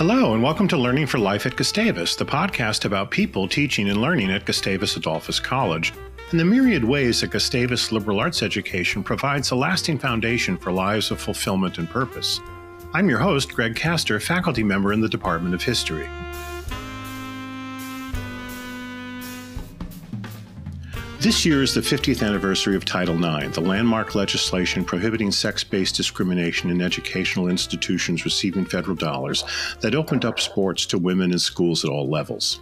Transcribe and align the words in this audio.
Hello, 0.00 0.32
and 0.32 0.42
welcome 0.42 0.66
to 0.68 0.78
Learning 0.78 1.06
for 1.06 1.18
Life 1.18 1.44
at 1.44 1.56
Gustavus, 1.56 2.16
the 2.16 2.24
podcast 2.24 2.86
about 2.86 3.10
people 3.10 3.46
teaching 3.46 3.90
and 3.90 4.00
learning 4.00 4.30
at 4.30 4.46
Gustavus 4.46 4.96
Adolphus 4.96 5.38
College, 5.38 5.92
and 6.30 6.40
the 6.40 6.44
myriad 6.46 6.82
ways 6.82 7.20
that 7.20 7.32
Gustavus 7.32 7.92
liberal 7.92 8.18
arts 8.18 8.42
education 8.42 9.02
provides 9.02 9.50
a 9.50 9.54
lasting 9.54 9.98
foundation 9.98 10.56
for 10.56 10.72
lives 10.72 11.10
of 11.10 11.20
fulfillment 11.20 11.76
and 11.76 11.86
purpose. 11.86 12.40
I'm 12.94 13.10
your 13.10 13.18
host, 13.18 13.52
Greg 13.52 13.74
Kaster, 13.74 14.22
faculty 14.22 14.62
member 14.62 14.94
in 14.94 15.02
the 15.02 15.06
Department 15.10 15.54
of 15.54 15.62
History. 15.62 16.08
This 21.20 21.44
year 21.44 21.62
is 21.62 21.74
the 21.74 21.82
50th 21.82 22.26
anniversary 22.26 22.74
of 22.76 22.86
Title 22.86 23.14
IX, 23.14 23.54
the 23.54 23.60
landmark 23.60 24.14
legislation 24.14 24.86
prohibiting 24.86 25.30
sex 25.30 25.62
based 25.62 25.94
discrimination 25.94 26.70
in 26.70 26.80
educational 26.80 27.48
institutions 27.48 28.24
receiving 28.24 28.64
federal 28.64 28.96
dollars 28.96 29.44
that 29.80 29.94
opened 29.94 30.24
up 30.24 30.40
sports 30.40 30.86
to 30.86 30.96
women 30.96 31.30
in 31.30 31.38
schools 31.38 31.84
at 31.84 31.90
all 31.90 32.08
levels. 32.08 32.60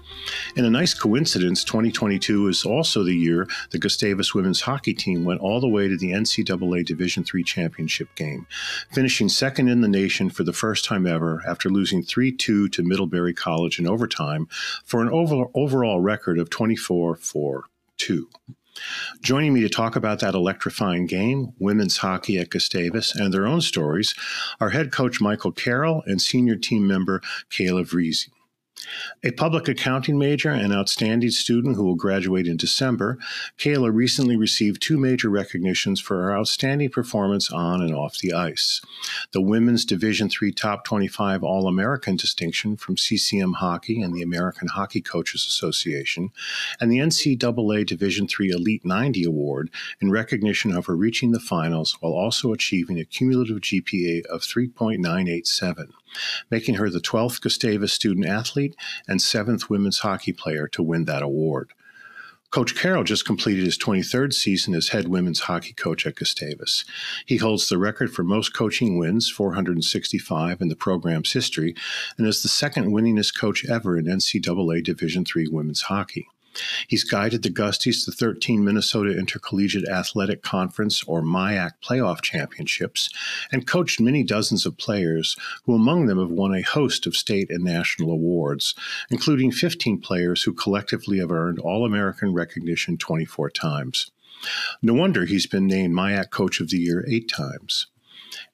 In 0.57 0.65
a 0.65 0.71
nice 0.71 0.93
coincidence, 0.93 1.63
2022 1.63 2.49
is 2.49 2.65
also 2.65 3.05
the 3.05 3.15
year 3.15 3.47
the 3.71 3.79
Gustavus 3.79 4.35
women's 4.35 4.63
hockey 4.63 4.93
team 4.93 5.25
went 5.25 5.41
all 5.41 5.61
the 5.61 5.69
way 5.69 5.87
to 5.87 5.97
the 5.97 6.11
NCAA 6.11 6.85
Division 6.85 7.25
III 7.33 7.45
championship 7.45 8.13
game, 8.17 8.45
finishing 8.91 9.29
second 9.29 9.69
in 9.69 9.83
the 9.83 9.89
nation 9.89 10.31
for 10.31 10.43
the 10.43 10.53
first 10.53 10.85
time 10.85 11.07
ever 11.07 11.45
after 11.47 11.71
losing 11.71 12.03
3 12.03 12.33
2 12.33 12.71
to 12.71 12.83
Middlebury 12.83 13.35
College 13.35 13.79
in 13.79 13.87
overtime 13.87 14.49
for 14.85 15.01
an 15.01 15.11
overall 15.55 16.01
record 16.01 16.41
of 16.41 16.51
24 16.51 17.15
4 17.15 17.65
two. 17.99 18.29
Joining 19.21 19.53
me 19.53 19.61
to 19.61 19.69
talk 19.69 19.97
about 19.97 20.21
that 20.21 20.35
electrifying 20.35 21.07
game, 21.07 21.53
women's 21.59 21.99
hockey 21.99 22.39
at 22.39 22.51
Gustavus, 22.51 23.15
and 23.15 23.33
their 23.33 23.47
own 23.47 23.61
stories 23.61 24.15
are 24.61 24.71
head 24.71 24.93
coach 24.93 25.21
Michael 25.21 25.53
Carroll 25.53 26.03
and 26.07 26.21
senior 26.21 26.57
team 26.57 26.87
member 26.87 27.21
Kayla 27.51 27.85
Vrieze. 27.85 28.29
A 29.25 29.33
public 29.33 29.69
accounting 29.69 30.19
major 30.19 30.51
and 30.51 30.73
outstanding 30.73 31.31
student 31.31 31.77
who 31.77 31.85
will 31.85 31.97
graduate 31.97 32.47
in 32.47 32.57
December, 32.57 33.19
Kayla 33.59 33.93
recently 33.93 34.37
received 34.37 34.81
two 34.81 34.97
major 34.97 35.29
recognitions 35.29 36.01
for 36.01 36.23
her 36.23 36.37
outstanding 36.37 36.91
performance 36.91 37.51
on 37.51 37.83
and 37.83 37.95
off 37.95 38.19
the 38.19 38.33
ice. 38.33 38.81
The 39.33 39.41
Women's 39.41 39.85
Division 39.85 40.31
III 40.31 40.53
Top 40.53 40.85
25 40.85 41.43
All 41.43 41.67
American 41.67 42.17
distinction 42.17 42.77
from 42.77 42.97
CCM 42.97 43.55
Hockey 43.55 44.01
and 44.01 44.15
the 44.15 44.23
American 44.23 44.69
Hockey 44.69 45.01
Coaches 45.01 45.45
Association, 45.45 46.31
and 46.81 46.91
the 46.91 46.99
NCAA 46.99 47.87
Division 47.87 48.29
III 48.29 48.51
Elite 48.51 48.85
90 48.85 49.25
Award 49.25 49.71
in 50.01 50.11
recognition 50.11 50.73
of 50.73 50.87
her 50.87 50.97
reaching 50.97 51.33
the 51.33 51.41
finals 51.41 51.97
while 52.01 52.13
also 52.13 52.53
achieving 52.53 52.99
a 52.99 53.05
cumulative 53.05 53.59
GPA 53.59 54.25
of 54.27 54.43
3.987 54.43 55.89
making 56.51 56.77
her 56.77 56.91
the 56.91 57.01
12th 57.01 57.41
Gustavus 57.41 57.93
student 57.93 58.27
athlete 58.27 58.77
and 59.07 59.21
seventh 59.21 59.71
women's 59.71 60.01
hockey 60.01 60.33
player 60.33 60.69
to 60.69 60.83
win 60.83 61.05
that 61.07 61.23
award. 61.23 61.73
Coach 62.51 62.75
Carroll 62.75 63.05
just 63.05 63.27
completed 63.27 63.67
his 63.67 63.77
23rd 63.77 64.33
season 64.33 64.75
as 64.75 64.89
head 64.89 65.09
women's 65.09 65.41
hockey 65.41 65.75
coach 65.75 66.07
at 66.07 66.15
Gustavus. 66.15 66.87
He 67.27 67.37
holds 67.37 67.69
the 67.69 67.77
record 67.77 68.11
for 68.11 68.25
most 68.25 68.55
coaching 68.55 68.99
wins, 68.99 69.29
465 69.29 70.63
in 70.63 70.69
the 70.69 70.77
program's 70.77 71.33
history, 71.33 71.75
and 72.17 72.27
is 72.27 72.43
the 72.43 72.49
second 72.49 72.87
winningest 72.87 73.39
coach 73.39 73.67
ever 73.67 73.99
in 73.99 74.07
NCAA 74.07 74.83
Division 74.83 75.27
III 75.37 75.49
women's 75.49 75.83
hockey. 75.83 76.27
He's 76.87 77.05
guided 77.05 77.43
the 77.43 77.51
Gusties 77.51 78.05
to 78.05 78.13
13 78.13 78.65
Minnesota 78.65 79.17
Intercollegiate 79.17 79.89
Athletic 79.89 80.43
Conference 80.43 81.03
or 81.05 81.23
MIAC 81.23 81.73
playoff 81.83 82.21
championships 82.21 83.11
and 83.53 83.67
coached 83.67 84.01
many 84.01 84.23
dozens 84.23 84.67
of 84.67 84.77
players 84.77 85.37
who 85.65 85.75
among 85.75 86.07
them 86.07 86.19
have 86.19 86.31
won 86.31 86.55
a 86.55 86.63
host 86.63 87.07
of 87.07 87.17
state 87.17 87.51
and 87.51 87.65
national 87.65 88.11
awards, 88.11 88.75
including 89.11 89.51
15 89.51 90.01
players 90.01 90.43
who 90.43 90.53
collectively 90.53 91.19
have 91.19 91.31
earned 91.31 91.59
All-American 91.59 92.33
recognition 92.33 92.97
24 92.97 93.51
times. 93.51 94.11
No 94.83 94.95
wonder 94.95 95.25
he's 95.25 95.47
been 95.47 95.67
named 95.67 95.95
MIAC 95.95 96.31
Coach 96.31 96.61
of 96.61 96.71
the 96.71 96.79
Year 96.79 97.05
eight 97.09 97.29
times. 97.29 97.87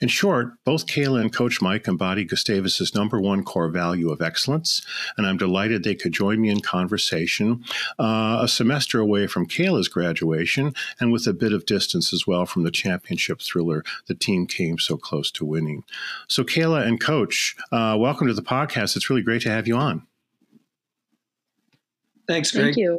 In 0.01 0.09
short, 0.09 0.53
both 0.65 0.87
Kayla 0.87 1.21
and 1.21 1.33
Coach 1.33 1.61
Mike 1.63 1.89
embody 1.89 2.25
Gustavus's 2.25 2.95
number 2.95 3.21
one 3.21 3.45
core 3.45 3.69
value 3.69 4.11
of 4.11 4.23
excellence, 4.23 4.85
and 5.17 5.27
I'm 5.27 5.37
delighted 5.37 5.83
they 5.83 5.95
could 5.95 6.13
join 6.13 6.41
me 6.41 6.51
in 6.51 6.61
conversation 6.61 7.65
uh, 7.99 8.39
a 8.43 8.49
semester 8.49 9.01
away 9.01 9.27
from 9.27 9.47
Kayla's 9.47 9.89
graduation 9.89 10.75
and 11.01 11.13
with 11.13 11.27
a 11.27 11.33
bit 11.33 11.53
of 11.53 11.67
distance 11.67 12.13
as 12.13 12.27
well 12.27 12.47
from 12.47 12.65
the 12.65 12.71
championship 12.71 13.41
thriller 13.41 13.85
the 14.07 14.15
team 14.15 14.47
came 14.47 14.79
so 14.79 14.97
close 14.97 15.31
to 15.33 15.45
winning. 15.45 15.85
So, 16.29 16.45
Kayla 16.45 16.87
and 16.87 17.01
Coach, 17.01 17.57
uh, 17.73 17.97
welcome 17.99 18.27
to 18.27 18.35
the 18.35 18.43
podcast. 18.43 18.97
It's 18.97 19.11
really 19.11 19.23
great 19.23 19.43
to 19.43 19.51
have 19.51 19.67
you 19.67 19.77
on. 19.77 20.07
Thanks, 22.27 22.51
Greg. 22.51 22.65
Thank 22.65 22.77
you. 22.77 22.99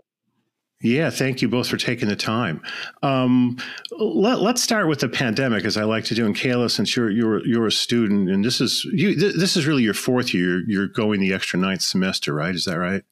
Yeah, 0.82 1.10
thank 1.10 1.42
you 1.42 1.48
both 1.48 1.68
for 1.68 1.78
taking 1.78 2.10
the 2.10 2.16
time. 2.16 2.62
Um, 3.02 3.58
let, 3.92 4.38
us 4.40 4.62
start 4.62 4.88
with 4.88 5.00
the 5.00 5.08
pandemic, 5.08 5.64
as 5.64 5.78
I 5.78 5.84
like 5.84 6.04
to 6.06 6.16
do. 6.16 6.26
And 6.26 6.36
Kayla, 6.36 6.70
since 6.70 6.96
you're 6.96 7.10
you're 7.10 7.46
you're 7.46 7.68
a 7.68 7.72
student, 7.72 8.30
and 8.30 8.44
this 8.44 8.60
is 8.60 8.84
you, 8.92 9.18
th- 9.18 9.36
this 9.36 9.56
is 9.56 9.66
really 9.66 9.84
your 9.84 9.94
fourth 9.94 10.34
year. 10.34 10.64
You're 10.68 10.88
going 10.88 11.22
the 11.22 11.34
extra 11.34 11.58
ninth 11.58 11.82
semester, 11.82 12.34
right? 12.34 12.54
Is 12.54 12.66
that 12.66 12.78
right? 12.78 13.04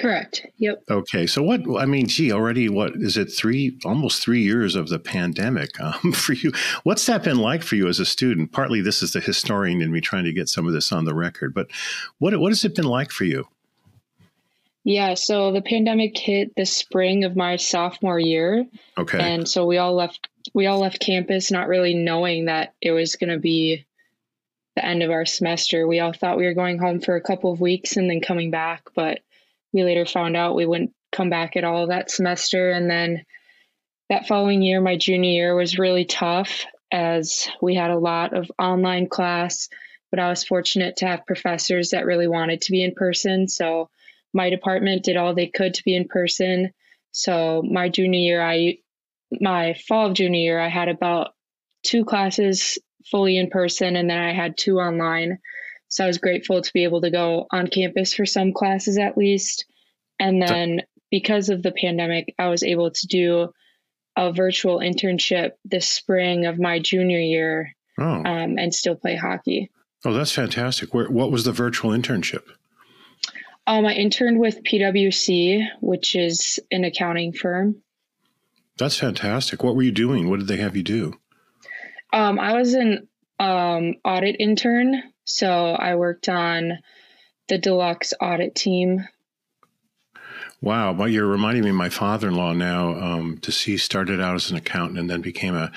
Correct. 0.00 0.46
Yep. 0.56 0.84
Okay. 0.90 1.26
So 1.26 1.42
what? 1.42 1.60
I 1.78 1.86
mean, 1.86 2.06
gee, 2.06 2.32
already 2.32 2.68
what 2.68 2.92
is 2.94 3.16
it? 3.16 3.26
Three, 3.26 3.78
almost 3.84 4.22
three 4.22 4.42
years 4.42 4.74
of 4.76 4.88
the 4.88 4.98
pandemic 4.98 5.78
um, 5.80 6.12
for 6.12 6.32
you. 6.32 6.52
What's 6.84 7.04
that 7.06 7.24
been 7.24 7.38
like 7.38 7.62
for 7.62 7.74
you 7.74 7.88
as 7.88 8.00
a 8.00 8.06
student? 8.06 8.52
Partly, 8.52 8.80
this 8.80 9.02
is 9.02 9.12
the 9.12 9.20
historian 9.20 9.82
in 9.82 9.92
me 9.92 10.00
trying 10.00 10.24
to 10.24 10.32
get 10.32 10.48
some 10.48 10.66
of 10.66 10.72
this 10.72 10.92
on 10.92 11.04
the 11.04 11.14
record. 11.14 11.52
But 11.52 11.68
what 12.18 12.38
what 12.38 12.52
has 12.52 12.64
it 12.64 12.76
been 12.76 12.86
like 12.86 13.10
for 13.10 13.24
you? 13.24 13.48
Yeah, 14.84 15.14
so 15.14 15.52
the 15.52 15.60
pandemic 15.60 16.16
hit 16.16 16.54
the 16.56 16.64
spring 16.64 17.24
of 17.24 17.36
my 17.36 17.56
sophomore 17.56 18.18
year. 18.18 18.66
Okay. 18.96 19.20
And 19.20 19.48
so 19.48 19.66
we 19.66 19.78
all 19.78 19.94
left 19.94 20.28
we 20.54 20.66
all 20.66 20.80
left 20.80 21.00
campus 21.00 21.50
not 21.50 21.68
really 21.68 21.94
knowing 21.94 22.46
that 22.46 22.74
it 22.80 22.92
was 22.92 23.16
going 23.16 23.30
to 23.30 23.38
be 23.38 23.84
the 24.74 24.84
end 24.84 25.02
of 25.02 25.10
our 25.10 25.26
semester. 25.26 25.86
We 25.86 26.00
all 26.00 26.14
thought 26.14 26.38
we 26.38 26.46
were 26.46 26.54
going 26.54 26.78
home 26.78 27.00
for 27.00 27.16
a 27.16 27.20
couple 27.20 27.52
of 27.52 27.60
weeks 27.60 27.96
and 27.96 28.08
then 28.08 28.20
coming 28.20 28.50
back, 28.50 28.84
but 28.94 29.20
we 29.72 29.84
later 29.84 30.06
found 30.06 30.36
out 30.36 30.54
we 30.56 30.66
wouldn't 30.66 30.94
come 31.12 31.28
back 31.28 31.56
at 31.56 31.64
all 31.64 31.88
that 31.88 32.10
semester 32.10 32.70
and 32.70 32.90
then 32.90 33.24
that 34.08 34.26
following 34.26 34.62
year 34.62 34.80
my 34.80 34.96
junior 34.96 35.30
year 35.30 35.54
was 35.54 35.78
really 35.78 36.04
tough 36.04 36.66
as 36.92 37.48
we 37.62 37.74
had 37.74 37.90
a 37.90 37.98
lot 37.98 38.34
of 38.36 38.50
online 38.58 39.08
class, 39.08 39.68
but 40.10 40.18
I 40.18 40.28
was 40.28 40.44
fortunate 40.44 40.96
to 40.96 41.06
have 41.06 41.26
professors 41.26 41.90
that 41.90 42.06
really 42.06 42.26
wanted 42.26 42.62
to 42.62 42.72
be 42.72 42.82
in 42.82 42.94
person, 42.94 43.46
so 43.46 43.88
my 44.32 44.50
department 44.50 45.04
did 45.04 45.16
all 45.16 45.34
they 45.34 45.48
could 45.48 45.74
to 45.74 45.84
be 45.84 45.94
in 45.94 46.08
person. 46.08 46.70
So 47.12 47.62
my 47.62 47.88
junior 47.88 48.20
year, 48.20 48.42
I 48.42 48.78
my 49.40 49.74
fall 49.86 50.08
of 50.08 50.14
junior 50.14 50.40
year, 50.40 50.60
I 50.60 50.68
had 50.68 50.88
about 50.88 51.34
two 51.84 52.04
classes 52.04 52.78
fully 53.10 53.36
in 53.36 53.50
person, 53.50 53.96
and 53.96 54.10
then 54.10 54.18
I 54.18 54.32
had 54.32 54.56
two 54.56 54.78
online. 54.78 55.38
So 55.88 56.04
I 56.04 56.06
was 56.06 56.18
grateful 56.18 56.62
to 56.62 56.72
be 56.72 56.84
able 56.84 57.00
to 57.00 57.10
go 57.10 57.46
on 57.50 57.66
campus 57.66 58.14
for 58.14 58.26
some 58.26 58.52
classes 58.52 58.98
at 58.98 59.18
least. 59.18 59.66
And 60.20 60.40
then 60.40 60.82
because 61.10 61.48
of 61.48 61.62
the 61.62 61.72
pandemic, 61.72 62.34
I 62.38 62.48
was 62.48 62.62
able 62.62 62.90
to 62.92 63.06
do 63.06 63.52
a 64.16 64.32
virtual 64.32 64.78
internship 64.78 65.52
this 65.64 65.88
spring 65.88 66.46
of 66.46 66.58
my 66.58 66.78
junior 66.78 67.18
year 67.18 67.74
oh. 67.98 68.04
um, 68.04 68.58
and 68.58 68.72
still 68.72 68.94
play 68.94 69.16
hockey. 69.16 69.70
Oh, 70.04 70.12
that's 70.12 70.32
fantastic. 70.32 70.94
Where, 70.94 71.08
what 71.08 71.30
was 71.30 71.44
the 71.44 71.52
virtual 71.52 71.90
internship? 71.90 72.44
Um, 73.66 73.86
I 73.86 73.94
interned 73.94 74.40
with 74.40 74.62
PwC, 74.64 75.66
which 75.80 76.16
is 76.16 76.58
an 76.70 76.84
accounting 76.84 77.32
firm. 77.32 77.82
That's 78.78 78.98
fantastic. 78.98 79.62
What 79.62 79.76
were 79.76 79.82
you 79.82 79.92
doing? 79.92 80.28
What 80.28 80.38
did 80.38 80.48
they 80.48 80.56
have 80.56 80.76
you 80.76 80.82
do? 80.82 81.14
Um, 82.12 82.38
I 82.38 82.54
was 82.54 82.74
an 82.74 83.08
um, 83.38 83.94
audit 84.04 84.36
intern, 84.40 85.02
so 85.24 85.48
I 85.48 85.96
worked 85.96 86.28
on 86.28 86.78
the 87.48 87.58
deluxe 87.58 88.14
audit 88.20 88.54
team. 88.54 89.06
Wow, 90.62 90.92
well, 90.92 91.08
you're 91.08 91.26
reminding 91.26 91.64
me 91.64 91.70
of 91.70 91.76
my 91.76 91.88
father-in-law 91.88 92.52
now. 92.52 92.94
Um, 92.94 93.36
deceased 93.36 93.84
started 93.84 94.20
out 94.20 94.34
as 94.34 94.50
an 94.50 94.56
accountant 94.56 94.98
and 94.98 95.08
then 95.08 95.22
became 95.22 95.54
a 95.54 95.72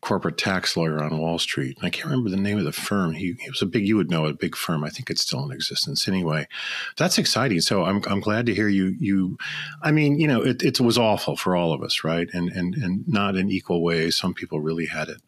corporate 0.00 0.38
tax 0.38 0.76
lawyer 0.76 1.02
on 1.02 1.18
Wall 1.18 1.38
Street. 1.38 1.78
I 1.82 1.90
can't 1.90 2.06
remember 2.06 2.30
the 2.30 2.36
name 2.36 2.58
of 2.58 2.64
the 2.64 2.72
firm. 2.72 3.12
He, 3.12 3.34
he, 3.38 3.50
was 3.50 3.60
a 3.62 3.66
big, 3.66 3.86
you 3.86 3.96
would 3.96 4.10
know, 4.10 4.26
a 4.26 4.32
big 4.32 4.56
firm. 4.56 4.82
I 4.82 4.88
think 4.88 5.10
it's 5.10 5.22
still 5.22 5.44
in 5.44 5.52
existence. 5.52 6.08
Anyway, 6.08 6.46
that's 6.96 7.18
exciting. 7.18 7.60
So 7.60 7.84
I'm, 7.84 8.02
I'm 8.06 8.20
glad 8.20 8.46
to 8.46 8.54
hear 8.54 8.68
you. 8.68 8.94
You, 8.98 9.36
I 9.82 9.92
mean, 9.92 10.18
you 10.18 10.26
know, 10.26 10.42
it, 10.42 10.62
it 10.62 10.80
was 10.80 10.96
awful 10.96 11.36
for 11.36 11.54
all 11.54 11.72
of 11.72 11.82
us, 11.82 12.02
right? 12.02 12.28
And, 12.32 12.48
and, 12.50 12.74
and 12.74 13.06
not 13.06 13.36
in 13.36 13.50
equal 13.50 13.82
ways. 13.82 14.16
Some 14.16 14.34
people 14.34 14.60
really 14.60 14.86
had 14.86 15.08
it 15.08 15.20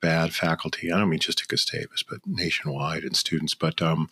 bad 0.00 0.34
faculty. 0.34 0.92
I 0.92 0.98
don't 0.98 1.10
mean 1.10 1.20
just 1.20 1.42
at 1.42 1.48
Gustavus, 1.48 2.02
but 2.02 2.20
nationwide 2.26 3.04
and 3.04 3.16
students. 3.16 3.54
But 3.54 3.80
um, 3.80 4.08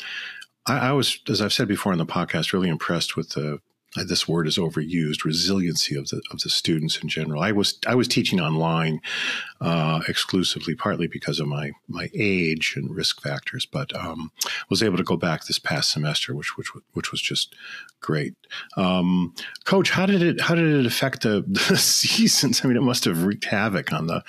I, 0.67 0.89
I 0.89 0.93
was, 0.93 1.21
as 1.29 1.43
I've 1.43 1.53
said 1.53 1.69
before 1.69 1.93
in 1.93 1.99
the 1.99 2.07
podcast, 2.07 2.53
really 2.53 2.69
impressed 2.69 3.17
with 3.17 3.31
the 3.31 3.61
this 3.97 4.29
word 4.29 4.47
is 4.47 4.59
overused 4.59 5.25
resiliency 5.25 5.97
of 5.97 6.09
the 6.09 6.21
of 6.31 6.41
the 6.41 6.51
students 6.51 6.99
in 6.99 7.09
general. 7.09 7.43
I 7.43 7.53
was 7.53 7.79
I 7.87 7.95
was 7.95 8.07
teaching 8.07 8.41
online 8.41 9.01
uh, 9.61 10.03
exclusively, 10.07 10.75
partly 10.75 11.07
because 11.07 11.41
of 11.41 11.49
my 11.49 11.73
my 11.89 12.11
age 12.15 12.75
and 12.77 12.95
risk 12.95 13.23
factors, 13.23 13.67
but 13.67 13.95
um, 13.97 14.31
was 14.69 14.83
able 14.83 14.99
to 14.99 15.05
go 15.05 15.17
back 15.17 15.45
this 15.45 15.59
past 15.59 15.91
semester, 15.91 16.35
which 16.35 16.57
which 16.59 16.69
which 16.93 17.11
was 17.11 17.23
just 17.23 17.55
great. 18.01 18.35
Um, 18.77 19.35
Coach, 19.65 19.91
how 19.91 20.07
did 20.07 20.23
it 20.23 20.41
how 20.41 20.55
did 20.55 20.67
it 20.67 20.87
affect 20.87 21.23
the, 21.23 21.45
the 21.49 21.77
seasons? 21.79 22.61
I 22.63 22.69
mean, 22.69 22.77
it 22.77 22.83
must 22.83 23.05
have 23.05 23.25
wreaked 23.25 23.47
havoc 23.47 23.93
on 23.93 24.07
the 24.07 24.23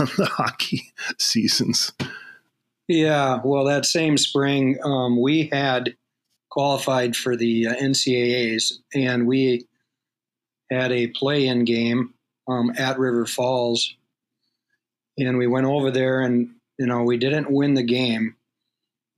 on 0.00 0.08
the 0.16 0.26
hockey 0.26 0.92
seasons. 1.18 1.92
Yeah, 2.88 3.40
well, 3.42 3.64
that 3.64 3.86
same 3.86 4.18
spring, 4.18 4.78
um, 4.84 5.20
we 5.20 5.48
had 5.50 5.96
qualified 6.54 7.16
for 7.16 7.34
the 7.34 7.66
uh, 7.66 7.74
NCAAs, 7.74 8.74
and 8.94 9.26
we 9.26 9.66
had 10.70 10.92
a 10.92 11.08
play-in 11.08 11.64
game 11.64 12.14
um, 12.48 12.72
at 12.78 12.96
River 12.96 13.26
Falls, 13.26 13.92
and 15.18 15.36
we 15.36 15.48
went 15.48 15.66
over 15.66 15.90
there, 15.90 16.20
and 16.20 16.50
you 16.78 16.86
know 16.86 17.02
we 17.02 17.16
didn't 17.16 17.50
win 17.50 17.74
the 17.74 17.82
game, 17.82 18.36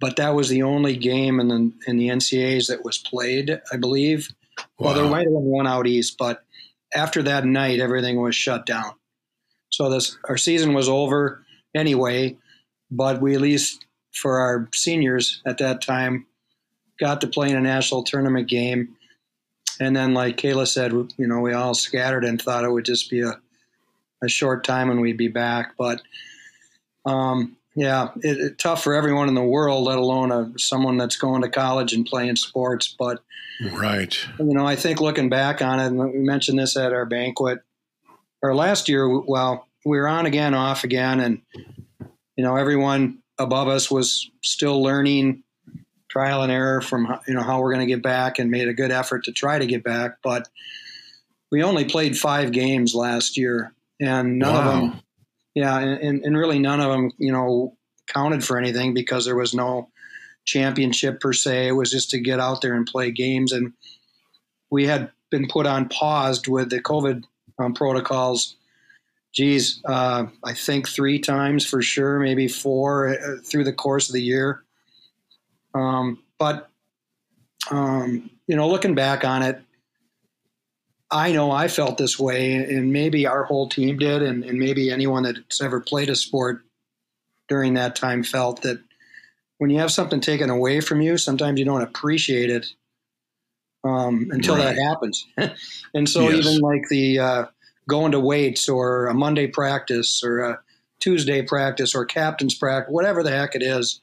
but 0.00 0.16
that 0.16 0.34
was 0.34 0.48
the 0.48 0.62
only 0.62 0.96
game 0.96 1.38
in 1.38 1.48
the 1.48 1.72
in 1.86 1.98
the 1.98 2.08
NCAAs 2.08 2.68
that 2.68 2.82
was 2.86 2.96
played, 2.96 3.60
I 3.70 3.76
believe. 3.76 4.30
Wow. 4.78 4.86
Well, 4.86 4.94
there 4.94 5.10
might 5.10 5.26
have 5.26 5.34
been 5.34 5.44
one 5.44 5.66
out 5.66 5.86
east, 5.86 6.16
but 6.18 6.42
after 6.94 7.22
that 7.24 7.44
night, 7.44 7.80
everything 7.80 8.18
was 8.18 8.34
shut 8.34 8.64
down. 8.64 8.92
So 9.68 9.90
this 9.90 10.16
our 10.24 10.38
season 10.38 10.72
was 10.72 10.88
over 10.88 11.44
anyway, 11.74 12.38
but 12.90 13.20
we 13.20 13.34
at 13.34 13.42
least 13.42 13.84
for 14.14 14.38
our 14.38 14.70
seniors 14.72 15.42
at 15.44 15.58
that 15.58 15.82
time 15.82 16.26
got 16.98 17.20
to 17.20 17.26
play 17.26 17.50
in 17.50 17.56
a 17.56 17.60
national 17.60 18.02
tournament 18.02 18.48
game. 18.48 18.96
And 19.78 19.94
then, 19.94 20.14
like 20.14 20.37
Kayla 20.37 20.66
said, 20.66 20.93
you 20.93 21.26
know, 21.26 21.40
we 21.40 21.52
all 21.52 21.75
scattered 21.75 22.25
and 22.25 22.40
thought 22.40 22.64
it 22.64 22.70
would 22.70 22.84
just 22.84 23.10
be 23.10 23.20
a, 23.20 23.38
a 24.22 24.28
short 24.28 24.64
time 24.64 24.90
and 24.90 25.00
we'd 25.00 25.19
be 25.19 25.28
back. 25.28 25.75
But 25.76 26.00
um, 27.04 27.56
yeah, 27.75 28.08
it, 28.22 28.38
it, 28.38 28.58
tough 28.58 28.82
for 28.82 28.94
everyone 28.94 29.28
in 29.28 29.34
the 29.34 29.43
world, 29.43 29.84
let 29.84 29.98
alone 29.98 30.32
a, 30.32 30.58
someone 30.58 30.96
that's 30.96 31.16
going 31.16 31.43
to 31.43 31.50
college 31.50 31.93
and 31.93 32.06
playing 32.06 32.37
sports. 32.37 32.94
But 32.98 33.22
right, 33.72 34.19
you 34.38 34.54
know, 34.54 34.66
I 34.66 34.76
think 34.76 35.00
looking 35.00 35.28
back 35.28 35.60
on 35.60 35.78
it, 35.78 35.87
and 35.87 35.98
we 35.98 36.19
mentioned 36.20 36.58
this 36.58 36.76
at 36.76 36.94
our 36.94 37.04
banquet, 37.04 37.60
or 38.43 38.54
last 38.54 38.88
year. 38.88 39.20
Well, 39.20 39.69
we 39.84 39.98
were 39.98 40.08
on 40.08 40.25
again, 40.25 40.54
off 40.54 40.84
again, 40.84 41.20
and 41.20 41.43
you 42.37 42.44
know, 42.44 42.56
everyone 42.56 43.19
above 43.38 43.69
us 43.69 43.90
was 43.90 44.31
still 44.43 44.82
learning 44.82 45.43
trial 46.16 46.40
and 46.40 46.50
error 46.50 46.80
from 46.80 47.06
you 47.28 47.34
know 47.34 47.42
how 47.42 47.60
we're 47.60 47.74
going 47.74 47.86
to 47.86 47.94
get 47.94 48.02
back 48.02 48.38
and 48.38 48.50
made 48.50 48.68
a 48.68 48.72
good 48.72 48.90
effort 48.90 49.24
to 49.24 49.32
try 49.32 49.58
to 49.58 49.66
get 49.66 49.84
back 49.84 50.16
but 50.22 50.48
we 51.52 51.62
only 51.62 51.84
played 51.84 52.16
five 52.16 52.52
games 52.52 52.94
last 52.94 53.36
year 53.36 53.74
and 54.00 54.38
none 54.38 54.54
wow. 54.54 54.60
of 54.60 54.64
them 54.64 55.02
yeah 55.54 55.78
and, 55.78 56.24
and 56.24 56.34
really 56.34 56.58
none 56.58 56.80
of 56.80 56.90
them 56.90 57.12
you 57.18 57.30
know 57.30 57.76
counted 58.06 58.42
for 58.42 58.56
anything 58.56 58.94
because 58.94 59.26
there 59.26 59.36
was 59.36 59.52
no 59.52 59.90
championship 60.46 61.20
per 61.20 61.34
se 61.34 61.68
it 61.68 61.72
was 61.72 61.90
just 61.90 62.08
to 62.08 62.19
get 62.19 62.40
out 62.40 62.62
there 62.62 62.72
and 62.72 62.86
play 62.86 63.10
games 63.10 63.52
and 63.52 63.74
we 64.70 64.86
had 64.86 65.10
been 65.30 65.46
put 65.46 65.66
on 65.66 65.86
paused 65.86 66.48
with 66.48 66.70
the 66.70 66.80
covid 66.80 67.24
um, 67.58 67.74
protocols 67.74 68.56
geez 69.34 69.82
uh, 69.84 70.24
i 70.42 70.54
think 70.54 70.88
three 70.88 71.19
times 71.19 71.66
for 71.66 71.82
sure 71.82 72.19
maybe 72.20 72.48
four 72.48 73.08
uh, 73.08 73.36
through 73.44 73.64
the 73.64 73.72
course 73.74 74.08
of 74.08 74.14
the 74.14 74.22
year 74.22 74.62
um, 75.76 76.23
but 76.38 76.70
um, 77.70 78.31
you 78.46 78.56
know, 78.56 78.69
looking 78.69 78.94
back 78.94 79.25
on 79.25 79.43
it, 79.43 79.61
I 81.11 81.32
know 81.32 81.50
I 81.50 81.69
felt 81.69 81.99
this 81.99 82.19
way, 82.19 82.55
and 82.55 82.93
maybe 82.93 83.26
our 83.26 83.44
whole 83.44 83.69
team 83.69 83.99
did, 83.99 84.23
and, 84.23 84.44
and 84.44 84.58
maybe 84.58 84.90
anyone 84.90 85.23
that's 85.23 85.61
ever 85.61 85.81
played 85.81 86.11
a 86.11 86.17
sport 86.17 86.64
during 87.49 87.75
that 87.75 87.94
time 87.94 88.23
felt 88.23 88.62
that 88.62 88.81
when 89.58 89.70
you 89.70 89.78
have 89.78 89.93
something 89.93 90.20
taken 90.20 90.50
away 90.50 90.81
from 90.81 91.00
you, 91.00 91.17
sometimes 91.17 91.58
you 91.58 91.64
don't 91.64 91.82
appreciate 91.82 92.50
it 92.50 92.67
um, 93.84 94.29
until 94.31 94.56
right. 94.56 94.75
that 94.75 94.82
happens. 94.82 95.26
and 95.94 96.08
so, 96.08 96.29
yes. 96.29 96.44
even 96.44 96.61
like 96.61 96.82
the 96.90 97.19
uh, 97.19 97.44
going 97.88 98.12
to 98.12 98.20
weights 98.20 98.69
or 98.69 99.06
a 99.06 99.14
Monday 99.14 99.46
practice 99.46 100.22
or 100.25 100.40
a 100.40 100.61
Tuesday 101.00 101.43
practice 101.43 101.94
or 101.94 102.05
captain's 102.05 102.55
practice, 102.55 102.93
whatever 102.93 103.22
the 103.22 103.31
heck 103.31 103.55
it 103.55 103.62
is, 103.62 104.00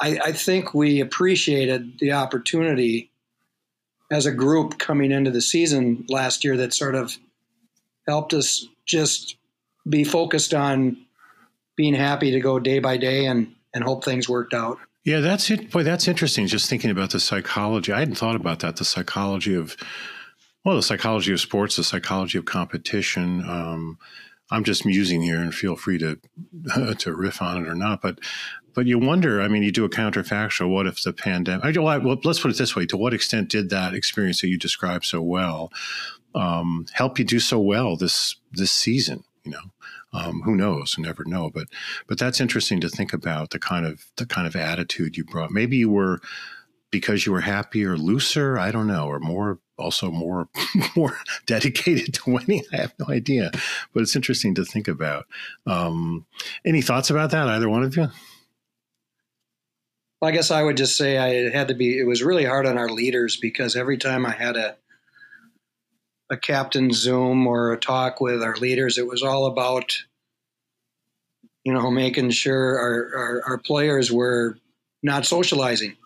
I, 0.00 0.18
I 0.24 0.32
think 0.32 0.74
we 0.74 1.00
appreciated 1.00 1.98
the 1.98 2.12
opportunity 2.12 3.10
as 4.10 4.26
a 4.26 4.32
group 4.32 4.78
coming 4.78 5.10
into 5.10 5.30
the 5.30 5.40
season 5.40 6.04
last 6.08 6.44
year 6.44 6.56
that 6.58 6.74
sort 6.74 6.94
of 6.94 7.16
helped 8.06 8.34
us 8.34 8.66
just 8.84 9.36
be 9.88 10.04
focused 10.04 10.54
on 10.54 10.96
being 11.76 11.94
happy 11.94 12.30
to 12.30 12.40
go 12.40 12.58
day 12.58 12.78
by 12.78 12.96
day 12.96 13.26
and, 13.26 13.54
and 13.74 13.84
hope 13.84 14.04
things 14.04 14.28
worked 14.28 14.54
out. 14.54 14.78
Yeah, 15.04 15.20
that's 15.20 15.50
it. 15.50 15.70
Boy, 15.70 15.82
that's 15.82 16.08
interesting. 16.08 16.46
Just 16.46 16.68
thinking 16.68 16.90
about 16.90 17.10
the 17.10 17.20
psychology. 17.20 17.92
I 17.92 18.00
hadn't 18.00 18.16
thought 18.16 18.36
about 18.36 18.60
that. 18.60 18.76
The 18.76 18.84
psychology 18.84 19.54
of, 19.54 19.76
well, 20.64 20.76
the 20.76 20.82
psychology 20.82 21.32
of 21.32 21.40
sports, 21.40 21.76
the 21.76 21.84
psychology 21.84 22.38
of 22.38 22.44
competition. 22.44 23.48
Um, 23.48 23.98
I'm 24.50 24.64
just 24.64 24.86
musing 24.86 25.22
here, 25.22 25.40
and 25.40 25.54
feel 25.54 25.76
free 25.76 25.98
to 25.98 26.18
to 26.98 27.14
riff 27.14 27.42
on 27.42 27.62
it 27.62 27.68
or 27.68 27.74
not. 27.74 28.00
But 28.00 28.20
but 28.74 28.86
you 28.86 28.98
wonder. 28.98 29.40
I 29.40 29.48
mean, 29.48 29.62
you 29.62 29.72
do 29.72 29.84
a 29.84 29.90
counterfactual. 29.90 30.70
What 30.70 30.86
if 30.86 31.02
the 31.02 31.12
pandemic? 31.12 31.76
Well, 31.76 32.20
let's 32.24 32.40
put 32.40 32.50
it 32.50 32.58
this 32.58 32.76
way: 32.76 32.86
To 32.86 32.96
what 32.96 33.14
extent 33.14 33.48
did 33.48 33.70
that 33.70 33.94
experience 33.94 34.40
that 34.40 34.48
you 34.48 34.58
described 34.58 35.04
so 35.04 35.20
well 35.22 35.72
um, 36.34 36.86
help 36.92 37.18
you 37.18 37.24
do 37.24 37.40
so 37.40 37.58
well 37.58 37.96
this 37.96 38.36
this 38.52 38.70
season? 38.70 39.24
You 39.44 39.52
know, 39.52 39.72
um, 40.12 40.42
who 40.42 40.54
knows? 40.54 40.96
Never 40.98 41.24
know. 41.24 41.50
But 41.50 41.68
but 42.06 42.18
that's 42.18 42.40
interesting 42.40 42.80
to 42.80 42.88
think 42.88 43.12
about 43.12 43.50
the 43.50 43.58
kind 43.58 43.86
of 43.86 44.06
the 44.16 44.26
kind 44.26 44.46
of 44.46 44.54
attitude 44.54 45.16
you 45.16 45.24
brought. 45.24 45.50
Maybe 45.50 45.76
you 45.76 45.90
were 45.90 46.20
because 46.90 47.26
you 47.26 47.32
were 47.32 47.40
happier, 47.40 47.96
looser. 47.96 48.58
I 48.58 48.70
don't 48.70 48.86
know, 48.86 49.06
or 49.06 49.18
more 49.18 49.58
also 49.78 50.10
more 50.10 50.48
more 50.96 51.18
dedicated 51.46 52.14
to 52.14 52.30
winning. 52.30 52.62
I 52.72 52.76
have 52.76 52.94
no 52.98 53.12
idea, 53.12 53.50
but 53.92 54.02
it's 54.02 54.16
interesting 54.16 54.54
to 54.54 54.64
think 54.64 54.88
about. 54.88 55.26
Um, 55.66 56.26
any 56.64 56.82
thoughts 56.82 57.10
about 57.10 57.30
that? 57.30 57.48
Either 57.48 57.68
one 57.68 57.82
of 57.82 57.96
you? 57.96 58.08
Well, 60.20 60.30
I 60.30 60.32
guess 60.32 60.50
I 60.50 60.62
would 60.62 60.76
just 60.76 60.96
say 60.96 61.18
I 61.18 61.50
had 61.50 61.68
to 61.68 61.74
be. 61.74 61.98
It 61.98 62.06
was 62.06 62.22
really 62.22 62.44
hard 62.44 62.66
on 62.66 62.78
our 62.78 62.88
leaders 62.88 63.36
because 63.36 63.76
every 63.76 63.98
time 63.98 64.24
I 64.24 64.32
had 64.32 64.56
a 64.56 64.76
a 66.30 66.36
captain 66.36 66.92
Zoom 66.92 67.46
or 67.46 67.72
a 67.72 67.78
talk 67.78 68.20
with 68.20 68.42
our 68.42 68.56
leaders, 68.56 68.98
it 68.98 69.06
was 69.06 69.22
all 69.22 69.46
about 69.46 69.96
you 71.64 71.72
know 71.72 71.90
making 71.90 72.30
sure 72.30 72.78
our, 72.78 73.18
our, 73.18 73.42
our 73.50 73.58
players 73.58 74.10
were 74.10 74.58
not 75.02 75.26
socializing. 75.26 75.96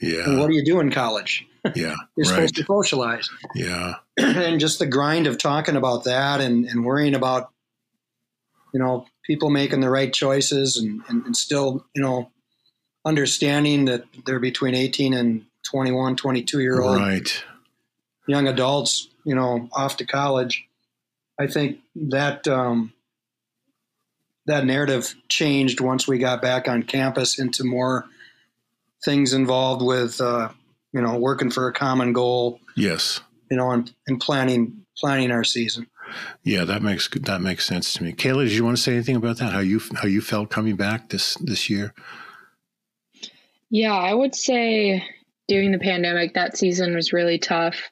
Yeah. 0.00 0.38
What 0.38 0.48
do 0.48 0.56
you 0.56 0.64
do 0.64 0.80
in 0.80 0.90
college? 0.90 1.46
Yeah. 1.74 1.94
You're 2.16 2.26
right. 2.26 2.26
supposed 2.26 2.56
to 2.56 2.64
socialize. 2.64 3.28
Yeah. 3.54 3.94
and 4.16 4.60
just 4.60 4.78
the 4.78 4.86
grind 4.86 5.26
of 5.26 5.38
talking 5.38 5.76
about 5.76 6.04
that 6.04 6.40
and, 6.40 6.64
and 6.66 6.84
worrying 6.84 7.14
about, 7.14 7.50
you 8.72 8.80
know, 8.80 9.06
people 9.24 9.50
making 9.50 9.80
the 9.80 9.90
right 9.90 10.12
choices 10.12 10.76
and, 10.76 11.02
and, 11.08 11.24
and 11.26 11.36
still, 11.36 11.86
you 11.94 12.02
know, 12.02 12.30
understanding 13.04 13.86
that 13.86 14.04
they're 14.24 14.40
between 14.40 14.74
18 14.74 15.14
and 15.14 15.44
21, 15.64 16.16
22 16.16 16.60
year 16.60 16.80
old 16.80 16.96
right. 16.96 17.44
young 18.26 18.48
adults, 18.48 19.08
you 19.24 19.34
know, 19.34 19.68
off 19.72 19.96
to 19.98 20.04
college. 20.04 20.66
I 21.38 21.46
think 21.46 21.80
that 21.94 22.46
um, 22.46 22.92
that 24.46 24.64
narrative 24.64 25.14
changed 25.28 25.80
once 25.80 26.06
we 26.06 26.18
got 26.18 26.42
back 26.42 26.68
on 26.68 26.82
campus 26.82 27.38
into 27.38 27.64
more 27.64 28.06
things 29.04 29.32
involved 29.32 29.82
with 29.82 30.20
uh, 30.20 30.50
you 30.92 31.00
know 31.00 31.16
working 31.16 31.50
for 31.50 31.68
a 31.68 31.72
common 31.72 32.12
goal. 32.12 32.60
Yes. 32.76 33.20
You 33.50 33.56
know, 33.56 33.70
and, 33.70 33.92
and 34.06 34.20
planning 34.20 34.84
planning 34.96 35.30
our 35.30 35.44
season. 35.44 35.86
Yeah, 36.42 36.64
that 36.64 36.82
makes 36.82 37.08
that 37.08 37.40
makes 37.40 37.66
sense 37.66 37.94
to 37.94 38.02
me. 38.02 38.12
Kayla, 38.12 38.44
did 38.44 38.52
you 38.52 38.64
want 38.64 38.76
to 38.76 38.82
say 38.82 38.94
anything 38.94 39.16
about 39.16 39.38
that? 39.38 39.52
How 39.52 39.60
you 39.60 39.80
how 39.94 40.08
you 40.08 40.20
felt 40.20 40.50
coming 40.50 40.76
back 40.76 41.08
this 41.08 41.34
this 41.36 41.70
year? 41.70 41.94
Yeah, 43.70 43.94
I 43.94 44.12
would 44.12 44.34
say 44.34 45.04
during 45.48 45.72
the 45.72 45.78
pandemic 45.78 46.34
that 46.34 46.56
season 46.56 46.94
was 46.94 47.12
really 47.12 47.38
tough 47.38 47.90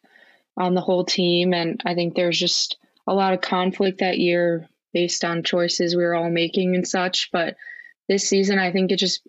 on 0.57 0.75
the 0.75 0.81
whole 0.81 1.05
team, 1.05 1.55
and 1.55 1.81
I 1.85 1.95
think 1.95 2.15
there's 2.15 2.39
just 2.39 2.77
a 3.07 3.15
lot 3.15 3.33
of 3.33 3.41
conflict 3.41 4.01
that 4.01 4.19
year 4.19 4.69
based 4.93 5.25
on 5.25 5.43
choices 5.43 5.97
we 5.97 6.03
were 6.03 6.15
all 6.15 6.31
making 6.31 6.75
and 6.75 6.87
such. 6.87 7.31
But 7.33 7.57
this 8.09 8.29
season, 8.29 8.59
I 8.59 8.73
think 8.73 8.91
it 8.91 8.97
just 8.97 9.27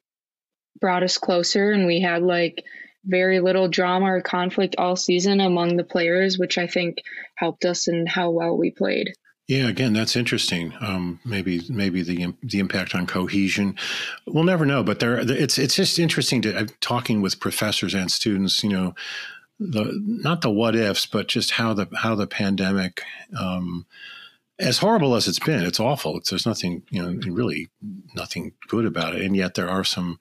brought 0.80 1.04
us 1.04 1.18
closer, 1.18 1.72
and 1.72 1.86
we 1.86 2.02
had 2.02 2.24
like 2.24 2.66
very 3.06 3.40
little 3.40 3.68
drama 3.68 4.06
or 4.06 4.22
conflict 4.22 4.76
all 4.78 4.96
season 4.96 5.40
among 5.40 5.78
the 5.78 5.84
players, 5.84 6.38
which 6.38 6.58
I 6.58 6.68
think 6.68 6.98
helped 7.36 7.66
us 7.66 7.88
in 7.88 8.06
how 8.06 8.30
well 8.30 8.58
we 8.58 8.72
played. 8.72 9.14
Yeah, 9.48 9.68
again, 9.68 9.92
that's 9.92 10.16
interesting. 10.16 10.74
Um, 10.80 11.20
maybe 11.26 11.62
maybe 11.68 12.04
the 12.04 12.34
the 12.42 12.60
impact 12.60 12.96
on 12.96 13.06
cohesion, 13.06 13.76
we'll 14.26 14.46
never 14.46 14.66
know. 14.66 14.82
But 14.82 15.00
there, 15.00 15.20
it's 15.20 15.58
it's 15.58 15.76
just 15.76 16.00
interesting 16.00 16.42
to 16.44 16.58
uh, 16.58 16.68
talking 16.80 17.22
with 17.22 17.40
professors 17.40 17.94
and 17.94 18.10
students. 18.10 18.64
You 18.64 18.70
know, 18.70 18.96
the 19.60 19.92
not 20.02 20.40
the 20.40 20.50
what 20.50 20.76
ifs, 20.76 21.06
but 21.06 21.28
just 21.28 21.52
how 21.52 21.74
the 21.74 21.90
how 21.98 22.16
the 22.16 22.28
pandemic, 22.28 23.02
um, 23.38 23.86
as 24.58 24.78
horrible 24.78 25.16
as 25.16 25.28
it's 25.28 25.40
been, 25.40 25.66
it's 25.66 25.82
awful. 25.82 26.18
It's, 26.18 26.30
there's 26.30 26.46
nothing 26.46 26.84
you 26.90 27.02
know 27.02 27.20
really 27.34 27.70
nothing 28.16 28.54
good 28.70 28.86
about 28.86 29.16
it, 29.16 29.22
and 29.22 29.36
yet 29.36 29.56
there 29.56 29.70
are 29.70 29.84
some 29.84 30.18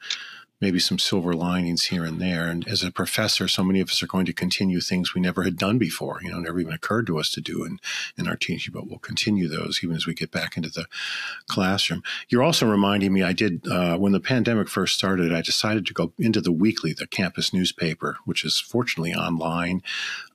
maybe 0.60 0.78
some 0.78 0.98
silver 0.98 1.32
linings 1.32 1.84
here 1.84 2.04
and 2.04 2.20
there. 2.20 2.46
And 2.46 2.66
as 2.68 2.82
a 2.82 2.90
professor, 2.90 3.48
so 3.48 3.64
many 3.64 3.80
of 3.80 3.88
us 3.88 4.02
are 4.02 4.06
going 4.06 4.26
to 4.26 4.32
continue 4.32 4.80
things 4.80 5.14
we 5.14 5.20
never 5.20 5.42
had 5.42 5.56
done 5.56 5.78
before, 5.78 6.20
you 6.22 6.30
know, 6.30 6.38
never 6.38 6.60
even 6.60 6.72
occurred 6.72 7.06
to 7.06 7.18
us 7.18 7.30
to 7.30 7.40
do 7.40 7.64
in, 7.64 7.78
in 8.18 8.28
our 8.28 8.36
teaching, 8.36 8.72
but 8.72 8.86
we'll 8.86 8.98
continue 8.98 9.48
those 9.48 9.80
even 9.82 9.96
as 9.96 10.06
we 10.06 10.14
get 10.14 10.30
back 10.30 10.56
into 10.56 10.68
the 10.68 10.86
classroom. 11.46 12.02
You're 12.28 12.42
also 12.42 12.66
reminding 12.66 13.12
me, 13.12 13.22
I 13.22 13.32
did, 13.32 13.66
uh, 13.68 13.96
when 13.96 14.12
the 14.12 14.20
pandemic 14.20 14.68
first 14.68 14.94
started, 14.94 15.32
I 15.32 15.40
decided 15.40 15.86
to 15.86 15.94
go 15.94 16.12
into 16.18 16.40
the 16.40 16.52
weekly, 16.52 16.92
the 16.92 17.06
campus 17.06 17.54
newspaper, 17.54 18.18
which 18.26 18.44
is 18.44 18.60
fortunately 18.60 19.14
online 19.14 19.82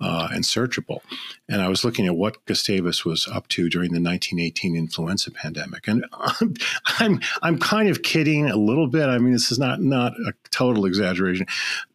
uh, 0.01 0.29
and 0.32 0.44
searchable. 0.44 1.01
And 1.48 1.62
I 1.62 1.67
was 1.67 1.84
looking 1.84 2.08
at 2.08 2.15
what 2.15 2.44
Gustavus 2.46 3.05
was 3.05 3.27
up 3.27 3.48
to 3.50 3.70
during 3.70 3.91
the 3.91 4.01
1918 4.01 4.75
influenza 4.75 5.29
pandemic. 5.29 5.88
And 5.88 6.05
I'm, 7.00 7.22
I'm 7.44 7.60
kind 7.60 7.89
of 7.89 8.01
kidding 8.01 8.50
a 8.50 8.55
little 8.55 8.88
bit. 8.88 9.08
I 9.08 9.20
mean, 9.20 9.34
this 9.34 9.51
is 9.51 9.60
not, 9.60 9.82
not 9.82 10.15
a 10.28 10.34
total 10.52 10.86
exaggeration 10.86 11.46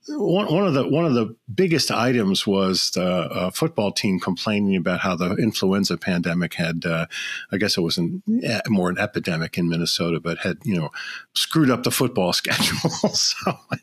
one, 0.08 0.52
one 0.52 0.66
of 0.66 0.74
the 0.74 0.88
one 0.88 1.04
of 1.04 1.14
the 1.14 1.34
biggest 1.52 1.90
items 1.90 2.46
was 2.46 2.90
the 2.92 3.04
uh, 3.04 3.50
football 3.50 3.92
team 3.92 4.18
complaining 4.18 4.76
about 4.76 5.00
how 5.00 5.14
the 5.14 5.34
influenza 5.36 5.96
pandemic 5.96 6.54
had, 6.54 6.84
uh, 6.86 7.06
I 7.52 7.56
guess 7.58 7.76
it 7.76 7.82
was 7.82 7.98
an, 7.98 8.22
more 8.68 8.88
an 8.88 8.98
epidemic 8.98 9.58
in 9.58 9.68
Minnesota, 9.68 10.20
but 10.20 10.38
had 10.38 10.58
you 10.64 10.78
know 10.78 10.90
screwed 11.34 11.70
up 11.70 11.82
the 11.82 11.90
football 11.90 12.32
schedule. 12.40 12.90
so, 12.90 13.52
I 13.70 13.76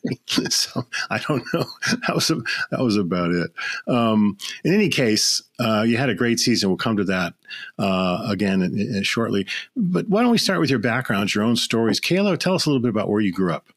so 0.49 0.85
I 1.09 1.19
don't 1.19 1.43
know. 1.53 1.65
That 2.07 2.15
was 2.15 2.29
a, 2.29 2.35
that 2.71 2.81
was 2.81 2.97
about 2.97 3.31
it. 3.31 3.51
Um, 3.87 4.37
in 4.63 4.73
any 4.73 4.89
case, 4.89 5.41
uh, 5.59 5.83
you 5.87 5.97
had 5.97 6.09
a 6.09 6.15
great 6.15 6.39
season. 6.39 6.69
We'll 6.69 6.77
come 6.77 6.97
to 6.97 7.03
that 7.05 7.33
uh, 7.77 8.25
again 8.29 8.61
in, 8.61 8.77
in 8.79 9.03
shortly. 9.03 9.47
But 9.75 10.07
why 10.09 10.21
don't 10.21 10.31
we 10.31 10.37
start 10.37 10.59
with 10.59 10.69
your 10.69 10.79
background, 10.79 11.33
your 11.33 11.43
own 11.43 11.55
stories? 11.55 11.99
Kayla, 11.99 12.37
tell 12.37 12.55
us 12.55 12.65
a 12.65 12.69
little 12.69 12.81
bit 12.81 12.89
about 12.89 13.09
where 13.09 13.21
you 13.21 13.31
grew 13.31 13.53
up. 13.53 13.67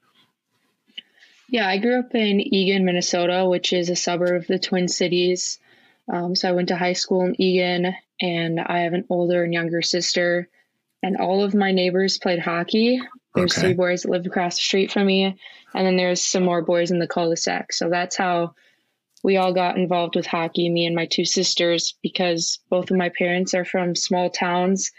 Yeah, 1.52 1.66
I 1.66 1.78
grew 1.78 1.99
up 1.99 2.14
in 2.14 2.40
Eagan, 2.40 2.85
Minnesota, 2.85 3.45
which 3.45 3.73
is 3.73 3.90
a 3.90 3.97
suburb 3.97 4.42
of 4.42 4.47
the 4.47 4.61
Twin 4.61 4.87
Cities. 4.87 5.59
Um, 6.09 6.37
so 6.37 6.49
I 6.49 6.52
went 6.52 6.69
to 6.69 6.76
high 6.76 6.92
school 6.92 7.23
in 7.23 7.40
Eagan, 7.42 7.92
and 8.21 8.61
I 8.61 8.80
have 8.80 8.92
an 8.92 9.04
older 9.11 9.42
and 9.42 9.52
younger 9.52 9.83
sister. 9.83 10.49
And 11.02 11.16
all 11.16 11.42
of 11.42 11.52
my 11.52 11.73
neighbors 11.73 12.19
played 12.19 12.38
hockey. 12.38 13.00
There's 13.35 13.52
okay. 13.52 13.62
three 13.62 13.75
boys 13.75 14.02
that 14.02 14.12
lived 14.12 14.28
across 14.28 14.54
the 14.57 14.62
street 14.62 14.92
from 14.92 15.07
me, 15.07 15.37
and 15.75 15.87
then 15.87 15.97
there's 15.97 16.23
some 16.23 16.45
more 16.45 16.62
boys 16.62 16.92
in 16.92 17.00
the 17.00 17.09
cul-de-sac. 17.09 17.73
So 17.73 17.90
that's 17.90 18.16
how 18.16 18.54
we 19.25 19.37
all 19.37 19.52
got 19.52 19.76
involved 19.76 20.14
with 20.14 20.26
hockey, 20.26 20.69
me 20.69 20.87
and 20.87 20.95
my 20.95 21.07
two 21.07 21.25
sisters, 21.25 21.97
because 22.00 22.61
both 22.71 22.92
of 22.92 22.97
my 22.97 23.09
parents 23.09 23.54
are 23.54 23.64
from 23.64 23.97
small 23.97 24.30
towns 24.30 24.92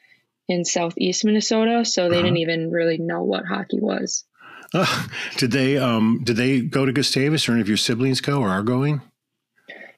in 0.50 0.66
southeast 0.66 1.24
Minnesota, 1.24 1.86
so 1.86 2.10
they 2.10 2.16
uh-huh. 2.16 2.24
didn't 2.24 2.38
even 2.38 2.72
really 2.72 2.98
know 2.98 3.24
what 3.24 3.46
hockey 3.46 3.80
was. 3.80 4.26
Uh, 4.74 5.08
did 5.38 5.52
they 5.52 5.78
um, 5.78 6.22
did 6.24 6.36
they 6.36 6.62
go 6.62 6.86
to 6.86 6.92
Gustavus 6.92 7.48
or 7.48 7.54
any 7.54 7.62
of 7.62 7.68
your 7.68 7.78
siblings 7.78 8.22
go 8.22 8.42
or 8.42 8.50
are 8.50 8.64
going? 8.64 9.02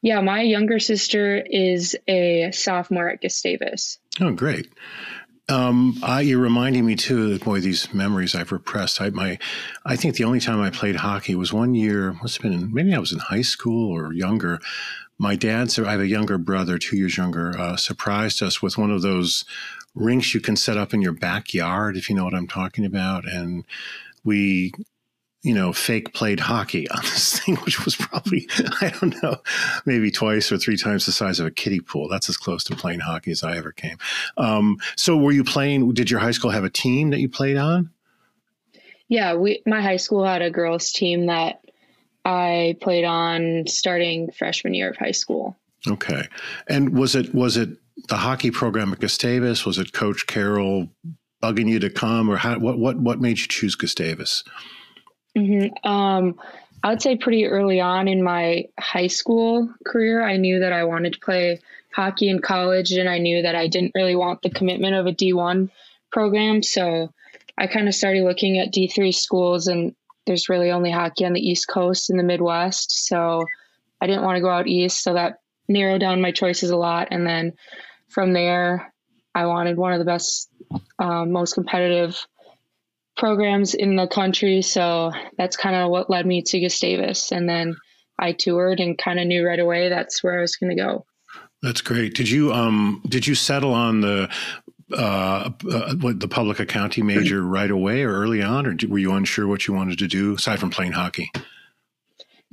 Yeah, 0.02 0.20
my 0.20 0.42
younger 0.42 0.80
sister 0.80 1.38
is 1.38 1.96
a 2.10 2.52
sophomore 2.52 3.10
at 3.10 3.22
Gustavus. 3.22 4.00
Oh, 4.20 4.34
great. 4.34 4.68
Um, 5.48 5.98
I, 6.04 6.22
you're 6.22 6.42
reminding 6.42 6.86
me 6.86 6.96
too 6.96 7.30
that 7.30 7.44
boy, 7.44 7.62
these 7.62 7.94
memories 7.94 8.36
I've 8.36 8.52
repressed. 8.52 9.00
I 9.00 9.10
my, 9.12 9.40
I 9.86 9.96
think 9.96 10.16
the 10.16 10.26
only 10.26 10.42
time 10.42 10.62
I 10.62 10.70
played 10.70 10.98
hockey 10.98 11.36
was 11.36 11.54
one 11.54 11.74
year. 11.74 12.14
Must 12.14 12.42
have 12.42 12.52
been 12.52 12.74
maybe 12.74 12.94
I 12.94 13.00
was 13.00 13.14
in 13.14 13.20
high 13.20 13.42
school 13.42 13.92
or 13.92 14.14
younger. 14.14 14.60
My 15.18 15.36
dad, 15.36 15.74
I 15.80 15.92
have 15.92 16.02
a 16.02 16.08
younger 16.08 16.38
brother, 16.38 16.78
two 16.78 16.98
years 16.98 17.16
younger, 17.16 17.58
uh, 17.58 17.78
surprised 17.78 18.42
us 18.42 18.62
with 18.62 18.78
one 18.78 18.92
of 18.92 19.02
those 19.02 19.46
rinks 19.96 20.34
you 20.34 20.42
can 20.42 20.56
set 20.56 20.78
up 20.78 20.94
in 20.94 21.02
your 21.02 21.14
backyard, 21.14 21.96
if 21.96 22.10
you 22.10 22.16
know 22.16 22.26
what 22.26 22.34
I'm 22.34 22.48
talking 22.48 22.84
about, 22.84 23.26
and 23.26 23.64
we 24.24 24.74
you 25.44 25.54
know, 25.54 25.74
fake 25.74 26.14
played 26.14 26.40
hockey 26.40 26.90
on 26.90 27.02
this 27.04 27.40
thing, 27.40 27.58
which 27.58 27.84
was 27.86 27.96
probably, 27.96 28.48
I 28.82 28.94
don't 29.00 29.22
know, 29.22 29.42
maybe 29.86 30.10
twice 30.10 30.52
or 30.52 30.58
three 30.58 30.78
times 30.78 31.06
the 31.06 31.12
size 31.12 31.40
of 31.40 31.46
a 31.46 31.52
kiddie 31.52 31.82
pool. 31.82 32.08
That's 32.10 32.30
as 32.30 32.38
close 32.38 32.64
to 32.66 32.76
playing 32.76 33.02
hockey 33.02 33.32
as 33.32 33.44
I 33.44 33.58
ever 33.58 33.72
came. 33.72 33.98
Um, 34.38 34.78
so 34.96 35.18
were 35.18 35.34
you 35.34 35.44
playing, 35.44 35.94
did 35.94 36.10
your 36.10 36.22
high 36.22 36.32
school 36.32 36.52
have 36.52 36.64
a 36.64 36.70
team 36.70 37.12
that 37.12 37.20
you 37.20 37.30
played 37.30 37.58
on? 37.58 37.92
Yeah, 39.10 39.36
we, 39.36 39.62
my 39.68 39.82
high 39.82 39.98
school 39.98 40.24
had 40.24 40.42
a 40.42 40.50
girls 40.50 40.92
team 40.92 41.28
that 41.28 41.60
I 42.26 42.78
played 42.82 43.04
on 43.04 43.68
starting 43.68 44.32
freshman 44.32 44.74
year 44.74 44.90
of 44.90 44.98
high 44.98 45.12
school. 45.12 45.58
Okay. 45.86 46.30
And 46.70 46.98
was 46.98 47.16
it, 47.16 47.36
was 47.36 47.58
it 47.58 47.70
the 48.08 48.16
hockey 48.16 48.50
program 48.50 48.94
at 48.94 49.02
Gustavus? 49.02 49.66
Was 49.66 49.78
it 49.78 49.92
Coach 49.92 50.26
Carroll 50.26 50.88
bugging 51.44 51.68
you 51.68 51.80
to 51.80 51.90
come, 51.90 52.30
or 52.30 52.38
how, 52.38 52.58
what 52.58 52.80
what 52.80 52.98
what 52.98 53.20
made 53.20 53.40
you 53.40 53.48
choose 53.48 53.76
Gustavus? 53.76 54.44
Mm-hmm. 55.38 55.90
Um, 55.90 56.36
I 56.84 56.90
would 56.90 57.02
say 57.02 57.18
pretty 57.18 57.46
early 57.46 57.82
on 57.82 58.08
in 58.08 58.24
my 58.24 58.66
high 58.80 59.08
school 59.08 59.70
career, 59.86 60.24
I 60.24 60.38
knew 60.38 60.60
that 60.60 60.72
I 60.72 60.86
wanted 60.86 61.14
to 61.14 61.20
play 61.20 61.60
hockey 61.94 62.30
in 62.30 62.40
college, 62.40 62.92
and 62.92 63.10
I 63.10 63.18
knew 63.18 63.42
that 63.42 63.56
I 63.56 63.68
didn't 63.68 63.94
really 63.96 64.16
want 64.16 64.42
the 64.42 64.50
commitment 64.50 64.96
of 64.96 65.06
a 65.06 65.12
D1 65.12 65.70
program. 66.12 66.64
So 66.64 67.12
I 67.58 67.68
kind 67.68 67.88
of 67.88 67.96
started 67.96 68.24
looking 68.24 68.60
at 68.60 68.74
D3 68.74 69.14
schools, 69.14 69.68
and 69.68 69.96
there's 70.26 70.50
really 70.50 70.72
only 70.72 70.92
hockey 70.92 71.26
on 71.26 71.34
the 71.34 71.46
East 71.46 71.68
Coast 71.68 72.10
in 72.10 72.18
the 72.18 72.24
Midwest. 72.24 73.08
So 73.08 73.46
I 74.02 74.08
didn't 74.08 74.24
want 74.24 74.38
to 74.38 74.42
go 74.42 74.50
out 74.50 74.68
east. 74.68 75.04
So 75.04 75.14
that 75.14 75.40
narrowed 75.68 76.02
down 76.02 76.22
my 76.22 76.32
choices 76.32 76.70
a 76.70 76.78
lot. 76.78 77.08
And 77.12 77.26
then 77.26 77.54
from 78.10 78.34
there, 78.34 78.93
I 79.36 79.48
wanted 79.48 79.78
one 79.78 79.94
of 79.94 80.00
the 80.00 80.06
best, 80.06 80.50
um, 81.00 81.32
most 81.32 81.54
competitive 81.54 82.26
programs 83.18 83.74
in 83.74 83.96
the 83.96 84.08
country. 84.08 84.62
So 84.62 85.12
that's 85.38 85.58
kind 85.58 85.76
of 85.76 85.90
what 85.90 86.10
led 86.10 86.26
me 86.26 86.42
to 86.44 86.60
Gustavus. 86.60 87.32
And 87.32 87.48
then 87.48 87.76
I 88.18 88.32
toured 88.32 88.80
and 88.80 88.98
kind 88.98 89.20
of 89.20 89.28
knew 89.28 89.46
right 89.46 89.60
away 89.60 89.90
that's 89.90 90.24
where 90.24 90.38
I 90.38 90.42
was 90.42 90.56
going 90.56 90.76
to 90.76 90.82
go. 90.82 91.06
That's 91.62 91.82
great. 91.82 92.14
Did 92.14 92.30
you 92.30 92.52
um 92.52 93.02
did 93.08 93.26
you 93.26 93.36
settle 93.36 93.74
on 93.74 94.02
the 94.02 94.30
uh, 94.92 95.50
uh, 95.72 95.96
what 95.96 96.20
the 96.20 96.28
public 96.28 96.60
accounting 96.60 97.06
major 97.06 97.42
right 97.48 97.72
away 97.72 98.04
or 98.04 98.12
early 98.12 98.44
on, 98.44 98.68
or 98.68 98.76
were 98.88 99.00
you 99.00 99.14
unsure 99.14 99.48
what 99.48 99.66
you 99.66 99.74
wanted 99.74 99.98
to 100.00 100.08
do 100.08 100.36
aside 100.36 100.60
from 100.60 100.70
playing 100.70 100.92
hockey? 100.92 101.32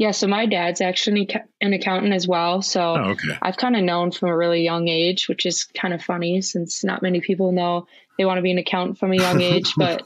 Yeah, 0.00 0.12
so 0.12 0.26
my 0.28 0.46
dad's 0.46 0.80
actually 0.80 1.28
an 1.60 1.74
accountant 1.74 2.14
as 2.14 2.26
well. 2.26 2.62
So 2.62 2.80
oh, 2.80 3.10
okay. 3.10 3.36
I've 3.42 3.58
kind 3.58 3.76
of 3.76 3.82
known 3.82 4.12
from 4.12 4.30
a 4.30 4.36
really 4.36 4.62
young 4.62 4.88
age, 4.88 5.28
which 5.28 5.44
is 5.44 5.64
kind 5.64 5.92
of 5.92 6.02
funny 6.02 6.40
since 6.40 6.82
not 6.82 7.02
many 7.02 7.20
people 7.20 7.52
know 7.52 7.86
they 8.16 8.24
want 8.24 8.38
to 8.38 8.42
be 8.42 8.50
an 8.50 8.56
accountant 8.56 8.96
from 8.96 9.12
a 9.12 9.16
young 9.16 9.40
age. 9.42 9.74
but 9.76 10.02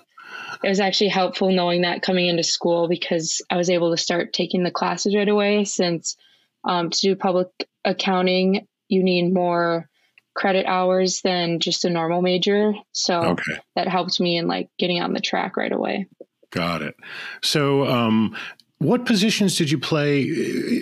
it 0.64 0.68
was 0.68 0.80
actually 0.80 1.10
helpful 1.10 1.52
knowing 1.52 1.82
that 1.82 2.02
coming 2.02 2.26
into 2.26 2.42
school 2.42 2.88
because 2.88 3.40
I 3.48 3.56
was 3.56 3.70
able 3.70 3.92
to 3.92 3.96
start 3.96 4.32
taking 4.32 4.64
the 4.64 4.72
classes 4.72 5.14
right 5.14 5.28
away. 5.28 5.62
Since 5.64 6.16
um, 6.64 6.90
to 6.90 7.00
do 7.00 7.14
public 7.14 7.46
accounting, 7.84 8.66
you 8.88 9.04
need 9.04 9.32
more 9.32 9.88
credit 10.34 10.66
hours 10.66 11.20
than 11.20 11.60
just 11.60 11.84
a 11.84 11.90
normal 11.90 12.20
major. 12.20 12.74
So 12.90 13.20
okay. 13.20 13.60
that 13.76 13.86
helped 13.86 14.18
me 14.18 14.38
in 14.38 14.48
like 14.48 14.70
getting 14.76 15.00
on 15.00 15.12
the 15.12 15.20
track 15.20 15.56
right 15.56 15.70
away. 15.70 16.08
Got 16.50 16.82
it. 16.82 16.96
So, 17.42 17.86
um, 17.86 18.36
what 18.78 19.06
positions 19.06 19.56
did 19.56 19.70
you 19.70 19.78
play, 19.78 20.28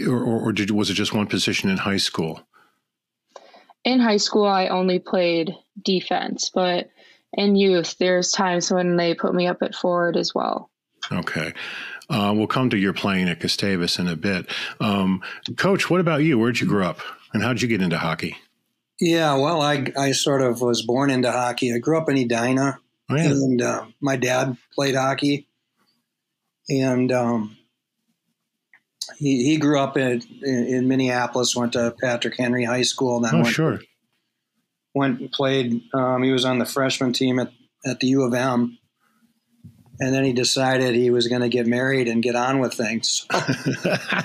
or, 0.06 0.22
or 0.22 0.52
did, 0.52 0.70
was 0.70 0.90
it 0.90 0.94
just 0.94 1.12
one 1.12 1.26
position 1.26 1.70
in 1.70 1.76
high 1.76 1.98
school? 1.98 2.40
In 3.84 4.00
high 4.00 4.16
school, 4.16 4.46
I 4.46 4.68
only 4.68 4.98
played 4.98 5.54
defense, 5.82 6.50
but 6.52 6.90
in 7.32 7.56
youth, 7.56 7.96
there's 7.98 8.30
times 8.30 8.70
when 8.70 8.96
they 8.96 9.14
put 9.14 9.34
me 9.34 9.46
up 9.46 9.62
at 9.62 9.74
forward 9.74 10.16
as 10.16 10.34
well. 10.34 10.70
Okay. 11.10 11.52
Uh, 12.08 12.32
we'll 12.36 12.46
come 12.46 12.70
to 12.70 12.76
your 12.76 12.92
playing 12.92 13.28
at 13.28 13.40
Gustavus 13.40 13.98
in 13.98 14.08
a 14.08 14.16
bit. 14.16 14.46
Um, 14.80 15.22
Coach, 15.56 15.88
what 15.88 16.00
about 16.00 16.22
you? 16.22 16.38
Where'd 16.38 16.60
you 16.60 16.66
grow 16.66 16.86
up, 16.86 17.00
and 17.32 17.42
how 17.42 17.52
did 17.52 17.62
you 17.62 17.68
get 17.68 17.82
into 17.82 17.98
hockey? 17.98 18.36
Yeah, 19.00 19.34
well, 19.34 19.62
I, 19.62 19.86
I 19.98 20.12
sort 20.12 20.42
of 20.42 20.60
was 20.60 20.82
born 20.82 21.10
into 21.10 21.32
hockey. 21.32 21.74
I 21.74 21.78
grew 21.78 21.98
up 21.98 22.08
in 22.08 22.18
Edina, 22.18 22.78
oh, 23.10 23.16
yeah. 23.16 23.24
and 23.24 23.62
uh, 23.62 23.86
my 24.00 24.16
dad 24.16 24.56
played 24.74 24.94
hockey, 24.94 25.48
and 26.68 27.10
um, 27.10 27.56
he, 29.18 29.44
he 29.44 29.56
grew 29.56 29.78
up 29.78 29.96
in, 29.96 30.22
in, 30.42 30.66
in 30.66 30.88
Minneapolis, 30.88 31.56
went 31.56 31.72
to 31.74 31.94
Patrick 32.00 32.36
Henry 32.36 32.64
High 32.64 32.82
School, 32.82 33.16
and 33.16 33.24
then 33.24 33.34
oh, 33.34 33.42
went, 33.42 33.54
sure. 33.54 33.80
went 34.94 35.20
and 35.20 35.32
played. 35.32 35.82
Um, 35.94 36.22
he 36.22 36.32
was 36.32 36.44
on 36.44 36.58
the 36.58 36.66
freshman 36.66 37.12
team 37.12 37.38
at, 37.38 37.52
at 37.84 38.00
the 38.00 38.08
U 38.08 38.22
of 38.22 38.34
M, 38.34 38.78
and 40.00 40.14
then 40.14 40.24
he 40.24 40.32
decided 40.32 40.94
he 40.94 41.10
was 41.10 41.28
going 41.28 41.42
to 41.42 41.48
get 41.48 41.66
married 41.66 42.08
and 42.08 42.22
get 42.22 42.36
on 42.36 42.58
with 42.58 42.74
things. 42.74 43.26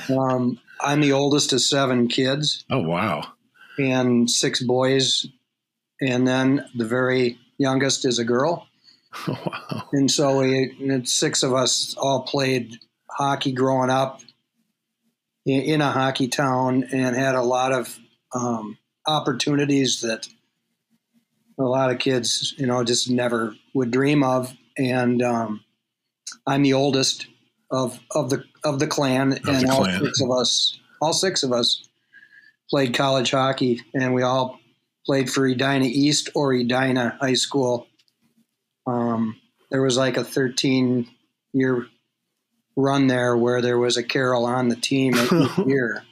So, 0.06 0.20
um, 0.20 0.60
I'm 0.82 1.02
the 1.02 1.14
oldest 1.14 1.54
of 1.54 1.62
seven 1.62 2.08
kids. 2.08 2.66
Oh 2.70 2.82
wow! 2.82 3.28
And 3.78 4.30
six 4.30 4.62
boys, 4.62 5.28
and 6.02 6.28
then 6.28 6.66
the 6.76 6.86
very 6.86 7.38
youngest 7.58 8.06
is 8.06 8.20
a 8.20 8.26
girl. 8.26 8.68
Oh, 9.28 9.38
wow! 9.72 9.90
And 9.94 10.12
so 10.12 10.40
we, 10.40 10.76
and 10.80 11.08
six 11.08 11.44
of 11.44 11.54
us 11.54 11.96
all 11.98 12.24
played 12.24 12.78
hockey 13.10 13.52
growing 13.52 13.90
up 13.90 14.22
in, 15.48 15.62
in 15.62 15.82
a 15.82 15.90
hockey 15.90 16.28
town 16.28 16.90
and 16.92 17.16
had 17.16 17.34
a 17.34 17.42
lot 17.42 17.72
of 17.72 17.98
um, 18.36 18.78
opportunities 19.08 20.02
that 20.02 20.28
a 21.58 21.64
lot 21.64 21.90
of 21.90 21.98
kids, 21.98 22.54
you 22.58 22.68
know, 22.68 22.84
just 22.84 23.10
never 23.10 23.56
would 23.74 23.90
dream 23.90 24.24
of. 24.24 24.54
And 24.78 25.24
um, 25.24 25.64
I'm 26.46 26.62
the 26.62 26.74
oldest 26.74 27.26
of 27.72 28.00
of 28.12 28.30
the 28.30 28.44
of 28.64 28.80
the 28.80 28.88
clan, 28.88 29.34
of 29.34 29.48
and 29.48 29.68
the 29.68 29.72
all 29.72 29.84
clan. 29.84 30.04
six 30.04 30.22
of 30.22 30.32
us, 30.32 30.80
all 31.02 31.14
six 31.14 31.44
of 31.44 31.52
us, 31.52 31.88
played 32.70 32.94
college 32.94 33.32
hockey, 33.32 33.82
and 33.96 34.14
we 34.14 34.22
all 34.22 34.60
played 35.06 35.32
for 35.32 35.48
Edina 35.48 35.86
East 35.86 36.30
or 36.36 36.54
Edina 36.54 37.18
High 37.20 37.34
School. 37.34 37.88
Um, 38.86 39.40
there 39.72 39.82
was 39.82 39.98
like 39.98 40.18
a 40.18 40.24
13 40.24 41.08
year 41.54 41.88
run 42.78 43.08
there 43.08 43.36
where 43.36 43.62
there 43.62 43.78
was 43.78 43.98
a 43.98 44.04
Carroll 44.04 44.46
on 44.46 44.70
the 44.70 44.76
team 44.78 45.16
every 45.16 45.48
year. 45.66 46.04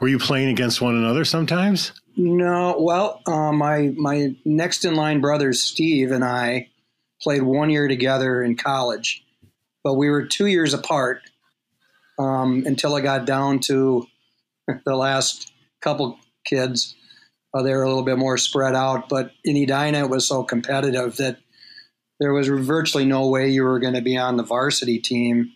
Were 0.00 0.08
you 0.08 0.18
playing 0.18 0.50
against 0.50 0.80
one 0.80 0.94
another 0.94 1.24
sometimes? 1.24 1.92
No. 2.16 2.76
Well, 2.78 3.22
uh, 3.26 3.50
my 3.50 3.92
my 3.96 4.36
next 4.44 4.84
in 4.84 4.94
line 4.94 5.20
brother 5.20 5.52
Steve 5.52 6.12
and 6.12 6.22
I 6.22 6.68
played 7.22 7.42
one 7.42 7.70
year 7.70 7.88
together 7.88 8.42
in 8.42 8.56
college, 8.56 9.24
but 9.82 9.94
we 9.94 10.10
were 10.10 10.26
two 10.26 10.46
years 10.46 10.74
apart 10.74 11.22
um, 12.18 12.64
until 12.66 12.94
I 12.94 13.00
got 13.00 13.24
down 13.24 13.60
to 13.60 14.06
the 14.84 14.94
last 14.94 15.50
couple 15.80 16.18
kids. 16.44 16.94
Uh, 17.52 17.62
they 17.62 17.72
were 17.72 17.82
a 17.82 17.88
little 17.88 18.04
bit 18.04 18.18
more 18.18 18.38
spread 18.38 18.74
out, 18.76 19.08
but 19.08 19.32
in 19.44 19.56
Edina 19.56 20.00
it 20.00 20.10
was 20.10 20.28
so 20.28 20.44
competitive 20.44 21.16
that 21.16 21.38
there 22.20 22.32
was 22.32 22.48
virtually 22.48 23.06
no 23.06 23.28
way 23.28 23.48
you 23.48 23.64
were 23.64 23.80
going 23.80 23.94
to 23.94 24.02
be 24.02 24.16
on 24.16 24.36
the 24.36 24.44
varsity 24.44 24.98
team 24.98 25.52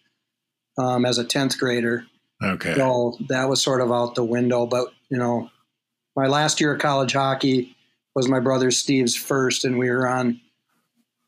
um, 0.78 1.04
as 1.04 1.18
a 1.18 1.24
10th 1.24 1.58
grader. 1.58 2.04
Okay. 2.42 2.74
So 2.74 3.16
that 3.28 3.48
was 3.48 3.62
sort 3.62 3.80
of 3.80 3.92
out 3.92 4.14
the 4.14 4.24
window. 4.24 4.66
But, 4.66 4.88
you 5.08 5.18
know, 5.18 5.50
my 6.16 6.26
last 6.26 6.60
year 6.60 6.74
of 6.74 6.80
college 6.80 7.12
hockey 7.12 7.76
was 8.14 8.28
my 8.28 8.40
brother 8.40 8.70
Steve's 8.70 9.16
first, 9.16 9.64
and 9.64 9.78
we 9.78 9.90
were 9.90 10.08
on 10.08 10.40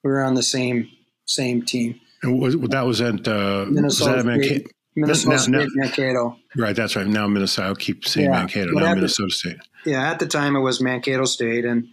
we 0.04 0.10
were 0.10 0.22
on 0.22 0.34
the 0.34 0.42
same 0.42 0.88
same 1.24 1.62
team. 1.62 2.00
And 2.22 2.40
was, 2.40 2.56
that 2.56 2.86
was 2.86 3.00
at 3.00 3.26
uh, 3.26 3.66
Minnesota 3.68 4.16
was 4.16 4.24
that 4.24 4.44
State, 4.44 4.66
Minnesota 4.94 5.38
State, 5.38 5.68
Mankato. 5.74 6.36
Right, 6.56 6.76
that's 6.76 6.96
right. 6.96 7.06
Now 7.06 7.26
Minnesota. 7.26 7.70
I 7.70 7.74
keep 7.74 8.06
saying 8.06 8.30
yeah. 8.30 8.38
Mankato. 8.38 8.74
But 8.74 8.84
now 8.84 8.94
Minnesota 8.94 9.26
the, 9.26 9.32
State. 9.32 9.58
Yeah, 9.84 10.10
at 10.10 10.18
the 10.18 10.26
time 10.26 10.56
it 10.56 10.60
was 10.60 10.80
Mankato 10.80 11.24
State, 11.24 11.64
and 11.64 11.88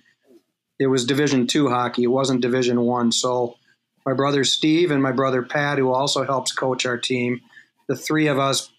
it 0.80 0.88
was 0.88 1.06
Division 1.06 1.48
two 1.48 1.70
hockey. 1.70 2.04
It 2.04 2.08
wasn't 2.08 2.42
Division 2.42 2.82
one. 2.82 3.12
So 3.12 3.58
my 4.06 4.14
brother 4.14 4.44
Steve 4.44 4.92
and 4.92 5.02
my 5.02 5.12
brother 5.12 5.44
Pat, 5.44 5.78
who 5.78 5.92
also 5.92 6.26
helps 6.26 6.52
coach 6.52 6.86
our 6.86 6.98
team, 6.98 7.42
the 7.88 7.96
three 7.96 8.28
of 8.28 8.40
us 8.40 8.70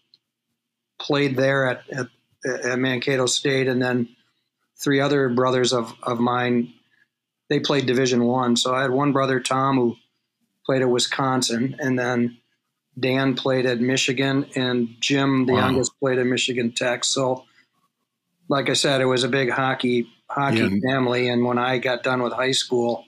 played 1.00 1.36
there 1.36 1.66
at, 1.66 1.82
at, 1.90 2.08
at 2.64 2.78
Mankato 2.78 3.26
State, 3.26 3.68
and 3.68 3.82
then 3.82 4.08
three 4.76 5.00
other 5.00 5.28
brothers 5.28 5.72
of, 5.72 5.94
of 6.02 6.20
mine, 6.20 6.72
they 7.48 7.60
played 7.60 7.86
Division 7.86 8.24
One. 8.24 8.56
So 8.56 8.74
I 8.74 8.82
had 8.82 8.90
one 8.90 9.12
brother 9.12 9.40
Tom 9.40 9.76
who 9.76 9.96
played 10.66 10.82
at 10.82 10.90
Wisconsin, 10.90 11.76
and 11.78 11.98
then 11.98 12.38
Dan 12.98 13.34
played 13.34 13.66
at 13.66 13.80
Michigan, 13.80 14.46
and 14.54 14.88
Jim, 15.00 15.46
the 15.46 15.54
wow. 15.54 15.60
youngest, 15.60 15.98
played 15.98 16.18
at 16.18 16.26
Michigan 16.26 16.72
Tech. 16.72 17.04
So, 17.04 17.44
like 18.48 18.70
I 18.70 18.74
said, 18.74 19.00
it 19.00 19.06
was 19.06 19.24
a 19.24 19.28
big 19.28 19.50
hockey 19.50 20.06
hockey 20.28 20.58
yeah. 20.58 20.90
family. 20.90 21.28
And 21.28 21.44
when 21.44 21.58
I 21.58 21.78
got 21.78 22.02
done 22.02 22.22
with 22.22 22.32
high 22.32 22.52
school, 22.52 23.04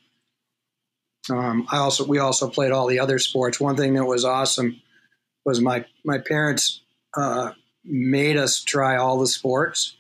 um, 1.30 1.66
I 1.70 1.78
also 1.78 2.06
we 2.06 2.18
also 2.18 2.48
played 2.48 2.72
all 2.72 2.86
the 2.86 3.00
other 3.00 3.18
sports. 3.18 3.60
One 3.60 3.76
thing 3.76 3.94
that 3.94 4.04
was 4.04 4.24
awesome 4.24 4.80
was 5.44 5.60
my 5.60 5.84
my 6.04 6.18
parents 6.18 6.82
uh, 7.16 7.52
made 7.84 8.36
us 8.36 8.62
try 8.62 8.96
all 8.96 9.18
the 9.18 9.26
sports, 9.26 9.96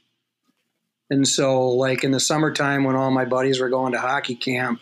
and 1.10 1.26
so 1.26 1.68
like 1.68 2.04
in 2.04 2.10
the 2.10 2.20
summertime 2.20 2.84
when 2.84 2.96
all 2.96 3.10
my 3.10 3.24
buddies 3.24 3.60
were 3.60 3.70
going 3.70 3.92
to 3.92 4.00
hockey 4.00 4.36
camp, 4.36 4.80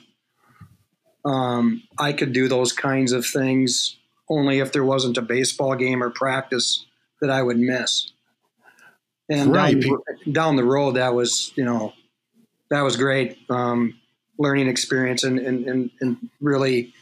um, 1.25 1.83
I 1.99 2.13
could 2.13 2.33
do 2.33 2.49
those 2.49 2.73
kinds 2.73 3.13
of 3.13 3.27
things 3.27 3.97
only 4.29 4.59
if 4.59 4.73
there 4.73 4.85
wasn't 4.85 5.19
a 5.19 5.23
baseball 5.23 5.75
game 5.75 6.03
or 6.03 6.11
practice 6.11 6.85
that 7.21 7.31
I 7.31 7.43
would 7.43 7.59
miss. 7.59 8.11
And 9.29 9.53
right. 9.53 9.81
down, 9.81 9.99
down 10.33 10.57
the 10.57 10.65
road, 10.65 10.93
that 10.93 11.15
was 11.15 11.53
you 11.57 11.65
know 11.65 11.95
that 12.71 12.83
was 12.83 12.97
great 12.97 13.39
um, 13.49 13.99
learning 14.39 14.69
experience 14.69 15.25
and, 15.25 15.39
and, 15.39 15.67
and, 15.67 15.91
and, 16.01 16.31
really 16.41 16.93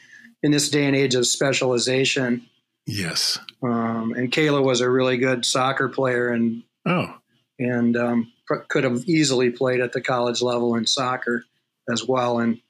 in 0.43 0.51
this 0.51 0.69
day 0.69 0.87
and 0.87 0.95
age 0.95 1.15
of 1.15 1.27
specialization. 1.27 2.47
Yes. 2.87 3.39
Um, 3.63 4.13
and 4.17 4.31
Kayla 4.31 4.63
was 4.63 4.81
a 4.81 4.91
really 4.91 5.17
good 5.17 5.45
soccer 5.45 5.89
player 5.89 6.29
and 6.29 6.63
oh 6.85 7.15
and 7.59 7.97
um, 7.97 8.33
could 8.69 8.85
have 8.85 9.05
easily 9.07 9.51
played 9.51 9.81
at 9.81 9.93
the 9.93 10.01
college 10.01 10.43
level 10.43 10.75
in 10.75 10.87
soccer 10.87 11.45
as 11.91 12.07
well. 12.07 12.39
And, 12.39 12.61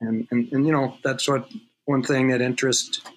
and, 0.00 0.26
and, 0.30 0.52
and 0.52 0.66
you 0.66 0.72
know, 0.72 0.96
that's 1.02 1.28
what 1.28 1.48
one 1.84 2.02
thing 2.02 2.28
that 2.28 2.40
interest, 2.40 3.08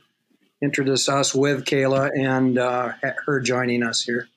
introduced 0.62 1.09
us 1.09 1.33
with 1.33 1.65
Kayla 1.65 2.12
and 2.17 2.57
uh, 2.57 2.93
her 3.25 3.39
joining 3.39 3.83
us 3.83 4.01
here. 4.01 4.27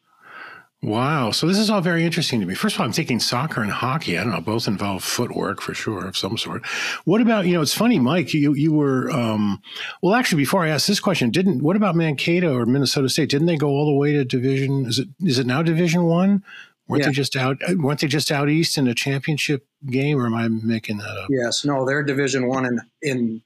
Wow. 0.82 1.30
So 1.30 1.46
this 1.46 1.58
is 1.58 1.70
all 1.70 1.80
very 1.80 2.04
interesting 2.04 2.40
to 2.40 2.46
me. 2.46 2.56
First 2.56 2.74
of 2.74 2.80
all, 2.80 2.86
I'm 2.86 2.92
thinking 2.92 3.20
soccer 3.20 3.62
and 3.62 3.70
hockey. 3.70 4.18
I 4.18 4.24
don't 4.24 4.32
know, 4.32 4.40
both 4.40 4.66
involve 4.66 5.04
footwork 5.04 5.60
for 5.60 5.74
sure 5.74 6.06
of 6.06 6.16
some 6.16 6.36
sort. 6.36 6.66
What 7.04 7.20
about, 7.20 7.46
you 7.46 7.54
know, 7.54 7.62
it's 7.62 7.72
funny, 7.72 8.00
Mike, 8.00 8.34
you, 8.34 8.52
you 8.54 8.72
were, 8.72 9.08
um, 9.12 9.62
well, 10.02 10.14
actually, 10.14 10.42
before 10.42 10.64
I 10.64 10.70
asked 10.70 10.88
this 10.88 10.98
question, 10.98 11.30
didn't, 11.30 11.62
what 11.62 11.76
about 11.76 11.94
Mankato 11.94 12.56
or 12.56 12.66
Minnesota 12.66 13.08
State? 13.08 13.30
Didn't 13.30 13.46
they 13.46 13.56
go 13.56 13.68
all 13.68 13.86
the 13.86 13.94
way 13.94 14.12
to 14.12 14.24
division? 14.24 14.86
Is 14.86 14.98
it, 14.98 15.08
is 15.20 15.38
it 15.38 15.46
now 15.46 15.62
division 15.62 16.02
one? 16.02 16.42
Weren't 16.88 17.04
yeah. 17.04 17.10
they 17.10 17.14
just 17.14 17.36
out, 17.36 17.58
weren't 17.76 18.00
they 18.00 18.08
just 18.08 18.32
out 18.32 18.48
East 18.48 18.76
in 18.76 18.88
a 18.88 18.94
championship 18.94 19.64
game 19.86 20.18
or 20.18 20.26
am 20.26 20.34
I 20.34 20.48
making 20.48 20.98
that 20.98 21.16
up? 21.16 21.28
Yes. 21.30 21.64
No, 21.64 21.86
they're 21.86 22.02
division 22.02 22.48
one 22.48 22.66
in, 22.66 22.80
in 23.00 23.42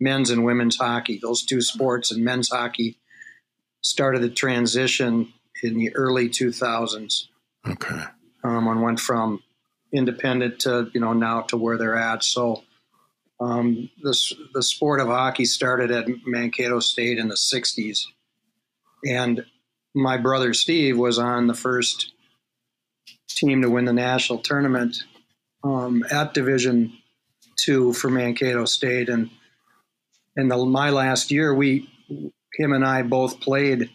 men's 0.00 0.30
and 0.30 0.46
women's 0.46 0.76
hockey. 0.76 1.20
Those 1.20 1.44
two 1.44 1.60
sports 1.60 2.10
and 2.10 2.24
men's 2.24 2.48
hockey 2.48 2.96
started 3.82 4.22
the 4.22 4.30
transition 4.30 5.34
in 5.62 5.78
the 5.78 5.94
early 5.94 6.28
2000s. 6.28 7.26
Okay. 7.68 8.04
Um, 8.42 8.68
and 8.68 8.82
went 8.82 9.00
from 9.00 9.42
independent 9.92 10.60
to 10.60 10.90
you 10.94 11.00
know 11.00 11.12
now 11.12 11.42
to 11.42 11.56
where 11.56 11.76
they're 11.76 11.98
at. 11.98 12.24
So 12.24 12.62
um, 13.40 13.90
the 14.02 14.16
the 14.54 14.62
sport 14.62 15.00
of 15.00 15.08
hockey 15.08 15.44
started 15.44 15.90
at 15.90 16.06
Mankato 16.26 16.80
State 16.80 17.18
in 17.18 17.28
the 17.28 17.34
60s, 17.34 18.04
and 19.04 19.44
my 19.94 20.16
brother 20.16 20.54
Steve 20.54 20.98
was 20.98 21.18
on 21.18 21.46
the 21.46 21.54
first 21.54 22.12
team 23.28 23.62
to 23.62 23.70
win 23.70 23.84
the 23.84 23.92
national 23.92 24.38
tournament 24.38 24.96
um, 25.64 26.04
at 26.10 26.34
Division 26.34 26.92
two 27.56 27.92
for 27.92 28.08
Mankato 28.08 28.64
State, 28.64 29.08
and 29.08 29.30
in 30.36 30.48
the, 30.48 30.56
my 30.56 30.90
last 30.90 31.30
year, 31.30 31.54
we 31.54 31.88
him 32.54 32.72
and 32.72 32.84
I 32.84 33.02
both 33.02 33.40
played 33.40 33.90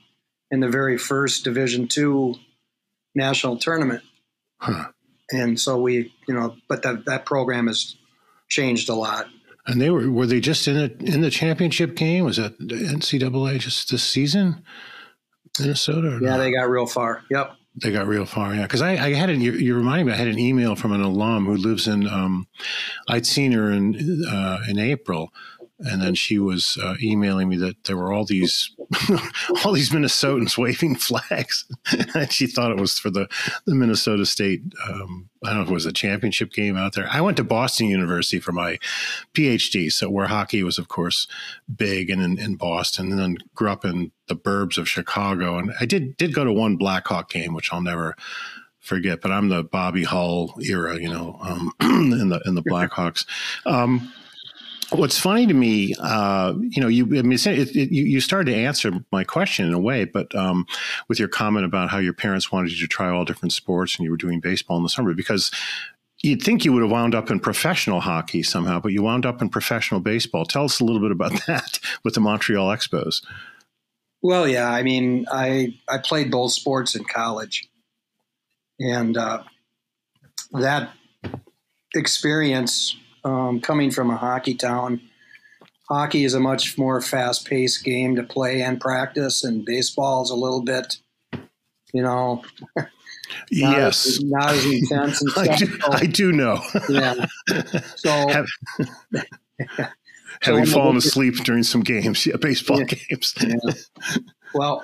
in 0.55 0.61
the 0.61 0.69
very 0.69 0.97
first 0.97 1.43
Division 1.43 1.87
two 1.87 2.35
national 3.13 3.57
tournament. 3.57 4.01
Huh. 4.57 4.87
And 5.31 5.59
so 5.59 5.77
we, 5.77 6.13
you 6.29 6.33
know, 6.33 6.55
but 6.69 6.81
that 6.83 7.05
that 7.05 7.25
program 7.25 7.67
has 7.67 7.97
changed 8.47 8.87
a 8.87 8.95
lot. 8.95 9.27
And 9.67 9.81
they 9.81 9.89
were 9.89 10.09
were 10.09 10.25
they 10.25 10.39
just 10.39 10.65
in 10.67 10.75
the 10.75 11.13
in 11.13 11.19
the 11.19 11.29
championship 11.29 11.95
game? 11.95 12.23
Was 12.23 12.37
that 12.37 12.57
the 12.57 12.75
NCAA 12.75 13.59
just 13.59 13.91
this 13.91 14.03
season? 14.03 14.63
Minnesota? 15.59 16.19
yeah, 16.21 16.37
they 16.37 16.51
got 16.51 16.69
real 16.69 16.85
far. 16.85 17.23
Yep. 17.29 17.51
They 17.81 17.91
got 17.91 18.07
real 18.07 18.25
far, 18.25 18.55
yeah. 18.55 18.61
Because 18.61 18.81
I, 18.81 18.91
I, 18.91 19.13
had 19.13 19.29
an, 19.29 19.41
you, 19.41 19.51
you 19.51 19.75
reminding 19.75 20.05
me, 20.05 20.13
I 20.13 20.15
had 20.15 20.29
an 20.29 20.39
email 20.39 20.77
from 20.77 20.93
an 20.93 21.01
alum 21.01 21.45
who 21.45 21.57
lives 21.57 21.89
in, 21.89 22.07
um, 22.07 22.47
I'd 23.09 23.25
seen 23.25 23.51
her 23.51 23.69
in 23.69 24.23
uh, 24.29 24.59
in 24.69 24.79
April, 24.79 25.33
and 25.79 26.01
then 26.01 26.15
she 26.15 26.39
was 26.39 26.77
uh, 26.81 26.95
emailing 27.01 27.49
me 27.49 27.57
that 27.57 27.83
there 27.83 27.97
were 27.97 28.13
all 28.13 28.25
these 28.25 28.74
all 29.65 29.73
these 29.73 29.89
Minnesotans 29.89 30.57
waving 30.57 30.95
flags, 30.95 31.65
and 32.13 32.31
she 32.31 32.47
thought 32.47 32.71
it 32.71 32.79
was 32.79 32.99
for 32.99 33.09
the 33.09 33.27
the 33.65 33.75
Minnesota 33.75 34.25
State. 34.25 34.61
Um, 34.87 35.29
I 35.43 35.49
don't 35.49 35.57
know 35.57 35.63
if 35.63 35.69
it 35.69 35.73
was 35.73 35.85
a 35.85 35.93
championship 35.93 36.51
game 36.51 36.77
out 36.77 36.93
there. 36.93 37.07
I 37.09 37.21
went 37.21 37.37
to 37.37 37.43
Boston 37.43 37.87
University 37.87 38.39
for 38.39 38.51
my 38.51 38.77
PhD, 39.33 39.91
so 39.91 40.09
where 40.09 40.27
hockey 40.27 40.63
was, 40.63 40.77
of 40.77 40.87
course, 40.87 41.27
big, 41.73 42.09
and 42.09 42.21
in, 42.21 42.39
in 42.39 42.55
Boston, 42.55 43.11
and 43.11 43.19
then 43.19 43.37
grew 43.53 43.69
up 43.69 43.85
in 43.85 44.11
the 44.27 44.35
burbs 44.35 44.77
of 44.77 44.89
Chicago, 44.89 45.57
and 45.57 45.73
I 45.79 45.85
did 45.85 46.17
did 46.17 46.33
go 46.33 46.43
to 46.43 46.53
one 46.53 46.77
Blackhawk 46.77 47.29
game, 47.29 47.53
which 47.53 47.71
I'll 47.71 47.81
never 47.81 48.15
forget. 48.79 49.21
But 49.21 49.31
I'm 49.31 49.49
the 49.49 49.63
Bobby 49.63 50.03
Hull 50.03 50.55
era, 50.61 50.99
you 50.99 51.09
know, 51.09 51.37
um, 51.41 51.71
in 51.81 52.29
the 52.29 52.41
in 52.45 52.55
the 52.55 52.63
Blackhawks. 52.69 53.25
Um, 53.65 54.11
What's 54.95 55.19
funny 55.19 55.45
to 55.47 55.53
me, 55.53 55.93
uh, 55.99 56.53
you 56.59 56.81
know, 56.81 56.87
you 56.87 57.05
I 57.17 57.21
mean, 57.21 57.33
it, 57.33 57.75
it, 57.75 57.91
you, 57.91 58.21
started 58.21 58.51
to 58.51 58.57
answer 58.57 58.91
my 59.11 59.23
question 59.23 59.65
in 59.67 59.73
a 59.73 59.79
way, 59.79 60.05
but 60.05 60.33
um, 60.35 60.65
with 61.07 61.19
your 61.19 61.27
comment 61.27 61.65
about 61.65 61.89
how 61.89 61.97
your 61.97 62.13
parents 62.13 62.51
wanted 62.51 62.71
you 62.71 62.79
to 62.79 62.87
try 62.87 63.09
all 63.09 63.25
different 63.25 63.53
sports 63.53 63.97
and 63.97 64.05
you 64.05 64.11
were 64.11 64.17
doing 64.17 64.39
baseball 64.39 64.77
in 64.77 64.83
the 64.83 64.89
summer, 64.89 65.13
because 65.13 65.51
you'd 66.21 66.41
think 66.41 66.65
you 66.65 66.73
would 66.73 66.81
have 66.81 66.91
wound 66.91 67.13
up 67.13 67.29
in 67.29 67.39
professional 67.39 68.01
hockey 68.01 68.41
somehow, 68.41 68.79
but 68.79 68.91
you 68.91 69.03
wound 69.03 69.25
up 69.25 69.41
in 69.41 69.49
professional 69.49 69.99
baseball. 69.99 70.45
Tell 70.45 70.65
us 70.65 70.79
a 70.79 70.83
little 70.83 71.01
bit 71.01 71.11
about 71.11 71.33
that 71.47 71.79
with 72.03 72.13
the 72.13 72.21
Montreal 72.21 72.67
Expos. 72.67 73.23
Well, 74.21 74.47
yeah. 74.47 74.69
I 74.69 74.81
mean, 74.83 75.25
I 75.31 75.77
I 75.87 75.99
played 75.99 76.31
both 76.31 76.51
sports 76.51 76.95
in 76.95 77.03
college, 77.03 77.69
and 78.79 79.15
uh, 79.17 79.43
that 80.53 80.91
experience 81.93 82.95
um, 83.25 83.59
coming 83.59 83.91
from 83.91 84.09
a 84.09 84.15
hockey 84.15 84.53
town. 84.55 85.01
Hockey 85.89 86.23
is 86.23 86.33
a 86.33 86.39
much 86.39 86.77
more 86.77 87.01
fast-paced 87.01 87.83
game 87.83 88.15
to 88.15 88.23
play 88.23 88.61
and 88.61 88.79
practice, 88.79 89.43
and 89.43 89.65
baseball 89.65 90.23
is 90.23 90.29
a 90.31 90.35
little 90.35 90.63
bit, 90.63 90.97
you 91.93 92.01
know, 92.01 92.43
not 92.77 92.87
yes, 93.51 94.07
as, 94.07 94.23
not 94.23 94.51
as 94.51 94.65
intense. 94.65 95.21
And 95.21 95.31
I, 95.37 95.55
stuff. 95.55 95.59
do, 95.59 95.79
I 95.91 96.05
do 96.05 96.31
know. 96.31 96.61
yeah. 96.89 97.25
So 97.97 98.09
Have- 98.29 98.47
So 100.43 100.51
having 100.51 100.61
I'm 100.61 100.67
fallen 100.67 100.97
asleep 100.97 101.35
during 101.45 101.63
some 101.63 101.81
games, 101.81 102.25
yeah, 102.25 102.35
baseball 102.35 102.79
Yeah. 102.79 102.85
games. 103.09 103.33
Yeah. 103.39 103.55
Well, 104.53 104.83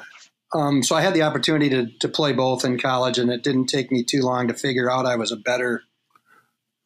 um, 0.55 0.81
so 0.81 0.95
I 0.95 1.01
had 1.01 1.13
the 1.13 1.23
opportunity 1.23 1.69
to, 1.69 1.87
to 1.99 2.07
play 2.07 2.31
both 2.31 2.63
in 2.63 2.79
college, 2.79 3.17
and 3.17 3.29
it 3.29 3.43
didn't 3.43 3.65
take 3.67 3.91
me 3.91 4.03
too 4.03 4.21
long 4.21 4.47
to 4.47 4.53
figure 4.53 4.89
out 4.89 5.05
I 5.05 5.15
was 5.17 5.31
a 5.31 5.35
better, 5.37 5.81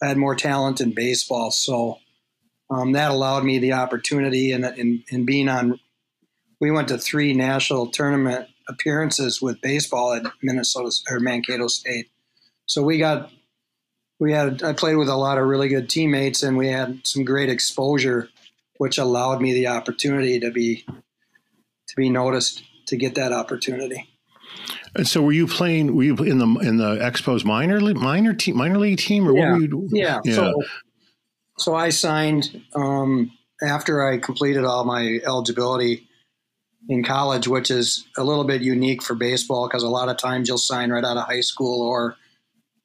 I 0.06 0.10
had 0.10 0.18
more 0.18 0.36
talent 0.36 0.82
in 0.82 0.94
baseball. 0.94 1.50
So 1.50 1.98
um, 2.70 2.91
that 2.91 3.12
allowed 3.12 3.44
me 3.44 3.58
the 3.58 3.74
opportunity, 3.74 4.52
and 4.52 4.63
in, 4.63 5.04
in 5.10 5.26
being 5.26 5.50
on, 5.50 5.80
we 6.62 6.70
went 6.70 6.89
to 6.89 6.98
three 6.98 7.34
national 7.34 7.88
tournament 7.88 8.48
appearances 8.70 9.41
with 9.41 9.62
baseball 9.62 10.13
at 10.13 10.24
Minnesota 10.44 10.91
or 11.10 11.20
Mankato 11.20 11.68
State. 11.68 12.10
So 12.68 12.84
we 12.84 13.00
got, 13.00 13.32
we 14.20 14.32
had, 14.32 14.63
I 14.63 14.74
played 14.74 14.96
with 14.96 15.10
a 15.10 15.15
lot 15.15 15.38
of 15.38 15.48
really 15.48 15.70
good 15.70 15.89
teammates, 15.89 16.44
and 16.44 16.56
we 16.56 16.68
had 16.68 17.06
some 17.06 17.24
great 17.24 17.50
exposure, 17.50 18.30
which 18.78 18.98
allowed 18.98 19.41
me 19.41 19.54
the 19.54 19.68
opportunity 19.68 20.39
to 20.39 20.52
be 20.52 20.86
to 20.88 21.96
be 21.96 22.10
noticed 22.10 22.63
to 22.88 22.96
get 22.96 23.15
that 23.15 23.32
opportunity. 23.32 24.08
And 24.96 25.08
so, 25.08 25.22
were 25.22 25.32
you 25.34 25.48
playing? 25.48 25.96
Were 25.96 26.04
you 26.04 26.15
in 26.18 26.38
the 26.39 26.48
in 26.62 26.78
the 26.78 26.96
Expos 26.98 27.44
minor 27.46 27.82
league, 27.82 27.98
minor 27.98 28.34
team, 28.34 28.58
minor 28.58 28.78
league 28.80 28.98
team, 29.00 29.28
or 29.28 29.36
Yeah. 29.36 29.50
what 29.52 29.56
were 29.56 29.62
you? 29.62 29.68
doing? 29.68 29.89
Yeah. 29.91 30.20
Yeah. 30.24 30.36
So, 30.36 30.63
so 31.58 31.76
I 31.76 31.89
signed 31.89 32.62
um, 32.76 33.32
after 33.62 34.08
I 34.08 34.18
completed 34.18 34.63
all 34.65 34.86
my 34.86 35.20
eligibility 35.26 36.08
in 36.88 37.04
college, 37.04 37.48
which 37.48 37.72
is 37.72 38.06
a 38.18 38.24
little 38.24 38.44
bit 38.44 38.62
unique 38.62 39.02
for 39.04 39.15
baseball 39.15 39.68
because 39.68 39.84
a 39.84 39.89
lot 39.89 40.08
of 40.10 40.18
times 40.18 40.48
you'll 40.48 40.58
sign 40.58 40.91
right 40.91 41.04
out 41.04 41.18
of 41.18 41.26
high 41.26 41.41
school 41.41 41.82
or 41.82 42.15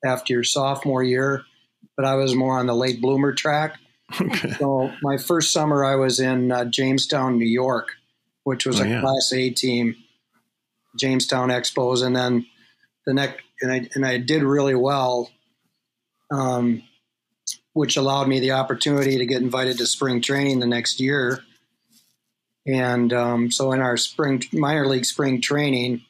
after 0.04 0.32
your 0.32 0.44
sophomore 0.44 1.02
year. 1.02 1.44
But 1.96 2.06
I 2.06 2.14
was 2.14 2.34
more 2.34 2.58
on 2.58 2.66
the 2.66 2.74
late 2.74 3.00
bloomer 3.00 3.32
track. 3.32 3.76
Okay. 4.20 4.50
So 4.58 4.90
my 5.02 5.18
first 5.18 5.52
summer 5.52 5.84
I 5.84 5.94
was 5.94 6.18
in 6.18 6.50
uh, 6.50 6.64
Jamestown, 6.64 7.38
New 7.38 7.46
York, 7.46 7.90
which 8.42 8.66
was 8.66 8.80
Oh, 8.80 8.84
a 8.84 8.88
yeah. 8.88 9.00
Class 9.02 9.32
A 9.32 9.50
team, 9.50 9.94
Jamestown 10.98 11.48
Expos, 11.50 12.04
and 12.04 12.14
then 12.14 12.46
the 13.06 13.14
next 13.14 13.42
and 13.62 13.72
I 13.72 13.88
and 13.94 14.04
I 14.04 14.18
did 14.18 14.42
really 14.42 14.74
well, 14.74 15.30
um, 16.30 16.82
which 17.72 17.96
allowed 17.96 18.28
me 18.28 18.40
the 18.40 18.52
opportunity 18.52 19.18
to 19.18 19.26
get 19.26 19.42
invited 19.42 19.78
to 19.78 19.86
spring 19.86 20.20
training 20.20 20.60
the 20.60 20.66
next 20.66 21.00
year. 21.00 21.40
And 22.66 23.12
um, 23.12 23.50
so 23.50 23.72
in 23.72 23.80
our 23.80 23.96
spring 23.96 24.42
minor 24.52 24.86
league 24.86 25.04
spring 25.04 25.40
training, 25.40 26.02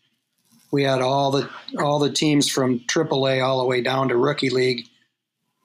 we 0.71 0.85
had 0.85 1.01
all 1.01 1.31
the 1.31 1.49
all 1.79 1.99
the 1.99 2.12
teams 2.12 2.49
from 2.49 2.81
AAA 2.81 3.45
all 3.45 3.59
the 3.59 3.66
way 3.66 3.83
down 3.83 4.09
to 4.09 4.16
rookie 4.16 4.51
league 4.51 4.87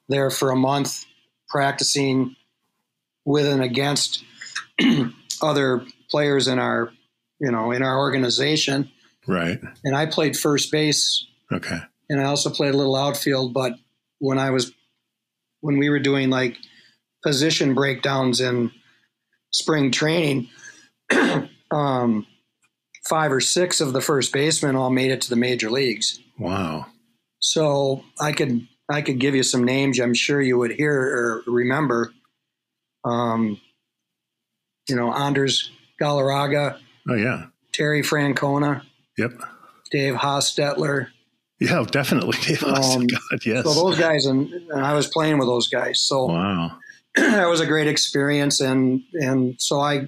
there 0.07 0.29
for 0.29 0.51
a 0.51 0.55
month 0.55 1.05
practicing 1.49 2.35
with 3.23 3.47
and 3.47 3.63
against 3.63 4.23
other 5.41 5.85
players 6.09 6.47
in 6.47 6.59
our 6.59 6.91
you 7.39 7.51
know 7.51 7.71
in 7.71 7.81
our 7.81 7.97
organization 7.97 8.91
Right. 9.27 9.59
and 9.83 9.95
i 9.95 10.05
played 10.05 10.37
first 10.37 10.71
base 10.71 11.25
Okay. 11.51 11.79
and 12.09 12.19
i 12.21 12.25
also 12.25 12.49
played 12.49 12.73
a 12.73 12.77
little 12.77 12.95
outfield 12.95 13.53
but 13.53 13.73
when 14.19 14.37
i 14.39 14.49
was 14.51 14.71
when 15.61 15.77
we 15.77 15.89
were 15.89 15.99
doing 15.99 16.29
like 16.29 16.57
position 17.23 17.73
breakdowns 17.73 18.39
in 18.41 18.71
spring 19.51 19.91
training 19.91 20.47
um, 21.71 22.25
five 23.07 23.31
or 23.31 23.39
six 23.41 23.81
of 23.81 23.93
the 23.93 24.01
first 24.01 24.31
basemen 24.33 24.75
all 24.75 24.89
made 24.89 25.11
it 25.11 25.21
to 25.21 25.29
the 25.29 25.35
major 25.35 25.69
leagues 25.71 26.19
Wow. 26.39 26.87
so 27.39 28.03
I 28.19 28.31
could 28.31 28.67
I 28.91 29.01
could 29.01 29.19
give 29.19 29.33
you 29.33 29.41
some 29.41 29.63
names. 29.63 29.99
I'm 29.99 30.13
sure 30.13 30.39
you 30.39 30.59
would 30.59 30.69
hear 30.69 30.93
or 30.93 31.43
remember. 31.47 32.13
Um, 33.03 33.59
you 34.87 34.95
know, 34.95 35.09
Andres 35.11 35.71
Galarraga, 35.99 36.77
Oh 37.09 37.15
yeah. 37.15 37.45
Terry 37.73 38.03
Francona, 38.03 38.83
Yep. 39.17 39.31
Dave 39.91 40.15
Hostetler. 40.15 41.07
Yeah. 41.59 41.83
Definitely. 41.89 42.57
Um, 42.65 43.07
God, 43.07 43.45
yes. 43.45 43.63
So 43.63 43.73
those 43.73 43.97
guys, 43.97 44.25
and, 44.25 44.51
and 44.51 44.85
I 44.85 44.93
was 44.93 45.07
playing 45.07 45.37
with 45.37 45.47
those 45.47 45.67
guys. 45.67 46.01
So 46.01 46.25
wow. 46.25 46.77
that 47.15 47.47
was 47.47 47.61
a 47.61 47.65
great 47.65 47.87
experience, 47.87 48.59
and 48.59 49.03
and 49.13 49.55
so 49.61 49.79
I, 49.79 50.07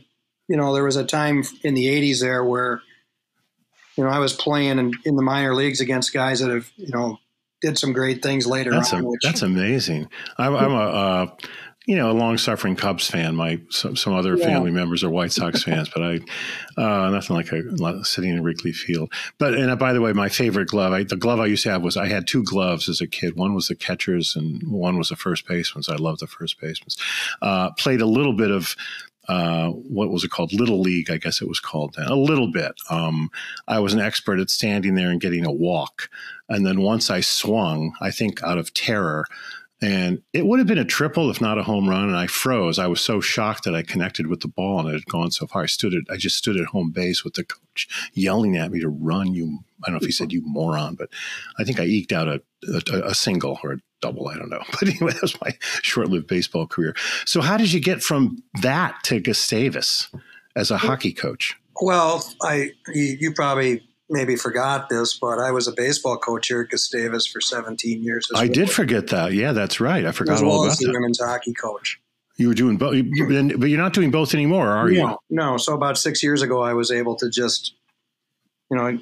you 0.49 0.57
know, 0.57 0.73
there 0.73 0.83
was 0.83 0.97
a 0.97 1.05
time 1.05 1.43
in 1.63 1.73
the 1.73 1.85
'80s 1.85 2.19
there 2.19 2.43
where, 2.43 2.81
you 3.95 4.03
know, 4.03 4.09
I 4.09 4.19
was 4.19 4.33
playing 4.33 4.77
in, 4.77 4.93
in 5.05 5.15
the 5.15 5.21
minor 5.23 5.55
leagues 5.55 5.79
against 5.79 6.13
guys 6.13 6.41
that 6.41 6.49
have, 6.49 6.69
you 6.75 6.89
know, 6.89 7.17
did 7.61 7.77
some 7.77 7.93
great 7.93 8.21
things 8.21 8.45
later 8.45 8.71
That's 8.71 8.91
on. 8.93 9.03
a, 9.03 9.07
which, 9.07 9.21
that's 9.23 9.41
amazing. 9.41 10.09
I'm, 10.37 10.55
I'm 10.55 10.71
a 10.71 10.75
uh, 10.75 11.27
you 11.87 11.95
know 11.95 12.11
a 12.11 12.13
long 12.13 12.37
suffering 12.37 12.75
Cubs 12.75 13.09
fan. 13.09 13.35
My 13.35 13.59
some, 13.69 13.95
some 13.95 14.13
other 14.13 14.35
Yeah. 14.35 14.45
family 14.45 14.71
members 14.71 15.03
are 15.03 15.09
White 15.09 15.31
Sox 15.31 15.63
fans, 15.63 15.89
but 15.89 16.03
I 16.03 16.19
uh, 16.79 17.09
nothing 17.09 17.35
like 17.35 17.51
a 17.51 18.05
sitting 18.05 18.31
in 18.31 18.43
Wrigley 18.43 18.73
Field. 18.73 19.11
But 19.39 19.55
and 19.55 19.71
uh, 19.71 19.75
by 19.77 19.93
the 19.93 20.01
way, 20.01 20.13
my 20.13 20.29
favorite 20.29 20.67
glove, 20.67 20.93
I, 20.93 21.03
the 21.03 21.15
glove 21.15 21.39
I 21.39 21.45
used 21.47 21.63
to 21.63 21.71
have 21.71 21.81
was 21.81 21.97
I 21.97 22.07
had 22.07 22.27
two 22.27 22.43
gloves 22.43 22.87
as 22.89 23.01
a 23.01 23.07
kid. 23.07 23.35
One 23.37 23.55
was 23.55 23.67
the 23.67 23.75
catcher's, 23.75 24.35
and 24.35 24.61
one 24.69 24.97
was 24.97 25.09
the 25.09 25.15
first 25.15 25.47
baseman's. 25.47 25.89
I 25.89 25.95
love 25.95 26.19
the 26.19 26.27
first 26.27 26.59
baseman's. 26.61 26.97
Uh, 27.41 27.71
played 27.71 28.01
a 28.01 28.05
little 28.05 28.33
bit 28.33 28.51
of. 28.51 28.75
Uh, 29.29 29.71
what 29.71 30.09
was 30.09 30.23
it 30.23 30.31
called? 30.31 30.53
Little 30.53 30.79
League, 30.79 31.11
I 31.11 31.17
guess 31.17 31.41
it 31.41 31.49
was 31.49 31.59
called 31.59 31.95
then. 31.97 32.07
A 32.07 32.15
little 32.15 32.49
bit. 32.49 32.71
Um, 32.89 33.29
I 33.67 33.79
was 33.79 33.93
an 33.93 33.99
expert 33.99 34.39
at 34.39 34.49
standing 34.49 34.95
there 34.95 35.09
and 35.09 35.19
getting 35.19 35.45
a 35.45 35.51
walk. 35.51 36.09
And 36.47 36.65
then 36.65 36.79
once 36.79 37.09
I 37.09 37.19
swung, 37.19 37.91
I 37.99 38.09
think 38.09 38.41
out 38.41 38.57
of 38.57 38.73
terror, 38.73 39.25
and 39.81 40.23
it 40.33 40.45
would 40.45 40.59
have 40.59 40.67
been 40.67 40.77
a 40.79 40.85
triple 40.85 41.29
if 41.29 41.39
not 41.39 41.59
a 41.59 41.63
home 41.63 41.87
run. 41.87 42.05
And 42.05 42.17
I 42.17 42.27
froze. 42.27 42.79
I 42.79 42.87
was 42.87 43.01
so 43.01 43.21
shocked 43.21 43.63
that 43.65 43.75
I 43.75 43.83
connected 43.83 44.27
with 44.27 44.39
the 44.39 44.47
ball 44.47 44.79
and 44.79 44.89
it 44.89 44.93
had 44.93 45.05
gone 45.05 45.31
so 45.31 45.45
far. 45.45 45.63
I 45.63 45.67
stood 45.67 45.93
at, 45.93 46.03
I 46.09 46.17
just 46.17 46.35
stood 46.35 46.57
at 46.57 46.67
home 46.67 46.91
base 46.91 47.23
with 47.23 47.35
the 47.35 47.43
coach 47.43 47.87
yelling 48.13 48.57
at 48.57 48.71
me 48.71 48.79
to 48.79 48.89
run. 48.89 49.35
You, 49.35 49.59
I 49.83 49.87
don't 49.87 49.95
know 49.95 49.99
if 50.01 50.05
he 50.05 50.11
said 50.11 50.33
you 50.33 50.41
moron, 50.43 50.95
but 50.95 51.09
I 51.59 51.63
think 51.63 51.79
I 51.79 51.83
eked 51.83 52.11
out 52.11 52.27
a, 52.27 52.41
a, 52.67 53.09
a 53.09 53.15
single 53.15 53.59
or 53.63 53.73
a 53.73 53.77
double. 54.01 54.27
I 54.27 54.35
don't 54.35 54.49
know. 54.49 54.63
But 54.71 54.89
anyway, 54.89 55.13
that 55.13 55.21
was 55.21 55.39
my 55.41 55.55
short-lived 55.83 56.27
baseball 56.27 56.65
career. 56.65 56.95
So 57.25 57.41
how 57.41 57.57
did 57.57 57.71
you 57.71 57.79
get 57.79 58.01
from 58.01 58.43
that 58.61 59.03
to 59.03 59.19
Gustavus 59.19 60.09
as 60.55 60.71
a 60.71 60.77
hockey 60.77 61.13
coach? 61.13 61.55
Well, 61.79 62.27
I 62.41 62.71
you, 62.87 63.17
you 63.19 63.33
probably 63.33 63.86
maybe 64.09 64.35
forgot 64.35 64.89
this, 64.89 65.17
but 65.19 65.39
I 65.39 65.51
was 65.51 65.67
a 65.67 65.71
baseball 65.71 66.17
coach 66.17 66.47
here 66.47 66.61
at 66.61 66.69
Gustavus 66.69 67.27
for 67.27 67.41
17 67.41 68.03
years. 68.03 68.27
I 68.33 68.43
well- 68.45 68.53
did 68.53 68.69
forget 68.71 69.07
that. 69.07 69.33
Yeah, 69.33 69.51
that's 69.53 69.79
right. 69.79 70.05
I 70.05 70.11
forgot 70.11 70.35
as 70.35 70.43
all 70.43 70.49
well 70.49 70.61
about 70.63 70.71
as 70.73 70.77
the 70.79 70.87
that. 70.87 70.93
women's 70.93 71.19
hockey 71.19 71.53
coach. 71.53 71.99
You 72.37 72.49
were 72.49 72.53
doing 72.53 72.77
both, 72.77 72.91
but 72.93 73.69
you're 73.69 73.79
not 73.79 73.93
doing 73.93 74.11
both 74.11 74.35
anymore, 74.35 74.69
are 74.69 74.91
you? 74.91 74.99
No, 75.01 75.19
no. 75.31 75.57
So 75.57 75.73
about 75.73 75.97
six 75.97 76.21
years 76.21 76.43
ago, 76.43 76.61
I 76.61 76.73
was 76.73 76.91
able 76.91 77.15
to 77.15 77.31
just, 77.31 77.73
you 78.69 78.77
know, 78.77 78.99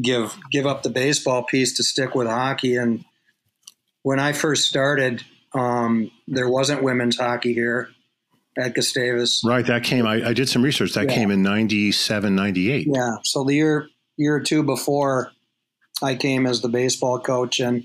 give 0.00 0.36
give 0.52 0.66
up 0.66 0.84
the 0.84 0.90
baseball 0.90 1.42
piece 1.42 1.74
to 1.78 1.82
stick 1.82 2.14
with 2.14 2.28
hockey. 2.28 2.76
And 2.76 3.04
when 4.02 4.20
I 4.20 4.32
first 4.32 4.68
started, 4.68 5.24
um, 5.52 6.12
there 6.28 6.48
wasn't 6.48 6.84
women's 6.84 7.16
hockey 7.18 7.54
here 7.54 7.88
at 8.56 8.74
Gustavus. 8.76 9.42
Right. 9.44 9.66
That 9.66 9.82
came, 9.82 10.06
I, 10.06 10.28
I 10.28 10.32
did 10.32 10.48
some 10.48 10.62
research. 10.62 10.92
That 10.92 11.08
Yeah. 11.08 11.14
came 11.16 11.32
in 11.32 11.42
97, 11.42 12.36
98. 12.36 12.86
Yeah. 12.88 13.16
So 13.24 13.42
the 13.42 13.54
year 13.54 13.88
year 14.16 14.36
or 14.36 14.40
two 14.40 14.62
before 14.62 15.32
I 16.02 16.14
came 16.14 16.46
as 16.46 16.60
the 16.60 16.68
baseball 16.68 17.18
coach. 17.18 17.60
And 17.60 17.84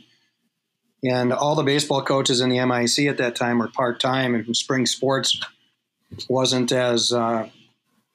and 1.04 1.34
all 1.34 1.56
the 1.56 1.64
baseball 1.64 2.04
coaches 2.04 2.42
in 2.42 2.50
the 2.50 2.64
MIC 2.64 3.08
at 3.08 3.18
that 3.18 3.36
time 3.36 3.60
were 3.60 3.68
part 3.68 4.00
time 4.00 4.36
and 4.36 4.56
spring 4.56 4.86
sports 4.86 5.42
wasn't 6.30 6.72
as 6.72 7.12
uh, 7.12 7.50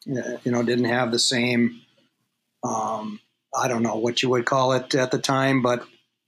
you 0.04 0.52
know 0.52 0.62
didn't 0.62 0.84
have 0.84 1.10
the 1.10 1.18
same 1.18 1.80
um, 2.62 3.20
I 3.54 3.68
don't 3.68 3.82
know 3.82 3.96
what 3.96 4.22
you 4.22 4.28
would 4.30 4.44
call 4.44 4.72
it 4.72 4.94
at 4.94 5.10
the 5.10 5.18
time, 5.18 5.62
but 5.62 5.84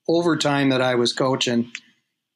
over 0.09 0.37
time 0.37 0.71
that 0.71 0.81
I 0.81 0.95
was 0.95 1.13
coaching, 1.13 1.71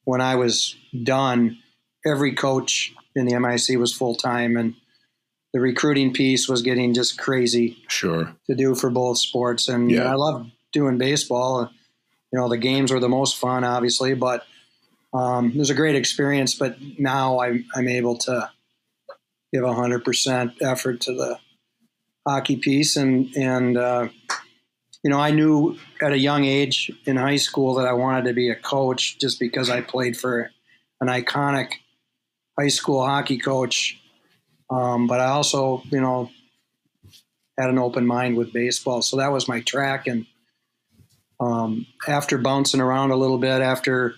when 0.03 0.21
I 0.21 0.35
was 0.35 0.75
done, 1.03 1.57
every 2.05 2.33
coach 2.33 2.93
in 3.15 3.25
the 3.25 3.39
MIC 3.39 3.79
was 3.79 3.93
full 3.93 4.15
time 4.15 4.57
and 4.57 4.75
the 5.53 5.59
recruiting 5.59 6.13
piece 6.13 6.47
was 6.49 6.61
getting 6.61 6.93
just 6.93 7.17
crazy 7.17 7.77
Sure. 7.87 8.35
to 8.47 8.55
do 8.55 8.73
for 8.75 8.89
both 8.89 9.17
sports. 9.19 9.67
And 9.69 9.91
Yeah. 9.91 10.11
I 10.11 10.15
love 10.15 10.47
doing 10.71 10.97
baseball. 10.97 11.69
You 12.31 12.39
know, 12.39 12.49
the 12.49 12.57
games 12.57 12.91
were 12.91 12.99
the 12.99 13.09
most 13.09 13.37
fun, 13.37 13.63
obviously, 13.63 14.15
but 14.15 14.45
um, 15.13 15.51
it 15.51 15.57
was 15.57 15.69
a 15.69 15.75
great 15.75 15.95
experience. 15.95 16.55
But 16.55 16.77
now 16.97 17.39
I'm, 17.41 17.65
I'm 17.75 17.87
able 17.87 18.17
to 18.19 18.49
give 19.53 19.63
100% 19.63 20.55
effort 20.63 21.01
to 21.01 21.13
the 21.13 21.37
hockey 22.27 22.55
piece, 22.55 22.95
and 22.95 23.29
and 23.35 23.77
uh, 23.77 24.07
you 25.03 25.11
know 25.11 25.19
I 25.19 25.29
knew 25.31 25.77
at 26.01 26.11
a 26.13 26.17
young 26.17 26.45
age 26.45 26.91
in 27.05 27.17
high 27.17 27.35
school 27.35 27.75
that 27.75 27.85
I 27.85 27.93
wanted 27.93 28.25
to 28.25 28.33
be 28.33 28.49
a 28.49 28.55
coach 28.55 29.19
just 29.19 29.39
because 29.39 29.69
I 29.69 29.81
played 29.81 30.17
for 30.17 30.49
an 31.01 31.09
iconic 31.09 31.73
high 32.59 32.69
school 32.69 33.05
hockey 33.05 33.37
coach. 33.37 33.99
Um, 34.73 35.07
but 35.07 35.19
I 35.19 35.25
also, 35.25 35.83
you 35.91 36.01
know, 36.01 36.31
had 37.59 37.69
an 37.69 37.77
open 37.77 38.07
mind 38.07 38.37
with 38.37 38.51
baseball, 38.53 39.01
so 39.01 39.17
that 39.17 39.31
was 39.31 39.47
my 39.47 39.61
track. 39.61 40.07
And 40.07 40.25
um, 41.39 41.85
after 42.07 42.37
bouncing 42.37 42.81
around 42.81 43.11
a 43.11 43.15
little 43.15 43.37
bit, 43.37 43.61
after 43.61 44.15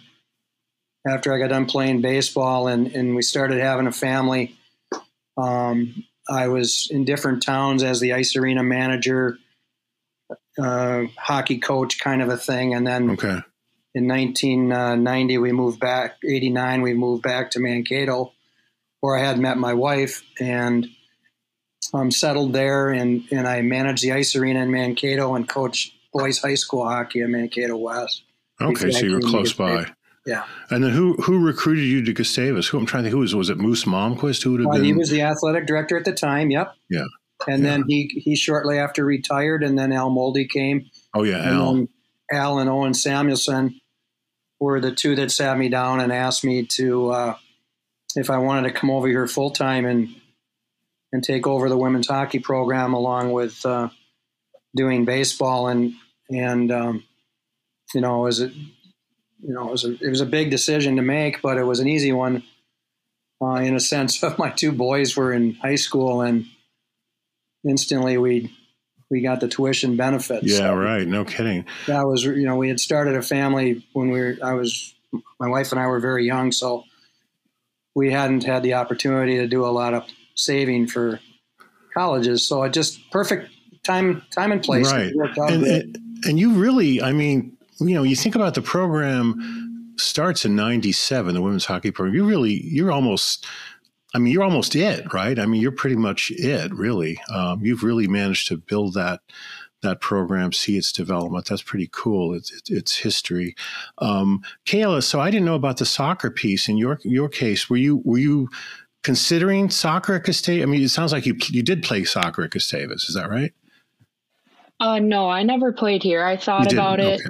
after 1.06 1.34
I 1.34 1.40
got 1.40 1.50
done 1.50 1.66
playing 1.66 2.02
baseball, 2.02 2.68
and 2.68 2.88
and 2.88 3.16
we 3.16 3.22
started 3.22 3.60
having 3.60 3.88
a 3.88 3.92
family. 3.92 4.56
Um, 5.38 6.06
I 6.30 6.48
was 6.48 6.88
in 6.90 7.04
different 7.04 7.44
towns 7.44 7.84
as 7.84 8.00
the 8.00 8.14
ice 8.14 8.36
arena 8.38 8.64
manager, 8.64 9.38
uh, 10.58 11.04
hockey 11.18 11.60
coach, 11.60 12.00
kind 12.00 12.22
of 12.22 12.30
a 12.30 12.38
thing, 12.38 12.74
and 12.74 12.88
then 12.88 13.12
Okay. 13.12 13.42
in 13.94 14.08
1990 14.08 15.38
we 15.38 15.52
moved 15.52 15.80
back 15.80 16.16
89 16.24 16.82
we 16.82 16.94
moved 16.94 17.24
back 17.24 17.52
to 17.52 17.60
mankato 17.60 18.32
where 19.06 19.16
i 19.18 19.24
had 19.24 19.38
met 19.40 19.58
my 19.58 19.74
wife 19.74 20.24
and 20.40 20.88
um, 21.94 22.10
settled 22.12 22.52
there 22.54 22.90
and, 22.90 23.24
and 23.32 23.48
i 23.48 23.62
managed 23.62 24.04
the 24.04 24.12
ice 24.12 24.36
arena 24.36 24.62
in 24.62 24.72
mankato 24.72 25.36
and 25.36 25.48
coached 25.48 25.94
boys 26.14 26.40
high 26.40 26.56
school 26.56 26.88
hockey 26.88 27.22
in 27.22 27.32
mankato 27.32 27.78
west 27.78 28.24
Okay, 28.62 28.90
so 28.90 29.00
I 29.00 29.02
you 29.02 29.14
were 29.16 29.20
close 29.20 29.52
by. 29.52 29.86
Yeah 30.26 30.44
And 30.70 30.82
then 30.84 30.92
who 30.92 31.14
who 31.16 31.46
recruited 31.46 31.84
you 31.84 32.04
to 32.06 32.14
Gustavus? 32.14 32.68
Who 32.70 32.78
I'm 32.78 32.86
trying 32.86 33.04
to 33.04 33.10
think 33.10 33.14
who 33.14 33.20
was 33.20 33.36
was 33.36 33.50
it 33.50 33.58
Moose 33.58 33.84
Momquist? 33.84 34.44
Who 34.44 34.52
would 34.52 34.62
have 34.62 34.68
well, 34.68 34.78
been 34.78 34.86
he 34.86 34.94
was 34.94 35.10
the 35.10 35.22
athletic 35.22 35.68
director 35.68 35.98
at 35.98 36.06
the 36.06 36.14
time 36.14 36.50
yep 36.52 36.74
Yeah. 36.90 37.04
and 37.48 37.66
then 37.66 37.84
he 37.88 38.08
he 38.24 38.36
shortly 38.38 38.80
after 38.80 39.04
retired 39.04 39.62
and 39.62 39.78
then 39.78 39.92
al 39.92 40.10
molde 40.10 40.50
came 40.50 40.86
Oh 41.14 41.24
yeah, 41.24 41.40
and 41.50 41.58
Al. 41.58 41.88
al 42.32 42.60
and 42.60 42.70
owen 42.70 42.94
samuelson 42.94 43.80
were 44.60 44.80
the 44.80 44.94
two 44.96 45.16
that 45.18 45.32
sat 45.32 45.58
me 45.58 45.68
down 45.68 46.00
and 46.00 46.14
asked 46.14 46.46
me 46.46 46.66
to 46.78 47.10
uh, 47.12 47.36
if 48.16 48.30
I 48.30 48.38
wanted 48.38 48.70
to 48.70 48.80
come 48.80 48.90
over 48.90 49.08
here 49.08 49.28
full 49.28 49.52
time 49.52 49.86
and 49.86 50.16
and 51.12 51.24
take 51.24 51.48
over 51.48 51.70
the 51.70 51.78
women's 51.78 52.08
hockey 52.08 52.40
program 52.40 52.94
along 52.94 53.32
with 53.32 53.66
uh, 53.66 53.90
doing 54.76 55.06
baseball 55.06 55.68
and 55.68 55.94
and 56.30 56.72
um, 56.72 57.04
you 57.94 58.02
know 58.02 58.22
it 58.22 58.26
was 58.26 58.42
a 58.42 58.48
you 58.48 59.54
know 59.54 59.68
it 59.68 59.72
was 59.72 59.86
a 59.86 59.92
it 60.04 60.10
was 60.10 60.22
a 60.22 60.26
big 60.26 60.50
decision 60.52 60.96
to 60.96 61.02
make, 61.02 61.42
but 61.42 61.58
it 61.58 61.64
was 61.64 61.80
an 61.80 61.88
easy 61.88 62.12
one 62.12 62.44
uh, 63.42 63.56
in 63.56 63.76
a 63.76 63.80
sense 63.80 64.24
of 64.24 64.38
my 64.38 64.50
two 64.50 64.72
boys 64.72 65.16
were 65.16 65.32
in 65.32 65.54
high 65.56 65.76
school 65.76 66.22
and 66.22 66.46
instantly 67.68 68.18
we 68.18 68.52
we 69.10 69.22
got 69.22 69.40
the 69.40 69.48
tuition 69.48 69.96
benefits. 69.96 70.48
Yeah, 70.48 70.58
So 70.58 70.76
right. 70.76 71.08
No 71.08 71.26
kidding. 71.26 71.66
that 71.88 72.06
was 72.08 72.24
you 72.24 72.46
know 72.46 72.56
we 72.56 72.70
had 72.70 72.80
started 72.80 73.16
a 73.16 73.22
family 73.22 73.86
when 73.94 74.10
we 74.10 74.20
were 74.20 74.38
I 74.44 74.54
was 74.54 74.94
my 75.40 75.48
wife 75.48 75.72
and 75.72 75.80
I 75.80 75.88
were 75.88 76.00
very 76.00 76.26
young 76.26 76.52
so 76.52 76.84
we 77.96 78.12
hadn't 78.12 78.44
had 78.44 78.62
the 78.62 78.74
opportunity 78.74 79.38
to 79.38 79.48
do 79.48 79.66
a 79.66 79.72
lot 79.72 79.94
of 79.94 80.04
saving 80.36 80.86
for 80.86 81.20
colleges 81.94 82.46
so 82.48 82.62
it 82.64 82.74
just 82.74 83.10
perfect 83.10 83.50
time 83.84 84.22
time 84.32 84.52
and 84.52 84.62
place 84.62 84.92
Right. 84.92 85.08
It 85.08 85.16
worked 85.16 85.38
out 85.38 85.52
And, 85.52 85.64
and 85.66 85.98
and 86.26 86.40
you 86.40 86.54
really, 86.54 87.02
I 87.02 87.12
mean, 87.12 87.56
you 87.80 87.94
know, 87.94 88.04
you 88.04 88.16
think 88.16 88.36
about 88.36 88.56
the 88.56 88.62
program 88.62 89.94
starts 89.98 90.46
in 90.46 90.56
'97, 90.56 91.34
the 91.34 91.42
women's 91.42 91.66
hockey 91.66 91.92
program. 91.92 92.16
You 92.16 92.26
really, 92.26 92.62
you're 92.64 92.92
almost. 92.92 93.46
I 94.14 94.18
mean, 94.18 94.32
you're 94.32 94.44
almost 94.44 94.78
it, 94.78 95.14
right? 95.14 95.38
I 95.38 95.46
mean, 95.46 95.62
you're 95.62 95.74
pretty 95.74 95.98
much 95.98 96.32
it, 96.32 96.74
really. 96.74 97.20
Um, 97.30 97.66
you've 97.66 97.84
really 97.84 98.08
managed 98.08 98.48
to 98.48 98.56
build 98.56 98.94
that 98.94 99.20
that 99.86 100.02
program, 100.02 100.52
see 100.52 100.78
its 100.78 100.92
development. 100.92 101.46
That's 101.46 101.62
pretty 101.62 101.90
cool. 101.92 102.34
It's 102.34 102.52
it's, 102.52 102.70
it's 102.70 102.98
history. 102.98 103.56
Um, 104.00 104.44
Kayla, 104.66 105.04
so 105.04 105.20
I 105.20 105.32
didn't 105.32 105.46
know 105.46 105.56
about 105.56 105.78
the 105.78 105.86
soccer 105.86 106.30
piece 106.30 106.68
in 106.68 106.78
your 106.78 107.00
your 107.04 107.30
case. 107.30 107.70
Were 107.70 107.78
you 107.78 108.02
were 108.04 108.18
you 108.18 108.50
considering 109.04 109.70
soccer 109.70 110.16
at 110.16 110.24
Gustavus? 110.24 110.64
I 110.64 110.66
mean, 110.66 110.84
it 110.84 110.90
sounds 110.90 111.14
like 111.14 111.26
you 111.26 111.36
you 111.50 111.64
did 111.64 111.84
play 111.84 112.04
soccer 112.04 112.44
at 112.44 112.52
Gustavus. 112.52 113.08
Is 113.08 113.16
that 113.16 113.30
right? 113.30 113.54
Uh, 114.80 115.00
no, 115.00 115.30
I 115.30 115.44
never 115.44 115.72
played 115.72 116.04
here. 116.04 116.24
I 116.24 116.38
thought 116.38 116.72
about 116.72 117.00
it. 117.00 117.22
Okay. 117.22 117.30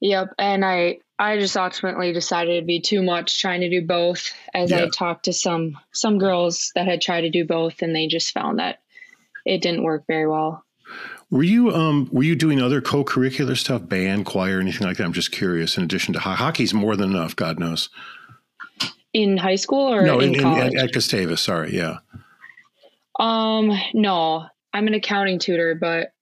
Yep, 0.00 0.34
and 0.38 0.64
I 0.64 0.98
I 1.18 1.38
just 1.38 1.56
ultimately 1.56 2.12
decided 2.12 2.52
it'd 2.52 2.66
be 2.66 2.80
too 2.80 3.02
much 3.02 3.40
trying 3.40 3.60
to 3.60 3.70
do 3.70 3.86
both. 3.86 4.30
As 4.52 4.70
Yeah. 4.70 4.84
I 4.84 4.88
talked 4.88 5.26
to 5.26 5.32
some 5.32 5.78
some 5.92 6.18
girls 6.18 6.72
that 6.74 6.86
had 6.86 7.00
tried 7.00 7.22
to 7.22 7.30
do 7.30 7.44
both, 7.44 7.82
and 7.82 7.94
they 7.94 8.06
just 8.06 8.32
found 8.32 8.58
that 8.58 8.80
it 9.44 9.62
didn't 9.62 9.84
work 9.84 10.04
very 10.06 10.26
well. 10.26 10.64
Were 11.30 11.42
you 11.42 11.70
um 11.72 12.08
were 12.12 12.22
you 12.22 12.36
doing 12.36 12.60
other 12.60 12.80
co-curricular 12.80 13.56
stuff, 13.56 13.88
band, 13.88 14.26
choir, 14.26 14.60
anything 14.60 14.86
like 14.86 14.98
that? 14.98 15.04
I'm 15.04 15.12
just 15.12 15.32
curious. 15.32 15.76
In 15.76 15.84
addition 15.84 16.14
to 16.14 16.20
ho- 16.20 16.30
hockey's 16.30 16.74
more 16.74 16.96
than 16.96 17.10
enough, 17.10 17.34
God 17.34 17.58
knows. 17.58 17.88
In 19.12 19.36
high 19.36 19.54
school 19.56 19.92
or 19.92 20.02
no, 20.02 20.20
in, 20.20 20.30
in, 20.30 20.34
in, 20.36 20.40
college? 20.40 20.74
at, 20.74 20.84
at 20.84 20.92
Gustavus. 20.92 21.40
Sorry, 21.40 21.76
yeah. 21.76 21.98
um, 23.18 23.70
no, 23.94 24.46
I'm 24.72 24.86
an 24.88 24.94
accounting 24.94 25.38
tutor, 25.38 25.74
but 25.74 26.12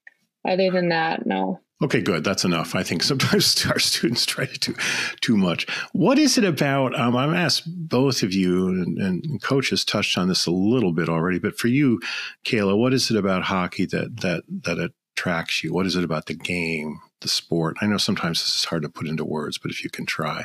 other 0.46 0.70
than 0.70 0.90
that, 0.90 1.24
no. 1.26 1.60
Okay, 1.82 2.00
good. 2.00 2.22
That's 2.22 2.44
enough. 2.44 2.76
I 2.76 2.84
think 2.84 3.02
sometimes 3.02 3.66
our 3.70 3.78
students 3.78 4.24
try 4.24 4.46
to 4.46 4.58
do 4.58 4.74
too 5.20 5.36
much. 5.36 5.68
What 5.92 6.18
is 6.18 6.38
it 6.38 6.44
about? 6.44 6.98
Um, 6.98 7.16
I've 7.16 7.34
asked 7.34 7.64
both 7.66 8.22
of 8.22 8.32
you, 8.32 8.68
and, 8.68 8.98
and 8.98 9.42
touched 9.42 10.16
on 10.16 10.28
this 10.28 10.46
a 10.46 10.52
little 10.52 10.92
bit 10.92 11.08
already. 11.08 11.40
But 11.40 11.58
for 11.58 11.68
you, 11.68 12.00
Kayla, 12.44 12.78
what 12.78 12.94
is 12.94 13.10
it 13.10 13.16
about 13.16 13.42
hockey 13.42 13.86
that 13.86 14.20
that 14.20 14.44
that 14.64 14.92
attracts 15.16 15.64
you? 15.64 15.72
What 15.72 15.86
is 15.86 15.96
it 15.96 16.04
about 16.04 16.26
the 16.26 16.34
game, 16.34 17.00
the 17.20 17.28
sport? 17.28 17.76
I 17.80 17.86
know 17.86 17.98
sometimes 17.98 18.40
this 18.40 18.54
is 18.54 18.64
hard 18.64 18.82
to 18.82 18.88
put 18.88 19.08
into 19.08 19.24
words, 19.24 19.58
but 19.58 19.72
if 19.72 19.82
you 19.82 19.90
can 19.90 20.06
try. 20.06 20.44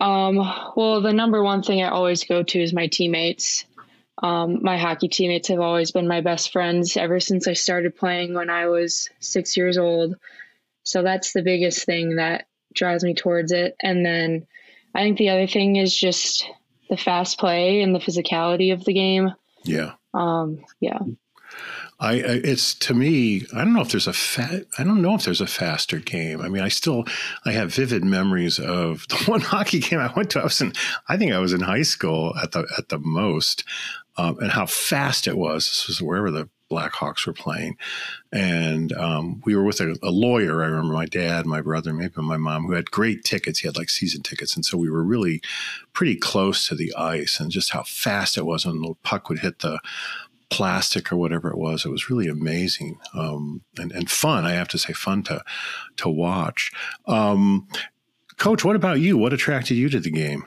Um, 0.00 0.36
well, 0.76 1.02
the 1.02 1.12
number 1.12 1.42
one 1.42 1.62
thing 1.62 1.82
I 1.82 1.90
always 1.90 2.24
go 2.24 2.42
to 2.42 2.58
is 2.58 2.72
my 2.72 2.86
teammates. 2.86 3.66
Um, 4.22 4.62
my 4.62 4.76
hockey 4.76 5.08
teammates 5.08 5.48
have 5.48 5.60
always 5.60 5.92
been 5.92 6.06
my 6.06 6.20
best 6.20 6.52
friends 6.52 6.96
ever 6.96 7.20
since 7.20 7.48
I 7.48 7.54
started 7.54 7.96
playing 7.96 8.34
when 8.34 8.50
I 8.50 8.66
was 8.66 9.08
six 9.18 9.56
years 9.56 9.78
old. 9.78 10.16
So 10.82 11.02
that's 11.02 11.32
the 11.32 11.42
biggest 11.42 11.84
thing 11.86 12.16
that 12.16 12.46
drives 12.74 13.02
me 13.02 13.14
towards 13.14 13.52
it. 13.52 13.76
And 13.82 14.04
then 14.04 14.46
I 14.94 15.02
think 15.02 15.18
the 15.18 15.30
other 15.30 15.46
thing 15.46 15.76
is 15.76 15.96
just 15.96 16.48
the 16.88 16.96
fast 16.96 17.38
play 17.38 17.80
and 17.80 17.94
the 17.94 18.00
physicality 18.00 18.72
of 18.72 18.84
the 18.84 18.92
game. 18.92 19.32
Yeah. 19.64 19.92
Um, 20.12 20.64
yeah. 20.80 20.98
I, 22.00 22.12
I 22.12 22.40
it's 22.42 22.74
to 22.76 22.94
me 22.94 23.44
I 23.52 23.58
don't 23.58 23.74
know 23.74 23.82
if 23.82 23.90
there's 23.90 24.06
a 24.06 24.12
fa- 24.12 24.64
I 24.78 24.84
don't 24.84 25.02
know 25.02 25.14
if 25.14 25.24
there's 25.24 25.42
a 25.42 25.46
faster 25.46 25.98
game. 25.98 26.40
I 26.40 26.48
mean 26.48 26.62
I 26.62 26.68
still 26.68 27.04
I 27.44 27.52
have 27.52 27.74
vivid 27.74 28.04
memories 28.04 28.58
of 28.58 29.06
the 29.08 29.16
one 29.26 29.40
hockey 29.40 29.80
game 29.80 30.00
I 30.00 30.12
went 30.14 30.30
to. 30.30 30.40
I 30.40 30.44
was 30.44 30.60
in 30.60 30.72
I 31.08 31.16
think 31.16 31.32
I 31.32 31.38
was 31.38 31.52
in 31.52 31.60
high 31.60 31.82
school 31.82 32.34
at 32.42 32.52
the 32.52 32.66
at 32.78 32.88
the 32.88 32.98
most, 32.98 33.64
um, 34.16 34.38
and 34.38 34.52
how 34.52 34.66
fast 34.66 35.26
it 35.26 35.36
was. 35.36 35.66
This 35.66 35.86
was 35.88 36.02
wherever 36.02 36.30
the 36.30 36.48
Blackhawks 36.70 37.26
were 37.26 37.32
playing, 37.32 37.76
and 38.32 38.92
um, 38.92 39.42
we 39.44 39.56
were 39.56 39.64
with 39.64 39.80
a, 39.80 39.96
a 40.02 40.10
lawyer. 40.10 40.62
I 40.62 40.66
remember 40.66 40.92
my 40.92 41.06
dad, 41.06 41.44
my 41.44 41.60
brother, 41.60 41.92
maybe 41.92 42.14
my 42.22 42.36
mom, 42.36 42.66
who 42.66 42.72
had 42.72 42.90
great 42.92 43.24
tickets. 43.24 43.58
He 43.58 43.68
had 43.68 43.76
like 43.76 43.90
season 43.90 44.22
tickets, 44.22 44.54
and 44.54 44.64
so 44.64 44.78
we 44.78 44.90
were 44.90 45.02
really 45.02 45.42
pretty 45.92 46.16
close 46.16 46.68
to 46.68 46.76
the 46.76 46.94
ice, 46.96 47.40
and 47.40 47.50
just 47.50 47.72
how 47.72 47.82
fast 47.82 48.38
it 48.38 48.46
was 48.46 48.64
when 48.64 48.80
the 48.80 48.94
puck 49.02 49.28
would 49.28 49.40
hit 49.40 49.60
the 49.60 49.80
plastic 50.50 51.10
or 51.10 51.16
whatever 51.16 51.48
it 51.50 51.56
was. 51.56 51.84
It 51.84 51.90
was 51.90 52.10
really 52.10 52.28
amazing 52.28 52.98
um, 53.14 53.62
and, 53.78 53.90
and 53.92 54.10
fun. 54.10 54.44
I 54.44 54.52
have 54.52 54.68
to 54.68 54.78
say, 54.78 54.92
fun 54.92 55.22
to 55.24 55.42
to 55.96 56.08
watch. 56.08 56.70
Um, 57.06 57.66
Coach, 58.36 58.64
what 58.64 58.76
about 58.76 59.00
you? 59.00 59.18
What 59.18 59.32
attracted 59.32 59.74
you 59.74 59.88
to 59.90 60.00
the 60.00 60.10
game? 60.10 60.44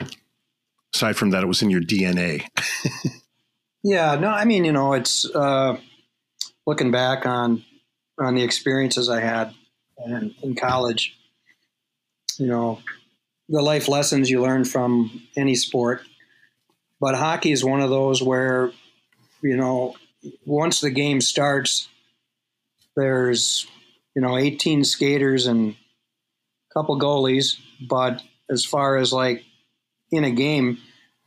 Aside 0.94 1.16
from 1.16 1.32
that, 1.32 1.44
it 1.44 1.48
was 1.48 1.62
in 1.62 1.70
your 1.70 1.82
DNA. 1.82 2.48
Yeah, 3.84 4.16
no, 4.16 4.30
I 4.30 4.46
mean, 4.46 4.64
you 4.64 4.72
know, 4.72 4.94
it's 4.94 5.30
uh, 5.36 5.78
looking 6.66 6.92
back 6.92 7.26
on 7.26 7.64
on 8.18 8.36
the 8.36 8.44
experiences 8.44 9.10
I 9.10 9.20
had 9.20 9.54
in, 10.06 10.34
in 10.42 10.56
college. 10.56 11.18
You 12.38 12.48
know, 12.48 12.80
the 13.50 13.62
life 13.62 13.90
lessons 13.90 14.30
you 14.30 14.42
learn 14.42 14.64
from 14.64 15.24
any 15.36 15.56
sport, 15.56 16.02
but 17.02 17.16
hockey 17.16 17.52
is 17.52 17.64
one 17.64 17.82
of 17.82 17.90
those 17.90 18.24
where, 18.24 18.72
you 19.42 19.58
know, 19.58 19.96
once 20.46 20.80
the 20.80 20.90
game 20.90 21.20
starts, 21.20 21.90
there's 22.96 23.68
you 24.16 24.22
know 24.22 24.38
18 24.38 24.86
skaters 24.86 25.46
and 25.46 25.72
a 25.72 26.74
couple 26.74 26.98
goalies, 26.98 27.58
but 27.82 28.24
as 28.50 28.64
far 28.64 28.96
as 28.96 29.12
like 29.12 29.44
in 30.10 30.24
a 30.24 30.32
game, 30.32 30.78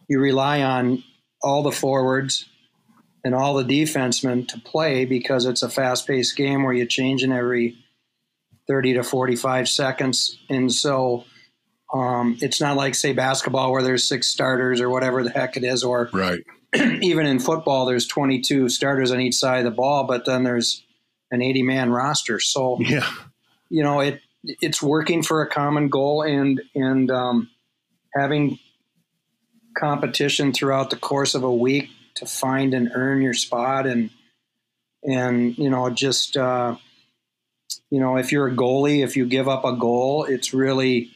you 0.09 0.21
rely 0.21 0.63
on 0.63 1.05
all 1.47 1.63
the 1.63 1.73
forwards 1.73 2.47
and 3.25 3.35
all 3.35 3.55
the 3.55 3.65
defensemen 3.65 4.47
to 4.49 4.61
play 4.61 5.05
because 5.05 5.47
it's 5.47 5.63
a 5.63 5.69
fast-paced 5.69 6.37
game 6.37 6.63
where 6.63 6.73
you're 6.73 6.87
changing 6.87 7.33
every 7.33 7.79
30 8.69 8.95
to 8.95 9.03
45 9.03 9.69
seconds 9.69 10.39
and 10.49 10.73
so 10.73 11.25
um, 11.95 12.37
it's 12.41 12.61
not 12.61 12.77
like 12.77 12.97
say 12.97 13.13
basketball 13.13 13.71
where 13.71 13.83
there's 13.83 14.03
six 14.03 14.27
starters 14.27 14.81
or 14.81 14.91
whatever 14.91 15.23
the 15.23 15.31
heck 15.31 15.57
it 15.57 15.63
is 15.63 15.85
or 15.85 16.11
Right. 16.13 16.43
even 17.03 17.27
in 17.27 17.39
football, 17.39 17.87
there's 17.87 18.07
22 18.07 18.69
starters 18.69 19.11
on 19.13 19.21
each 19.21 19.35
side 19.35 19.59
of 19.59 19.65
the 19.65 19.71
ball, 19.71 20.05
but 20.05 20.25
then 20.25 20.43
there's 20.43 20.85
an 21.31 21.43
80 21.43 21.63
man 21.63 21.91
roster. 21.91 22.41
So, 22.41 22.79
yeah, 22.81 23.09
you 23.69 23.83
know, 23.83 24.01
it 24.01 24.21
it's 24.43 24.83
working 24.83 25.23
for 25.23 25.43
a 25.43 25.49
common 25.49 25.89
goal 25.89 26.23
and 26.23 26.61
and 26.75 27.11
um, 27.11 27.51
having 28.15 28.59
competition 29.79 30.53
throughout 30.53 30.91
the 30.91 30.97
course 30.97 31.35
of 31.35 31.43
a 31.43 31.53
week 31.53 31.91
to 32.17 32.27
find 32.27 32.75
and 32.75 32.91
earn 32.95 33.21
your 33.21 33.35
spot 33.35 33.87
and 33.87 34.11
and 35.05 35.57
you 35.59 35.71
know 35.71 35.91
just 35.91 36.37
uh, 36.37 36.77
you 37.91 38.01
know 38.01 38.17
if 38.17 38.33
you're 38.33 38.49
a 38.49 38.55
goalie 38.55 39.05
if 39.05 39.17
you 39.17 39.27
give 39.27 39.49
up 39.49 39.65
a 39.65 39.77
goal 39.77 40.25
it's 40.25 40.55
really 40.55 41.11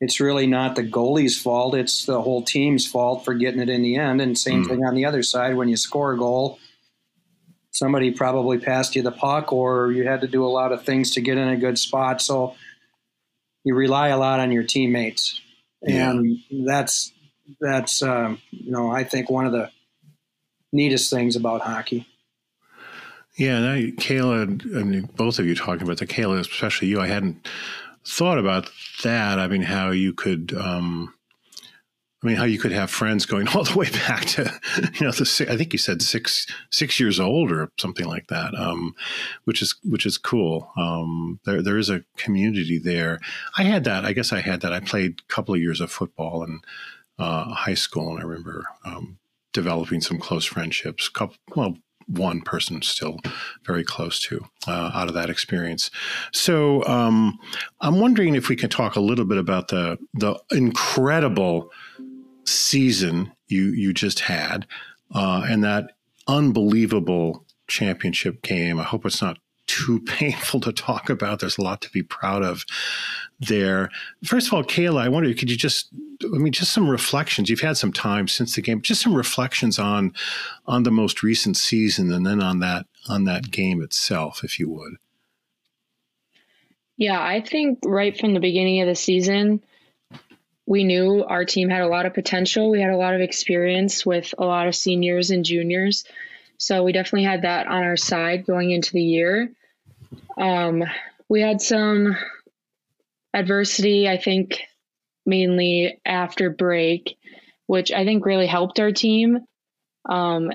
it's 0.00 0.20
really 0.20 0.46
not 0.46 0.76
the 0.76 0.82
goalie's 0.82 1.40
fault. 1.40 1.74
It's 1.74 2.04
the 2.04 2.20
whole 2.20 2.42
team's 2.42 2.86
fault 2.86 3.24
for 3.24 3.32
getting 3.32 3.60
it 3.60 3.70
in 3.70 3.80
the 3.80 3.96
end. 3.96 4.20
And 4.20 4.36
same 4.36 4.64
mm. 4.64 4.68
thing 4.68 4.84
on 4.84 4.94
the 4.94 5.06
other 5.06 5.22
side. 5.22 5.56
When 5.56 5.68
you 5.68 5.76
score 5.76 6.12
a 6.12 6.18
goal 6.18 6.58
somebody 7.74 8.12
probably 8.12 8.56
passed 8.56 8.94
you 8.94 9.02
the 9.02 9.10
puck 9.10 9.52
or 9.52 9.90
you 9.90 10.06
had 10.06 10.20
to 10.20 10.28
do 10.28 10.44
a 10.44 10.46
lot 10.46 10.72
of 10.72 10.84
things 10.84 11.10
to 11.10 11.20
get 11.20 11.36
in 11.36 11.48
a 11.48 11.56
good 11.56 11.76
spot. 11.76 12.22
So 12.22 12.54
you 13.64 13.74
rely 13.74 14.08
a 14.08 14.16
lot 14.16 14.40
on 14.40 14.52
your 14.52 14.62
teammates. 14.62 15.40
Yeah. 15.82 16.10
and 16.10 16.38
that's 16.66 17.12
that's 17.60 18.02
um, 18.02 18.40
you 18.50 18.70
know 18.70 18.90
I 18.90 19.04
think 19.04 19.30
one 19.30 19.46
of 19.46 19.52
the 19.52 19.70
neatest 20.72 21.10
things 21.10 21.36
about 21.36 21.62
hockey. 21.62 22.06
Yeah, 23.36 23.56
and 23.56 23.66
I, 23.66 23.90
Kayla, 24.00 24.76
I 24.76 24.84
mean, 24.84 25.10
both 25.16 25.38
of 25.38 25.46
you 25.46 25.56
talking 25.56 25.82
about 25.82 25.98
the 25.98 26.06
Kayla, 26.06 26.38
especially 26.38 26.88
you. 26.88 27.00
I 27.00 27.08
hadn't 27.08 27.48
thought 28.06 28.38
about 28.38 28.70
that. 29.02 29.40
I 29.40 29.48
mean, 29.48 29.62
how 29.62 29.90
you 29.90 30.12
could, 30.12 30.54
um, 30.56 31.12
I 32.22 32.28
mean, 32.28 32.36
how 32.36 32.44
you 32.44 32.60
could 32.60 32.70
have 32.70 32.92
friends 32.92 33.26
going 33.26 33.48
all 33.54 33.64
the 33.64 33.76
way 33.76 33.90
back 33.90 34.24
to, 34.26 34.60
you 34.94 35.06
know, 35.06 35.10
the 35.10 35.46
I 35.50 35.56
think 35.56 35.72
you 35.72 35.80
said 35.80 36.00
six 36.00 36.46
six 36.70 37.00
years 37.00 37.18
old 37.18 37.50
or 37.50 37.72
something 37.76 38.06
like 38.06 38.28
that, 38.28 38.54
um, 38.54 38.94
which 39.44 39.62
is 39.62 39.74
which 39.82 40.06
is 40.06 40.16
cool. 40.16 40.70
Um, 40.76 41.40
there 41.44 41.60
there 41.60 41.78
is 41.78 41.90
a 41.90 42.04
community 42.16 42.78
there. 42.78 43.18
I 43.58 43.64
had 43.64 43.82
that. 43.84 44.04
I 44.04 44.12
guess 44.12 44.32
I 44.32 44.42
had 44.42 44.60
that. 44.60 44.72
I 44.72 44.78
played 44.78 45.22
a 45.28 45.32
couple 45.32 45.54
of 45.54 45.60
years 45.60 45.80
of 45.80 45.90
football 45.90 46.44
and 46.44 46.62
uh, 47.18 47.52
high 47.52 47.74
school, 47.74 48.10
and 48.10 48.20
I 48.20 48.22
remember 48.22 48.66
um, 48.84 49.18
developing 49.52 50.00
some 50.00 50.18
close 50.18 50.44
friendships. 50.44 51.08
Couple, 51.08 51.36
well, 51.54 51.76
one 52.06 52.40
person 52.42 52.82
still 52.82 53.18
very 53.64 53.84
close 53.84 54.20
to 54.20 54.44
uh, 54.66 54.90
out 54.94 55.08
of 55.08 55.14
that 55.14 55.30
experience. 55.30 55.90
So 56.32 56.84
um, 56.84 57.38
I'm 57.80 58.00
wondering 58.00 58.34
if 58.34 58.48
we 58.48 58.56
can 58.56 58.70
talk 58.70 58.96
a 58.96 59.00
little 59.00 59.24
bit 59.24 59.38
about 59.38 59.68
the 59.68 59.98
the 60.12 60.38
incredible 60.50 61.70
season 62.44 63.32
you 63.48 63.68
you 63.68 63.92
just 63.92 64.20
had 64.20 64.66
uh, 65.14 65.46
and 65.48 65.64
that 65.64 65.92
unbelievable 66.26 67.44
championship 67.66 68.42
game. 68.42 68.78
I 68.78 68.84
hope 68.84 69.06
it's 69.06 69.22
not 69.22 69.38
too 69.74 70.00
painful 70.06 70.60
to 70.60 70.72
talk 70.72 71.10
about. 71.10 71.40
There's 71.40 71.58
a 71.58 71.62
lot 71.62 71.82
to 71.82 71.90
be 71.90 72.02
proud 72.02 72.42
of 72.42 72.64
there. 73.40 73.90
First 74.24 74.48
of 74.48 74.54
all, 74.54 74.64
Kayla, 74.64 75.00
I 75.00 75.08
wonder, 75.08 75.32
could 75.34 75.50
you 75.50 75.56
just, 75.56 75.88
I 76.22 76.38
mean, 76.38 76.52
just 76.52 76.72
some 76.72 76.88
reflections. 76.88 77.50
You've 77.50 77.60
had 77.60 77.76
some 77.76 77.92
time 77.92 78.28
since 78.28 78.54
the 78.54 78.62
game, 78.62 78.80
just 78.80 79.02
some 79.02 79.14
reflections 79.14 79.78
on 79.78 80.12
on 80.66 80.84
the 80.84 80.90
most 80.90 81.22
recent 81.22 81.56
season, 81.56 82.12
and 82.12 82.24
then 82.24 82.40
on 82.40 82.60
that 82.60 82.86
on 83.08 83.24
that 83.24 83.50
game 83.50 83.82
itself, 83.82 84.42
if 84.44 84.58
you 84.58 84.68
would. 84.70 84.94
Yeah, 86.96 87.20
I 87.20 87.40
think 87.40 87.80
right 87.84 88.18
from 88.18 88.34
the 88.34 88.40
beginning 88.40 88.80
of 88.80 88.86
the 88.86 88.94
season, 88.94 89.62
we 90.66 90.84
knew 90.84 91.24
our 91.24 91.44
team 91.44 91.68
had 91.68 91.82
a 91.82 91.88
lot 91.88 92.06
of 92.06 92.14
potential. 92.14 92.70
We 92.70 92.80
had 92.80 92.92
a 92.92 92.96
lot 92.96 93.14
of 93.14 93.20
experience 93.20 94.06
with 94.06 94.32
a 94.38 94.44
lot 94.44 94.68
of 94.68 94.76
seniors 94.76 95.30
and 95.30 95.44
juniors. 95.44 96.04
So 96.56 96.84
we 96.84 96.92
definitely 96.92 97.24
had 97.24 97.42
that 97.42 97.66
on 97.66 97.82
our 97.82 97.96
side 97.96 98.46
going 98.46 98.70
into 98.70 98.92
the 98.92 99.02
year. 99.02 99.50
Um, 100.36 100.84
we 101.28 101.40
had 101.40 101.60
some 101.60 102.16
adversity, 103.32 104.08
I 104.08 104.16
think, 104.16 104.60
mainly 105.26 106.00
after 106.04 106.50
break, 106.50 107.16
which 107.66 107.92
I 107.92 108.04
think 108.04 108.26
really 108.26 108.46
helped 108.46 108.78
our 108.80 108.92
team 108.92 109.38
um, 110.08 110.52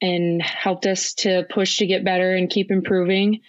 and 0.00 0.42
helped 0.42 0.86
us 0.86 1.14
to 1.14 1.44
push 1.50 1.78
to 1.78 1.86
get 1.86 2.04
better 2.04 2.34
and 2.34 2.50
keep 2.50 2.70
improving. 2.70 3.40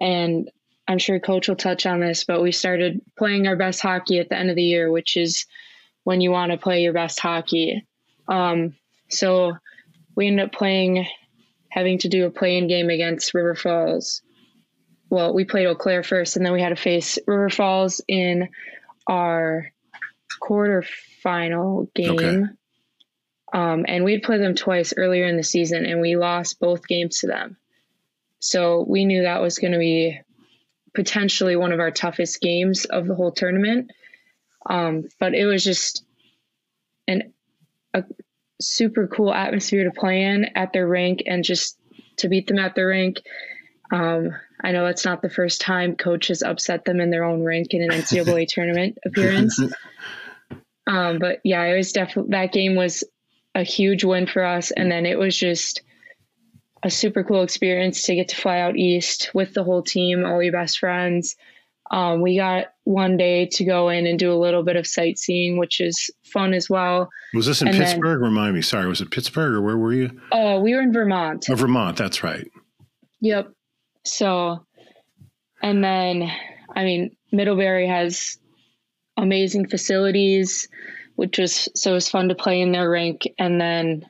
And 0.00 0.50
I'm 0.86 0.98
sure 0.98 1.18
coach 1.20 1.48
will 1.48 1.56
touch 1.56 1.84
on 1.84 2.00
this, 2.00 2.24
but 2.24 2.40
we 2.40 2.52
started 2.52 3.02
playing 3.18 3.46
our 3.46 3.56
best 3.56 3.82
hockey 3.82 4.18
at 4.20 4.28
the 4.28 4.38
end 4.38 4.50
of 4.50 4.56
the 4.56 4.62
year, 4.62 4.90
which 4.90 5.16
is 5.16 5.46
when 6.04 6.20
you 6.20 6.30
want 6.30 6.52
to 6.52 6.58
play 6.58 6.82
your 6.82 6.94
best 6.94 7.20
hockey. 7.20 7.84
Um, 8.28 8.74
so 9.10 9.54
we 10.14 10.28
ended 10.28 10.46
up 10.46 10.52
playing, 10.52 11.06
having 11.70 11.98
to 11.98 12.08
do 12.08 12.26
a 12.26 12.30
play-in 12.30 12.68
game 12.68 12.88
against 12.88 13.34
River 13.34 13.54
Falls 13.54 14.22
well, 15.10 15.34
we 15.34 15.44
played 15.44 15.66
Eau 15.66 15.74
Claire 15.74 16.02
first, 16.02 16.36
and 16.36 16.44
then 16.44 16.52
we 16.52 16.60
had 16.60 16.70
to 16.70 16.76
face 16.76 17.18
River 17.26 17.50
Falls 17.50 18.00
in 18.08 18.48
our 19.06 19.72
quarterfinal 20.42 21.92
game. 21.94 22.14
Okay. 22.14 22.44
Um, 23.52 23.86
and 23.88 24.04
we'd 24.04 24.22
played 24.22 24.42
them 24.42 24.54
twice 24.54 24.92
earlier 24.96 25.26
in 25.26 25.36
the 25.36 25.42
season, 25.42 25.86
and 25.86 26.00
we 26.00 26.16
lost 26.16 26.60
both 26.60 26.86
games 26.86 27.20
to 27.20 27.26
them. 27.26 27.56
So 28.40 28.84
we 28.86 29.04
knew 29.04 29.22
that 29.22 29.40
was 29.40 29.58
going 29.58 29.72
to 29.72 29.78
be 29.78 30.20
potentially 30.94 31.56
one 31.56 31.72
of 31.72 31.80
our 31.80 31.90
toughest 31.90 32.40
games 32.40 32.84
of 32.84 33.06
the 33.06 33.14
whole 33.14 33.32
tournament. 33.32 33.90
Um, 34.68 35.08
but 35.18 35.34
it 35.34 35.46
was 35.46 35.64
just 35.64 36.04
an 37.06 37.32
a 37.94 38.04
super 38.60 39.06
cool 39.06 39.32
atmosphere 39.32 39.84
to 39.84 39.98
play 39.98 40.24
in 40.24 40.44
at 40.54 40.72
their 40.72 40.86
rink, 40.86 41.22
and 41.26 41.42
just 41.42 41.78
to 42.18 42.28
beat 42.28 42.46
them 42.46 42.58
at 42.58 42.74
their 42.74 42.88
rink. 42.88 43.22
Um, 43.90 44.34
I 44.62 44.72
know 44.72 44.86
it's 44.86 45.04
not 45.04 45.22
the 45.22 45.30
first 45.30 45.60
time 45.60 45.96
coach 45.96 46.28
has 46.28 46.42
upset 46.42 46.84
them 46.84 47.00
in 47.00 47.10
their 47.10 47.24
own 47.24 47.42
rank 47.42 47.68
in 47.72 47.82
an 47.82 47.90
NCAA 47.90 48.48
tournament 48.48 48.98
appearance. 49.04 49.60
Um, 50.88 51.18
but 51.18 51.40
yeah, 51.44 51.64
it 51.64 51.76
was 51.76 51.92
definitely 51.92 52.30
that 52.30 52.50
game 52.50 52.74
was 52.74 53.04
a 53.54 53.62
huge 53.62 54.04
win 54.04 54.26
for 54.26 54.42
us, 54.42 54.70
and 54.70 54.90
then 54.90 55.04
it 55.04 55.18
was 55.18 55.36
just 55.36 55.82
a 56.82 56.90
super 56.90 57.22
cool 57.22 57.42
experience 57.42 58.04
to 58.04 58.14
get 58.14 58.28
to 58.28 58.36
fly 58.36 58.60
out 58.60 58.76
east 58.76 59.30
with 59.34 59.52
the 59.52 59.64
whole 59.64 59.82
team, 59.82 60.24
all 60.24 60.42
your 60.42 60.52
best 60.52 60.78
friends. 60.78 61.36
Um, 61.90 62.20
we 62.20 62.36
got 62.36 62.66
one 62.84 63.16
day 63.16 63.46
to 63.46 63.64
go 63.64 63.88
in 63.88 64.06
and 64.06 64.18
do 64.18 64.32
a 64.32 64.36
little 64.36 64.62
bit 64.62 64.76
of 64.76 64.86
sightseeing, 64.86 65.58
which 65.58 65.80
is 65.80 66.10
fun 66.24 66.52
as 66.52 66.68
well. 66.68 67.08
Was 67.34 67.46
this 67.46 67.62
in 67.62 67.68
and 67.68 67.76
Pittsburgh? 67.76 68.20
Then, 68.20 68.30
Remind 68.30 68.54
me. 68.54 68.62
Sorry, 68.62 68.86
was 68.86 69.00
it 69.00 69.10
Pittsburgh 69.10 69.54
or 69.54 69.62
where 69.62 69.76
were 69.76 69.92
you? 69.92 70.10
Oh, 70.32 70.56
uh, 70.56 70.60
we 70.60 70.74
were 70.74 70.80
in 70.80 70.92
Vermont. 70.92 71.46
Oh, 71.50 71.54
Vermont. 71.54 71.96
That's 71.96 72.22
right. 72.22 72.46
Yep. 73.20 73.52
So, 74.04 74.64
and 75.62 75.82
then, 75.82 76.30
I 76.74 76.84
mean, 76.84 77.16
Middlebury 77.32 77.86
has 77.86 78.38
amazing 79.16 79.68
facilities, 79.68 80.68
which 81.16 81.38
was 81.38 81.68
so 81.74 81.92
it 81.92 81.94
was 81.94 82.08
fun 82.08 82.28
to 82.28 82.34
play 82.34 82.60
in 82.60 82.72
their 82.72 82.90
rink. 82.90 83.22
And 83.38 83.60
then, 83.60 84.06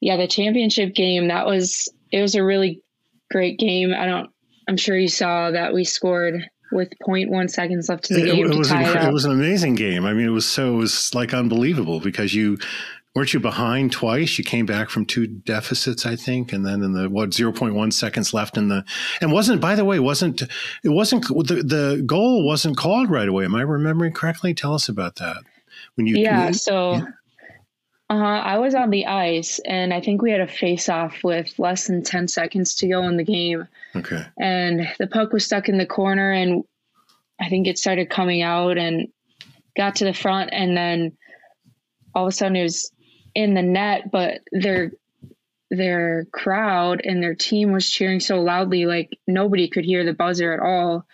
yeah, 0.00 0.16
the 0.16 0.26
championship 0.26 0.94
game 0.94 1.28
that 1.28 1.46
was 1.46 1.88
it 2.10 2.22
was 2.22 2.34
a 2.34 2.44
really 2.44 2.82
great 3.30 3.58
game. 3.58 3.92
I 3.94 4.06
don't. 4.06 4.30
I'm 4.68 4.76
sure 4.76 4.96
you 4.96 5.08
saw 5.08 5.50
that 5.50 5.74
we 5.74 5.84
scored 5.84 6.48
with 6.72 6.88
0.1 7.06 7.50
seconds 7.50 7.88
left 7.88 8.10
in 8.10 8.16
the 8.16 8.26
game. 8.26 8.46
It, 8.46 8.52
it 8.52 8.58
was 8.58 8.70
it, 8.70 8.80
it, 8.80 9.12
was 9.12 9.24
an 9.24 9.32
amazing 9.32 9.74
game. 9.74 10.06
I 10.06 10.12
mean, 10.14 10.26
it 10.26 10.30
was 10.30 10.46
so 10.46 10.74
it 10.74 10.78
was 10.78 11.14
like 11.14 11.34
unbelievable 11.34 12.00
because 12.00 12.34
you 12.34 12.58
weren't 13.14 13.32
you 13.32 13.40
behind 13.40 13.92
twice? 13.92 14.38
You 14.38 14.44
came 14.44 14.66
back 14.66 14.90
from 14.90 15.06
two 15.06 15.26
deficits, 15.26 16.04
I 16.04 16.16
think, 16.16 16.52
and 16.52 16.66
then 16.66 16.82
in 16.82 16.92
the 16.92 17.08
what 17.08 17.32
zero 17.32 17.52
point 17.52 17.74
one 17.74 17.90
seconds 17.90 18.34
left 18.34 18.56
in 18.56 18.68
the 18.68 18.84
and 19.20 19.32
wasn't 19.32 19.60
by 19.60 19.74
the 19.74 19.84
way 19.84 19.98
wasn't 20.00 20.42
it 20.42 20.50
wasn't 20.84 21.26
the 21.26 21.62
the 21.62 22.02
goal 22.06 22.46
wasn't 22.46 22.76
called 22.76 23.10
right 23.10 23.28
away. 23.28 23.44
Am 23.44 23.54
I 23.54 23.62
remembering 23.62 24.12
correctly? 24.12 24.54
Tell 24.54 24.74
us 24.74 24.88
about 24.88 25.16
that. 25.16 25.38
When 25.94 26.06
you 26.06 26.16
yeah, 26.16 26.50
so. 26.50 26.94
Yeah. 26.94 27.04
Uh-huh. 28.10 28.22
I 28.22 28.58
was 28.58 28.74
on 28.74 28.90
the 28.90 29.06
ice, 29.06 29.58
and 29.64 29.94
I 29.94 30.00
think 30.02 30.20
we 30.20 30.30
had 30.30 30.42
a 30.42 30.46
face-off 30.46 31.24
with 31.24 31.58
less 31.58 31.86
than 31.86 32.02
ten 32.02 32.28
seconds 32.28 32.74
to 32.76 32.86
go 32.86 33.02
in 33.08 33.16
the 33.16 33.24
game. 33.24 33.66
Okay. 33.96 34.22
And 34.38 34.86
the 34.98 35.06
puck 35.06 35.32
was 35.32 35.46
stuck 35.46 35.70
in 35.70 35.78
the 35.78 35.86
corner, 35.86 36.30
and 36.30 36.64
I 37.40 37.48
think 37.48 37.66
it 37.66 37.78
started 37.78 38.10
coming 38.10 38.42
out 38.42 38.76
and 38.76 39.08
got 39.74 39.96
to 39.96 40.04
the 40.04 40.12
front, 40.12 40.50
and 40.52 40.76
then 40.76 41.16
all 42.14 42.26
of 42.26 42.28
a 42.28 42.32
sudden 42.32 42.56
it 42.56 42.62
was 42.62 42.92
in 43.34 43.54
the 43.54 43.62
net, 43.62 44.10
but 44.10 44.40
their 44.52 44.92
their 45.70 46.26
crowd 46.26 47.00
and 47.04 47.22
their 47.22 47.34
team 47.34 47.72
was 47.72 47.90
cheering 47.90 48.20
so 48.20 48.40
loudly, 48.40 48.86
like 48.86 49.18
nobody 49.26 49.68
could 49.68 49.84
hear 49.84 50.04
the 50.04 50.12
buzzer 50.12 50.52
at 50.52 50.60
all. 50.60 51.06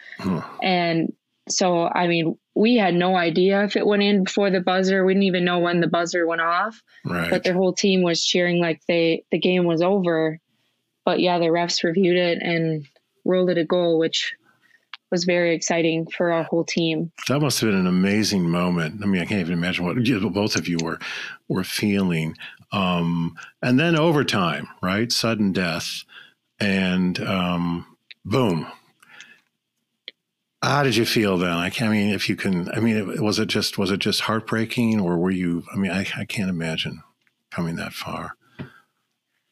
And 0.63 1.15
so, 1.49 1.87
I 1.87 2.07
mean, 2.07 2.37
we 2.55 2.77
had 2.77 2.95
no 2.95 3.17
idea 3.17 3.65
if 3.65 3.77
it 3.77 3.87
went 3.87 4.03
in 4.03 4.25
before 4.25 4.51
the 4.51 4.61
buzzer. 4.61 5.05
We 5.05 5.15
didn't 5.15 5.25
even 5.25 5.45
know 5.45 5.61
when 5.61 5.81
the 5.81 5.87
buzzer 5.87 6.27
went 6.27 6.43
off. 6.43 6.83
Right. 7.05 7.31
But 7.31 7.45
their 7.45 7.55
whole 7.55 7.73
team 7.73 8.03
was 8.03 8.25
cheering 8.25 8.61
like 8.61 8.83
they 8.87 9.25
the 9.31 9.39
game 9.39 9.65
was 9.65 9.83
over. 9.83 10.39
But 11.05 11.21
yeah, 11.21 11.39
the 11.39 11.47
refs 11.47 11.83
reviewed 11.83 12.17
it 12.17 12.43
and 12.43 12.87
ruled 13.25 13.51
it 13.51 13.59
a 13.59 13.65
goal, 13.65 13.99
which 13.99 14.35
was 15.11 15.25
very 15.25 15.55
exciting 15.55 16.07
for 16.07 16.33
our 16.33 16.45
whole 16.45 16.65
team. 16.65 17.11
That 17.29 17.41
must 17.41 17.61
have 17.61 17.71
been 17.71 17.79
an 17.79 17.87
amazing 17.87 18.49
moment. 18.49 19.01
I 19.03 19.07
mean, 19.07 19.21
I 19.21 19.25
can't 19.25 19.41
even 19.41 19.53
imagine 19.53 19.85
what 19.85 19.97
both 20.33 20.57
of 20.57 20.69
you 20.69 20.79
were 20.83 20.99
were 21.49 21.65
feeling. 21.65 22.37
Um, 22.73 23.37
and 23.63 23.79
then 23.79 23.99
overtime, 23.99 24.69
right? 24.83 25.11
Sudden 25.11 25.53
death, 25.53 26.05
and 26.61 27.19
um, 27.21 27.97
boom. 28.25 28.67
How 30.63 30.83
did 30.83 30.95
you 30.95 31.07
feel 31.07 31.39
then? 31.39 31.51
I, 31.51 31.73
I 31.81 31.89
mean, 31.89 32.11
if 32.11 32.29
you 32.29 32.37
can, 32.37 32.71
I 32.71 32.81
mean, 32.81 33.23
was 33.23 33.39
it 33.39 33.47
just 33.47 33.79
was 33.79 33.91
it 33.91 33.99
just 33.99 34.23
heartbreaking, 34.23 35.01
or 35.01 35.17
were 35.17 35.31
you? 35.31 35.65
I 35.73 35.77
mean, 35.77 35.91
I, 35.91 36.07
I 36.17 36.25
can't 36.27 36.51
imagine 36.51 37.03
coming 37.51 37.77
that 37.77 37.93
far. 37.93 38.37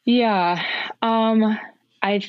Yeah, 0.04 0.62
um, 1.02 1.59
I 2.02 2.22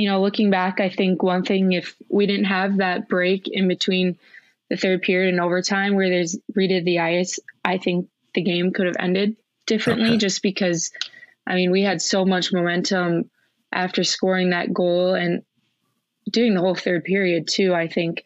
you 0.00 0.08
know, 0.08 0.20
looking 0.20 0.50
back, 0.50 0.80
I 0.80 0.88
think 0.88 1.22
one 1.22 1.44
thing 1.44 1.72
if 1.72 1.94
we 2.08 2.26
didn't 2.26 2.46
have 2.46 2.78
that 2.78 3.08
break 3.08 3.48
in 3.48 3.68
between 3.68 4.18
the 4.68 4.76
third 4.76 5.02
period 5.02 5.34
and 5.34 5.42
overtime 5.42 5.94
where 5.94 6.08
there's 6.08 6.38
redid 6.56 6.84
the 6.84 7.00
ice, 7.00 7.38
I 7.64 7.78
think 7.78 8.08
the 8.34 8.42
game 8.42 8.72
could 8.72 8.86
have 8.86 8.96
ended 8.98 9.36
differently 9.66 10.10
okay. 10.10 10.18
just 10.18 10.42
because 10.42 10.90
I 11.46 11.54
mean, 11.54 11.70
we 11.70 11.82
had 11.82 12.00
so 12.00 12.24
much 12.24 12.52
momentum 12.52 13.30
after 13.72 14.04
scoring 14.04 14.50
that 14.50 14.72
goal 14.72 15.14
and 15.14 15.42
doing 16.30 16.54
the 16.54 16.60
whole 16.60 16.74
third 16.74 17.04
period 17.04 17.48
too. 17.48 17.74
I 17.74 17.88
think 17.88 18.22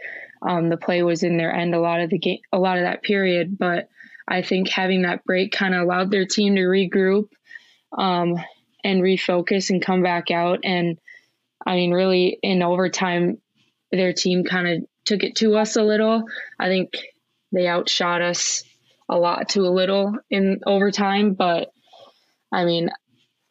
um, 0.47 0.69
the 0.69 0.77
play 0.77 1.03
was 1.03 1.23
in 1.23 1.37
their 1.37 1.53
end 1.53 1.75
a 1.75 1.81
lot 1.81 2.01
of 2.01 2.11
the 2.11 2.19
game, 2.19 2.41
a 2.53 2.59
lot 2.59 2.77
of 2.77 2.85
that 2.85 3.03
period. 3.03 3.59
But 3.59 3.89
I 4.29 4.43
think 4.43 4.69
having 4.69 5.03
that 5.03 5.25
break 5.25 5.53
kind 5.53 5.75
of 5.75 5.83
allowed 5.83 6.11
their 6.11 6.27
team 6.27 6.57
to 6.57 6.63
regroup 6.63 7.29
um, 7.97 8.35
and 8.83 9.03
refocus 9.03 9.71
and 9.71 9.83
come 9.83 10.03
back 10.03 10.31
out. 10.31 10.61
And 10.65 10.99
I 11.67 11.77
mean, 11.77 11.93
really, 11.93 12.39
in 12.43 12.63
overtime, 12.63 13.39
their 13.91 14.13
team 14.13 14.45
kind 14.45 14.69
of 14.69 14.89
took 15.05 15.23
it 15.23 15.37
to 15.37 15.57
us 15.57 15.77
a 15.77 15.83
little. 15.83 16.25
I 16.59 16.69
think 16.69 16.93
they 17.53 17.69
outshot 17.69 18.23
us 18.23 18.65
a 19.09 19.17
lot 19.17 19.51
to 19.51 19.61
a 19.61 19.71
little 19.71 20.17
in 20.31 20.61
overtime, 20.67 21.35
but 21.35 21.71
I 22.53 22.65
mean, 22.65 22.91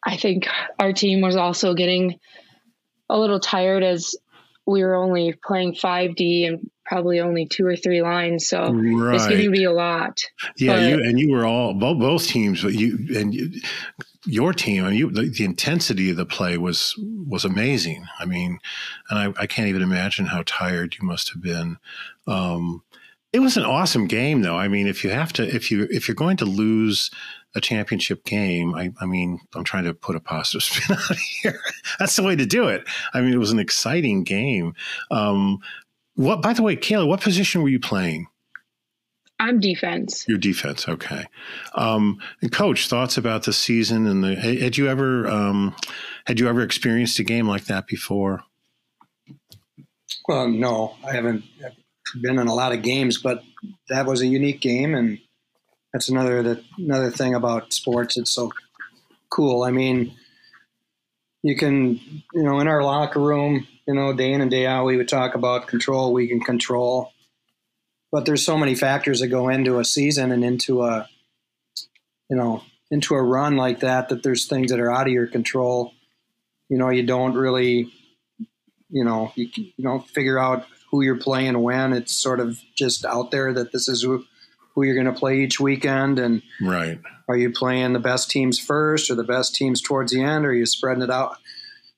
I 0.04 0.16
think 0.16 0.46
our 0.78 0.92
team 0.92 1.20
was 1.20 1.36
also 1.36 1.74
getting 1.74 2.18
a 3.08 3.18
little 3.18 3.40
tired 3.40 3.82
as 3.82 4.14
we 4.66 4.82
were 4.82 4.94
only 4.94 5.34
playing 5.44 5.74
5D 5.74 6.48
and 6.48 6.70
probably 6.84 7.20
only 7.20 7.46
two 7.46 7.66
or 7.66 7.76
three 7.76 8.02
lines, 8.02 8.48
so 8.48 8.72
right. 8.72 9.14
it's 9.14 9.26
going 9.26 9.42
to 9.42 9.50
be 9.50 9.64
a 9.64 9.72
lot. 9.72 10.20
Yeah, 10.56 10.74
but, 10.74 10.82
you 10.82 10.94
and 10.96 11.18
you 11.18 11.32
were 11.32 11.46
all 11.46 11.74
both, 11.74 11.98
both 11.98 12.26
teams, 12.26 12.62
but 12.62 12.74
you 12.74 12.98
and 13.16 13.34
you, 13.34 13.50
your 14.26 14.52
team. 14.52 14.84
I 14.84 14.90
mean, 14.90 14.98
you, 14.98 15.10
the, 15.10 15.28
the, 15.28 15.44
intensity 15.44 16.10
of 16.10 16.16
the 16.16 16.26
play 16.26 16.56
was 16.56 16.94
was 16.98 17.44
amazing. 17.44 18.06
I 18.18 18.24
mean, 18.24 18.58
and 19.10 19.18
I, 19.18 19.42
I 19.42 19.46
can't 19.46 19.68
even 19.68 19.82
imagine 19.82 20.26
how 20.26 20.42
tired 20.46 20.96
you 20.98 21.06
must 21.06 21.32
have 21.32 21.42
been. 21.42 21.78
Um, 22.26 22.82
it 23.32 23.40
was 23.40 23.56
an 23.56 23.64
awesome 23.64 24.06
game, 24.06 24.42
though. 24.42 24.56
I 24.56 24.68
mean, 24.68 24.86
if 24.86 25.02
you 25.02 25.10
have 25.10 25.32
to, 25.34 25.54
if 25.54 25.70
you 25.70 25.86
if 25.90 26.08
you're 26.08 26.14
going 26.14 26.36
to 26.38 26.44
lose 26.44 27.10
a 27.54 27.60
championship 27.60 28.24
game, 28.24 28.74
I, 28.74 28.92
I 29.00 29.06
mean, 29.06 29.40
I'm 29.54 29.64
trying 29.64 29.84
to 29.84 29.94
put 29.94 30.16
a 30.16 30.20
positive 30.20 30.62
spin 30.64 30.96
on 30.96 31.16
here. 31.42 31.60
That's 31.98 32.16
the 32.16 32.22
way 32.22 32.36
to 32.36 32.46
do 32.46 32.68
it. 32.68 32.84
I 33.12 33.20
mean, 33.20 33.32
it 33.32 33.38
was 33.38 33.52
an 33.52 33.58
exciting 33.58 34.24
game. 34.24 34.74
Um, 35.10 35.58
what, 36.14 36.42
by 36.42 36.52
the 36.52 36.62
way, 36.62 36.76
Kayla, 36.76 37.06
what 37.06 37.20
position 37.20 37.62
were 37.62 37.68
you 37.68 37.80
playing? 37.80 38.28
I'm 39.40 39.58
defense. 39.58 40.24
Your 40.28 40.38
defense, 40.38 40.88
okay. 40.88 41.26
Um, 41.74 42.20
and 42.40 42.52
coach, 42.52 42.88
thoughts 42.88 43.16
about 43.16 43.44
the 43.44 43.52
season 43.52 44.06
and 44.06 44.22
the 44.22 44.36
had 44.36 44.76
you 44.76 44.88
ever 44.88 45.26
um, 45.26 45.74
had 46.26 46.38
you 46.38 46.48
ever 46.48 46.62
experienced 46.62 47.18
a 47.18 47.24
game 47.24 47.48
like 47.48 47.64
that 47.64 47.86
before? 47.86 48.44
Well, 50.28 50.48
no, 50.48 50.94
I 51.06 51.12
haven't 51.14 51.44
been 52.20 52.38
in 52.38 52.46
a 52.46 52.54
lot 52.54 52.72
of 52.72 52.82
games, 52.82 53.20
but 53.20 53.42
that 53.88 54.06
was 54.06 54.22
a 54.22 54.26
unique 54.26 54.60
game, 54.60 54.94
and 54.94 55.18
that's 55.92 56.08
another 56.08 56.42
that 56.42 56.64
another 56.78 57.10
thing 57.10 57.34
about 57.34 57.72
sports. 57.72 58.16
It's 58.16 58.30
so 58.30 58.52
cool. 59.30 59.64
I 59.64 59.72
mean, 59.72 60.14
you 61.42 61.56
can, 61.56 62.00
you 62.32 62.42
know, 62.42 62.60
in 62.60 62.68
our 62.68 62.84
locker 62.84 63.20
room, 63.20 63.66
you 63.86 63.94
know, 63.94 64.12
day 64.12 64.32
in 64.32 64.40
and 64.40 64.50
day 64.50 64.64
out, 64.64 64.84
we 64.84 64.96
would 64.96 65.08
talk 65.08 65.34
about 65.34 65.66
control. 65.66 66.12
We 66.12 66.28
can 66.28 66.40
control 66.40 67.12
but 68.14 68.26
there's 68.26 68.46
so 68.46 68.56
many 68.56 68.76
factors 68.76 69.18
that 69.18 69.26
go 69.26 69.48
into 69.48 69.80
a 69.80 69.84
season 69.84 70.30
and 70.30 70.44
into 70.44 70.84
a 70.84 71.08
you 72.30 72.36
know 72.36 72.62
into 72.88 73.16
a 73.16 73.20
run 73.20 73.56
like 73.56 73.80
that 73.80 74.08
that 74.08 74.22
there's 74.22 74.46
things 74.46 74.70
that 74.70 74.78
are 74.78 74.92
out 74.92 75.08
of 75.08 75.12
your 75.12 75.26
control. 75.26 75.92
You 76.68 76.78
know 76.78 76.90
you 76.90 77.02
don't 77.02 77.34
really 77.34 77.92
you 78.88 79.04
know 79.04 79.32
you, 79.34 79.48
you 79.56 79.82
don't 79.82 80.08
figure 80.08 80.38
out 80.38 80.64
who 80.92 81.02
you're 81.02 81.18
playing 81.18 81.60
when. 81.60 81.92
It's 81.92 82.12
sort 82.12 82.38
of 82.38 82.60
just 82.76 83.04
out 83.04 83.32
there 83.32 83.52
that 83.52 83.72
this 83.72 83.88
is 83.88 84.02
who, 84.02 84.24
who 84.76 84.84
you're 84.84 84.94
going 84.94 85.12
to 85.12 85.20
play 85.20 85.40
each 85.40 85.58
weekend 85.58 86.20
and 86.20 86.40
right. 86.62 87.00
are 87.26 87.36
you 87.36 87.50
playing 87.50 87.94
the 87.94 87.98
best 87.98 88.30
teams 88.30 88.60
first 88.60 89.10
or 89.10 89.16
the 89.16 89.24
best 89.24 89.56
teams 89.56 89.80
towards 89.80 90.12
the 90.12 90.22
end 90.22 90.46
or 90.46 90.50
are 90.50 90.54
you 90.54 90.66
spreading 90.66 91.02
it 91.02 91.10
out? 91.10 91.36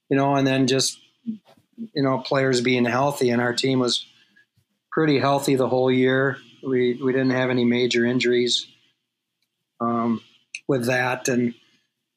You 0.08 0.16
know 0.16 0.34
and 0.34 0.46
then 0.46 0.66
just 0.66 0.98
you 1.26 2.02
know 2.02 2.20
players 2.20 2.62
being 2.62 2.86
healthy 2.86 3.28
and 3.28 3.42
our 3.42 3.52
team 3.52 3.80
was 3.80 4.06
pretty 4.96 5.18
healthy 5.18 5.56
the 5.56 5.68
whole 5.68 5.92
year. 5.92 6.38
We 6.62 6.94
we 6.94 7.12
didn't 7.12 7.32
have 7.32 7.50
any 7.50 7.64
major 7.66 8.06
injuries 8.06 8.66
um, 9.78 10.22
with 10.66 10.86
that, 10.86 11.28
and 11.28 11.54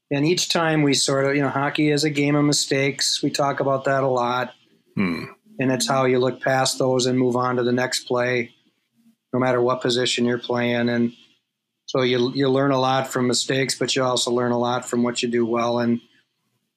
and 0.09 0.25
each 0.25 0.47
time 0.47 0.81
we 0.81 0.93
sort 0.93 1.25
of 1.25 1.35
you 1.35 1.41
know 1.41 1.49
hockey 1.49 1.91
is 1.91 2.05
a 2.05 2.09
game 2.09 2.35
of 2.35 2.45
mistakes. 2.45 3.21
We 3.21 3.31
talk 3.31 3.59
about 3.59 3.83
that 3.83 4.03
a 4.03 4.07
lot, 4.07 4.53
hmm. 4.95 5.25
and 5.59 5.71
it's 5.71 5.89
how 5.89 6.05
you 6.05 6.19
look 6.19 6.41
past 6.41 6.79
those 6.79 7.05
and 7.05 7.19
move 7.19 7.35
on 7.35 7.57
to 7.57 7.63
the 7.63 7.73
next 7.73 8.05
play, 8.05 8.55
no 9.33 9.39
matter 9.39 9.61
what 9.61 9.81
position 9.81 10.23
you're 10.23 10.39
playing, 10.39 10.87
and 10.87 11.11
so 11.85 12.01
you 12.01 12.31
you 12.33 12.47
learn 12.47 12.71
a 12.71 12.79
lot 12.79 13.09
from 13.09 13.27
mistakes, 13.27 13.77
but 13.77 13.93
you 13.93 14.03
also 14.03 14.31
learn 14.31 14.53
a 14.53 14.57
lot 14.57 14.87
from 14.89 15.03
what 15.03 15.21
you 15.21 15.27
do 15.27 15.45
well. 15.45 15.79
And 15.79 15.99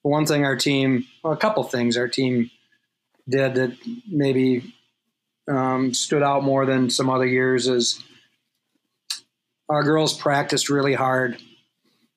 one 0.01 0.25
thing 0.25 0.43
our 0.43 0.57
team, 0.57 1.05
well, 1.23 1.31
a 1.31 1.37
couple 1.37 1.63
things 1.63 1.95
our 1.95 2.09
team 2.09 2.51
did 3.29 3.55
that 3.55 3.77
maybe 4.05 4.75
um, 5.49 5.93
stood 5.93 6.23
out 6.23 6.43
more 6.43 6.65
than 6.65 6.89
some 6.89 7.09
other 7.09 7.25
years 7.25 7.67
is 7.67 8.03
our 9.69 9.83
girls 9.83 10.15
practiced 10.15 10.69
really 10.69 10.93
hard 10.93 11.37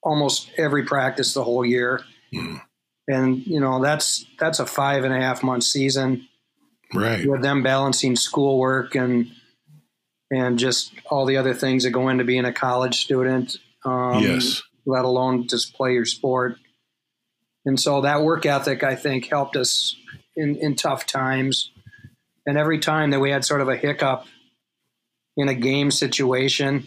almost 0.02 0.50
every 0.56 0.84
practice 0.84 1.34
the 1.34 1.44
whole 1.44 1.64
year. 1.64 2.02
Mm. 2.32 2.60
And, 3.08 3.46
you 3.46 3.60
know, 3.60 3.82
that's 3.82 4.26
that's 4.38 4.58
a 4.58 4.66
five 4.66 5.04
and 5.04 5.14
a 5.14 5.20
half 5.20 5.42
month 5.42 5.64
season. 5.64 6.28
Right. 6.94 7.26
With 7.26 7.42
them 7.42 7.62
balancing 7.62 8.16
schoolwork 8.16 8.94
and 8.94 9.30
and 10.30 10.58
just 10.58 10.92
all 11.10 11.24
the 11.24 11.36
other 11.36 11.54
things 11.54 11.84
that 11.84 11.90
go 11.90 12.08
into 12.08 12.24
being 12.24 12.44
a 12.44 12.52
college 12.52 13.02
student. 13.04 13.56
Um, 13.84 14.22
yes. 14.22 14.62
Let 14.84 15.04
alone 15.04 15.48
just 15.48 15.74
play 15.74 15.94
your 15.94 16.04
sport. 16.04 16.58
And 17.64 17.78
so 17.78 18.00
that 18.02 18.22
work 18.22 18.46
ethic, 18.46 18.84
I 18.84 18.94
think, 18.94 19.26
helped 19.26 19.56
us 19.56 19.96
in, 20.36 20.56
in 20.56 20.76
tough 20.76 21.06
times. 21.06 21.72
And 22.46 22.56
every 22.56 22.78
time 22.78 23.10
that 23.10 23.20
we 23.20 23.30
had 23.30 23.44
sort 23.44 23.60
of 23.60 23.68
a 23.68 23.76
hiccup 23.76 24.26
in 25.36 25.48
a 25.48 25.54
game 25.54 25.90
situation, 25.90 26.86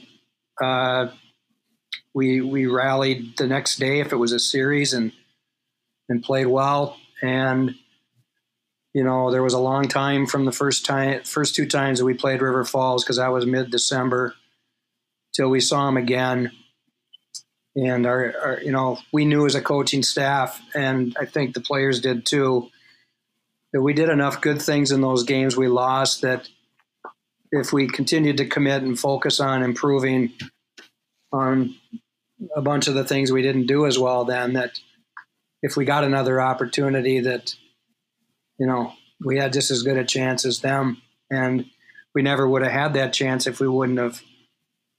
uh, 0.61 1.09
we 2.13 2.41
we 2.41 2.65
rallied 2.65 3.37
the 3.37 3.47
next 3.47 3.77
day 3.77 3.99
if 3.99 4.11
it 4.11 4.17
was 4.17 4.31
a 4.31 4.39
series 4.39 4.93
and 4.93 5.11
and 6.07 6.23
played 6.23 6.47
well. 6.47 6.97
And 7.21 7.75
you 8.93 9.03
know, 9.03 9.31
there 9.31 9.43
was 9.43 9.53
a 9.53 9.59
long 9.59 9.87
time 9.87 10.25
from 10.25 10.45
the 10.45 10.51
first 10.51 10.85
time, 10.85 11.23
first 11.23 11.55
two 11.55 11.67
times 11.67 11.99
that 11.99 12.05
we 12.05 12.15
played 12.15 12.41
River 12.41 12.65
Falls 12.65 13.03
because 13.03 13.17
that 13.17 13.31
was 13.31 13.45
mid 13.45 13.69
December 13.69 14.33
till 15.33 15.49
we 15.49 15.59
saw 15.59 15.85
them 15.85 15.97
again. 15.97 16.51
And 17.75 18.07
our, 18.07 18.33
our, 18.41 18.61
you 18.61 18.71
know, 18.71 18.97
we 19.13 19.25
knew 19.25 19.45
as 19.45 19.53
a 19.53 19.61
coaching 19.61 20.01
staff, 20.01 20.59
and 20.73 21.15
I 21.19 21.25
think 21.25 21.53
the 21.53 21.61
players 21.61 22.01
did 22.01 22.25
too, 22.25 22.69
that 23.73 23.81
we 23.81 23.93
did 23.93 24.09
enough 24.09 24.41
good 24.41 24.61
things 24.61 24.91
in 24.91 25.01
those 25.01 25.23
games 25.23 25.55
we 25.55 25.67
lost 25.67 26.21
that 26.21 26.47
if 27.51 27.73
we 27.73 27.87
continued 27.87 28.37
to 28.37 28.45
commit 28.45 28.83
and 28.83 28.99
focus 28.99 29.39
on 29.39 29.63
improving 29.63 30.31
on 31.31 31.75
a 32.55 32.61
bunch 32.61 32.87
of 32.87 32.93
the 32.93 33.03
things 33.03 33.31
we 33.31 33.41
didn't 33.41 33.67
do 33.67 33.85
as 33.85 33.97
well 33.97 34.25
then 34.25 34.53
that 34.53 34.79
if 35.61 35.75
we 35.75 35.85
got 35.85 36.03
another 36.03 36.41
opportunity 36.41 37.19
that 37.19 37.55
you 38.57 38.65
know 38.65 38.93
we 39.23 39.37
had 39.37 39.53
just 39.53 39.71
as 39.71 39.83
good 39.83 39.97
a 39.97 40.05
chance 40.05 40.45
as 40.45 40.59
them 40.59 41.01
and 41.29 41.65
we 42.15 42.21
never 42.21 42.47
would 42.47 42.61
have 42.61 42.71
had 42.71 42.93
that 42.93 43.13
chance 43.13 43.45
if 43.45 43.59
we 43.59 43.67
wouldn't 43.67 43.99
have 43.99 44.21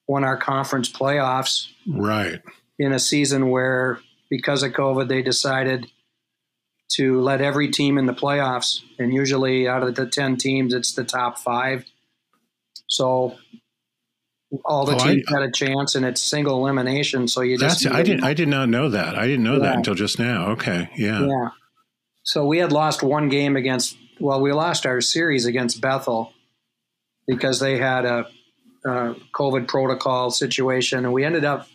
won 0.07 0.25
our 0.25 0.37
conference 0.37 0.91
playoffs 0.91 1.69
right. 1.87 2.41
in 2.79 2.93
a 2.93 2.99
season 2.99 3.51
where 3.51 4.01
because 4.29 4.63
of 4.63 4.73
covid 4.73 5.09
they 5.09 5.23
decided 5.23 5.87
to 6.97 7.21
let 7.21 7.41
every 7.41 7.69
team 7.69 7.99
in 7.99 8.07
the 8.07 8.13
playoffs. 8.13 8.81
And 8.99 9.15
usually, 9.15 9.69
out 9.69 9.83
of 9.83 9.95
the 9.95 10.07
10 10.07 10.37
teams, 10.37 10.75
it's 10.75 10.93
the 10.93 11.05
top 11.05 11.39
five. 11.39 11.85
So 12.87 13.37
all 14.65 14.85
the 14.85 14.97
oh, 14.97 14.99
teams 14.99 15.23
I, 15.29 15.41
had 15.41 15.49
a 15.49 15.53
chance, 15.53 15.95
and 15.95 16.05
it's 16.05 16.21
single 16.21 16.59
elimination. 16.59 17.29
So 17.29 17.41
you 17.41 17.57
just 17.57 17.87
I 17.87 18.03
did 18.03 18.23
I 18.23 18.35
did 18.35 18.49
not 18.49 18.69
know 18.69 18.89
that. 18.89 19.17
I 19.17 19.27
didn't 19.27 19.45
know 19.45 19.55
yeah. 19.55 19.65
that 19.65 19.77
until 19.77 19.95
just 19.95 20.19
now. 20.19 20.51
Okay, 20.51 20.91
yeah, 20.97 21.25
yeah. 21.25 21.49
So 22.23 22.45
we 22.47 22.59
had 22.59 22.73
lost 22.73 23.03
one 23.03 23.29
game 23.29 23.57
against 23.57 23.97
well, 24.19 24.41
we 24.41 24.53
lost 24.53 24.87
our 24.87 25.01
series 25.01 25.47
against 25.47 25.81
Bethel 25.81 26.33
because 27.27 27.61
they 27.61 27.79
had 27.79 28.05
a, 28.05 28.27
a 28.85 29.15
COVID 29.35 29.69
protocol 29.69 30.31
situation, 30.31 31.05
and 31.05 31.13
we 31.13 31.25
ended 31.25 31.45
up 31.45 31.69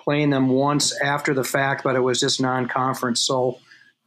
playing 0.00 0.30
them 0.30 0.48
once 0.48 0.98
after 1.02 1.34
the 1.34 1.44
fact, 1.44 1.82
but 1.82 1.96
it 1.96 2.00
was 2.00 2.20
just 2.20 2.40
non-conference. 2.40 3.20
So 3.20 3.58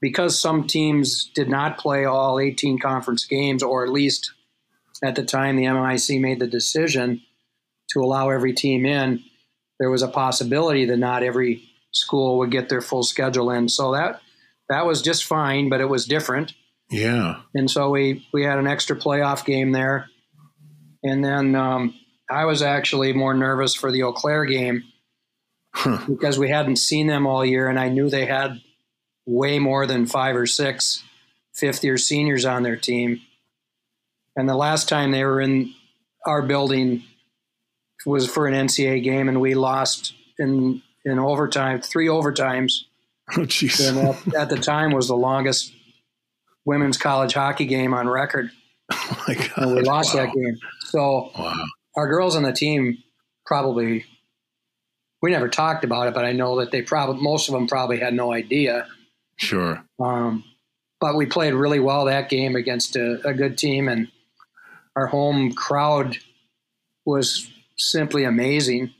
because 0.02 0.39
some 0.39 0.66
teams 0.66 1.32
did 1.36 1.47
not 1.47 1.78
play 1.78 2.06
all 2.06 2.39
18 2.39 2.80
conference 2.80 3.26
games, 3.26 3.62
or 3.62 3.86
at 3.86 3.91
least 3.91 4.32
at 5.04 5.16
the 5.16 5.24
time 5.24 5.56
the 5.56 5.64
MIAC 5.64 6.20
made 6.20 6.39
the 6.39 6.47
decision 6.47 7.22
to 7.91 8.02
allow 8.02 8.30
every 8.30 8.54
team 8.54 8.86
in, 8.86 9.24
there 9.80 9.89
was 9.89 10.02
a 10.02 10.08
possibility 10.08 10.86
that 10.86 10.97
not 10.97 11.24
every 11.24 11.64
school 11.91 12.39
would 12.39 12.52
get 12.52 12.70
their 12.70 12.82
full 12.82 13.04
schedule 13.04 13.52
in. 13.52 13.70
So 13.70 13.93
that 13.93 14.22
that 14.70 14.86
was 14.86 15.02
just 15.02 15.26
fine, 15.26 15.70
but 15.70 15.82
it 15.82 15.89
was 15.89 16.06
different. 16.06 16.54
Yeah. 16.89 17.41
And 17.54 17.70
so 17.70 17.89
we 17.89 18.26
we 18.34 18.43
had 18.43 18.60
an 18.60 18.68
extra 18.68 18.95
playoff 18.95 19.45
game 19.45 19.72
there, 19.72 20.08
and 21.04 21.24
then 21.24 21.56
um, 21.56 21.95
I 22.30 22.45
was 22.45 22.62
actually 22.62 23.14
more 23.14 23.34
nervous 23.34 23.76
for 23.76 23.91
the 23.91 24.04
Eau 24.04 24.14
Claire 24.14 24.45
game 24.45 24.84
huh. 25.74 26.06
because 26.08 26.39
we 26.39 26.49
hadn't 26.49 26.78
seen 26.78 27.08
them 27.08 27.28
all 27.28 27.45
year, 27.45 27.68
and 27.68 27.80
I 27.80 27.89
knew 27.89 28.10
they 28.10 28.26
had 28.26 28.62
way 29.26 29.59
more 29.59 29.86
than 29.86 30.05
five 30.05 30.36
or 30.36 30.45
six 30.45 31.03
fifth 31.53 31.84
year 31.84 31.97
seniors 31.97 32.45
on 32.45 32.63
their 32.63 32.76
team. 32.76 33.22
And 34.36 34.47
the 34.47 34.55
last 34.55 34.88
time 34.88 35.11
they 35.11 35.26
were 35.26 35.41
in 35.41 35.74
our 36.26 36.41
building 36.41 37.03
was 38.05 38.30
for 38.30 38.47
an 38.47 38.53
NCAA 38.53 39.03
game, 39.03 39.28
and 39.30 39.41
we 39.41 39.53
lost 39.53 40.13
in 40.39 40.82
in 41.05 41.19
overtime, 41.19 41.82
three 41.82 42.07
overtimes. 42.07 42.84
Oh, 43.38 43.41
jeez. 43.41 43.88
And 43.88 44.36
at, 44.36 44.49
the 44.49 44.57
time 44.57 44.91
was 44.91 45.07
the 45.07 45.15
longest 45.15 45.72
women's 46.65 46.97
college 46.97 47.34
hockey 47.34 47.65
game 47.65 47.93
on 47.93 48.09
record. 48.09 48.51
Oh 48.93 49.24
my 49.26 49.36
god! 49.36 49.51
And 49.55 49.76
we 49.76 49.82
lost 49.84 50.13
wow. 50.13 50.26
that 50.26 50.34
game. 50.34 50.57
So 50.88 51.32
wow. 51.38 51.65
our 51.95 52.09
girls 52.09 52.36
on 52.36 52.43
the 52.43 52.51
team 52.51 52.97
probably 53.45 54.03
we 55.22 55.32
never 55.32 55.47
talked 55.47 55.86
about 55.86 56.07
it, 56.07 56.13
but 56.13 56.26
I 56.26 56.34
know 56.34 56.59
that 56.59 56.72
they 56.72 56.82
probably 56.82 57.22
most 57.22 57.47
of 57.47 57.53
them 57.53 57.67
probably 57.67 57.99
had 57.99 58.13
no 58.13 58.34
idea. 58.34 58.88
Sure. 59.42 59.84
Um, 60.00 60.44
but 61.00 61.16
we 61.16 61.26
played 61.26 61.56
really 61.56 61.80
well 61.80 62.06
that 62.06 62.30
game 62.30 62.56
against 62.56 62.96
a, 62.96 63.20
a 63.28 63.34
good 63.34 63.58
team, 63.58 63.88
and 63.88 64.08
our 64.96 65.08
home 65.08 65.52
crowd 65.52 66.18
was 67.06 67.50
simply 67.76 68.24
amazing. 68.24 68.94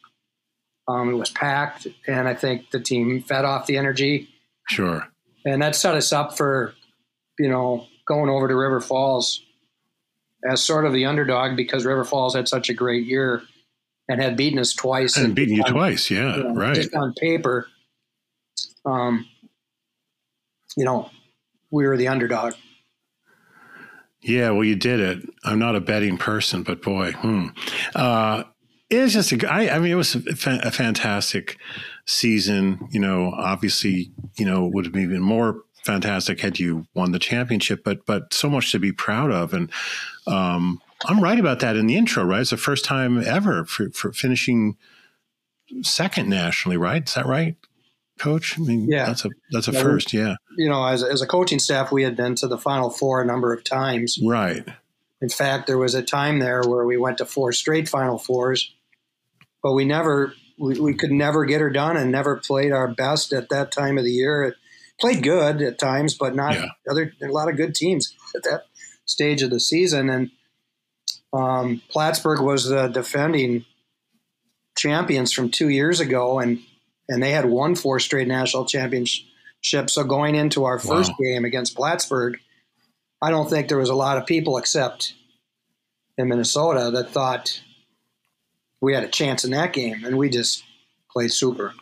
Um, 0.88 1.12
it 1.12 1.14
was 1.14 1.30
packed, 1.30 1.86
and 2.08 2.28
I 2.28 2.34
think 2.34 2.72
the 2.72 2.80
team 2.80 3.22
fed 3.22 3.46
off 3.46 3.68
the 3.68 3.78
energy. 3.78 4.30
Sure. 4.68 5.08
And 5.46 5.62
that 5.62 5.76
set 5.76 5.94
us 5.94 6.12
up 6.12 6.36
for, 6.36 6.74
you 7.38 7.48
know, 7.48 7.86
going 8.08 8.30
over 8.30 8.48
to 8.48 8.56
River 8.56 8.82
Falls 8.82 9.44
as 10.50 10.64
sort 10.64 10.86
of 10.86 10.94
the 10.94 11.06
underdog 11.06 11.56
because 11.56 11.86
River 11.86 12.04
Falls 12.04 12.34
had 12.34 12.48
such 12.48 12.70
a 12.70 12.74
great 12.74 13.06
year 13.06 13.44
and 14.10 14.20
had 14.20 14.36
beaten 14.36 14.58
us 14.58 14.74
twice. 14.74 15.18
And, 15.18 15.28
and 15.28 15.36
beaten 15.36 15.56
you 15.56 15.64
on, 15.64 15.72
twice, 15.72 16.10
yeah, 16.10 16.36
you 16.36 16.44
know, 16.46 16.56
right. 16.56 16.76
Just 16.76 16.96
on 16.96 17.14
paper, 17.14 17.68
um, 18.86 19.28
you 20.76 20.86
know, 20.86 21.10
we 21.72 21.86
were 21.86 21.98
the 21.98 22.08
underdog. 22.08 22.54
Yeah, 24.22 24.52
well, 24.52 24.64
you 24.64 24.76
did 24.76 25.00
it. 25.00 25.30
I'm 25.44 25.60
not 25.60 25.76
a 25.76 25.82
betting 25.82 26.18
person, 26.18 26.64
but 26.64 26.82
boy, 26.82 27.12
hmm. 27.14 27.48
Uh, 27.96 28.44
it 28.90 29.02
was 29.02 29.14
just 29.14 29.32
a, 29.32 29.52
I, 29.52 29.76
I 29.76 29.80
mean, 29.80 29.92
it 29.92 29.96
was 29.96 30.16
a, 30.16 30.22
fa- 30.36 30.60
a, 30.64 30.70
fantastic 30.70 31.58
season. 32.06 32.88
You 32.92 33.00
know, 33.00 33.32
obviously, 33.36 34.12
you 34.38 34.46
know, 34.46 34.68
would 34.68 34.86
have 34.86 34.94
been 34.94 35.04
even 35.04 35.22
more 35.22 35.64
fantastic 35.84 36.42
had 36.42 36.60
you 36.60 36.86
won 36.94 37.12
the 37.12 37.20
championship, 37.20 37.84
but 37.84 38.06
but 38.06 38.34
so 38.34 38.50
much 38.50 38.72
to 38.74 38.80
be 38.80 38.92
proud 38.92 39.32
of. 39.32 39.54
And 39.54 39.72
um, 40.28 40.82
I'm 41.06 41.22
right 41.22 41.40
about 41.40 41.60
that 41.62 41.76
in 41.76 41.88
the 41.88 41.96
intro, 41.96 42.24
right? 42.24 42.42
It's 42.42 42.52
the 42.52 42.58
first 42.58 42.86
time 42.86 43.24
ever 43.26 43.66
for, 43.66 43.90
for 43.92 44.12
finishing 44.12 44.78
second 45.82 46.30
nationally, 46.30 46.78
right? 46.78 47.08
Is 47.08 47.16
that 47.16 47.26
right, 47.26 47.56
Coach? 48.22 48.58
I 48.58 48.62
mean, 48.62 48.88
yeah, 48.90 49.06
that's 49.06 49.26
a 49.26 49.30
that's 49.52 49.68
a 49.68 49.72
yeah, 49.72 49.82
first, 49.82 50.14
yeah. 50.14 50.36
You 50.58 50.70
know, 50.70 50.86
as 50.86 51.04
as 51.04 51.22
a 51.22 51.28
coaching 51.28 51.60
staff, 51.60 51.92
we 51.92 52.04
had 52.04 52.16
been 52.16 52.36
to 52.36 52.48
the 52.48 52.58
Final 52.58 52.90
Four 52.90 53.22
a 53.22 53.26
number 53.26 53.54
of 53.54 53.64
times, 53.64 54.20
right? 54.24 54.64
In 55.22 55.30
fact, 55.30 55.68
there 55.68 55.78
was 55.78 55.94
a 55.94 56.02
time 56.02 56.40
there 56.40 56.62
where 56.66 56.86
we 56.86 56.98
went 56.98 57.20
to 57.20 57.26
four 57.26 57.52
straight 57.52 57.88
Final 57.88 58.18
Fours 58.18 58.74
but 59.62 59.74
we 59.74 59.86
never 59.86 60.34
we, 60.58 60.80
we 60.80 60.94
could 60.94 61.12
never 61.12 61.46
get 61.46 61.62
her 61.62 61.70
done 61.70 61.98
and 61.98 62.12
never 62.12 62.38
played 62.38 62.72
our 62.72 62.88
best 62.88 63.34
at 63.34 63.50
that 63.50 63.72
time 63.72 63.98
of 63.98 64.04
the 64.04 64.12
year. 64.12 64.44
It 64.44 64.56
played 65.00 65.24
good 65.24 65.62
at 65.62 65.80
times, 65.80 66.16
but 66.16 66.36
not 66.36 66.56
yeah. 66.56 66.68
other 66.90 67.14
a 67.22 67.28
lot 67.28 67.50
of 67.50 67.58
good 67.58 67.76
teams 67.76 68.14
at 68.36 68.44
that 68.44 68.66
stage 69.06 69.42
of 69.42 69.50
the 69.50 69.60
season. 69.60 70.10
And 70.10 70.32
um, 71.34 71.82
Plattsburgh 71.90 72.42
was 72.42 72.68
the 72.68 72.88
defending 72.88 73.66
champions 74.78 75.32
from 75.32 75.50
two 75.50 75.70
years 75.70 76.00
ago, 76.00 76.40
and 76.40 76.60
and 77.12 77.22
they 77.22 77.32
had 77.32 77.46
won 77.46 77.76
four 77.76 78.00
straight 78.00 78.28
national 78.28 78.66
championships. 78.66 79.94
So 79.94 80.04
going 80.04 80.34
into 80.34 80.64
our 80.64 80.80
first 80.80 81.12
wow. 81.12 81.18
game 81.22 81.46
against 81.46 81.76
Plattsburgh, 81.76 82.38
I 83.22 83.30
don't 83.30 83.50
think 83.50 83.68
there 83.68 83.78
was 83.78 83.90
a 83.90 83.96
lot 83.96 84.18
of 84.18 84.26
people 84.26 84.58
except 84.58 85.14
in 86.18 86.30
Minnesota 86.30 86.90
that 86.92 87.10
thought 87.10 87.62
we 88.80 88.94
had 88.94 89.04
a 89.04 89.10
chance 89.10 89.44
in 89.44 89.52
that 89.52 89.74
game, 89.74 90.04
and 90.06 90.18
we 90.18 90.30
just 90.30 90.64
played 91.12 91.32
super. 91.32 91.74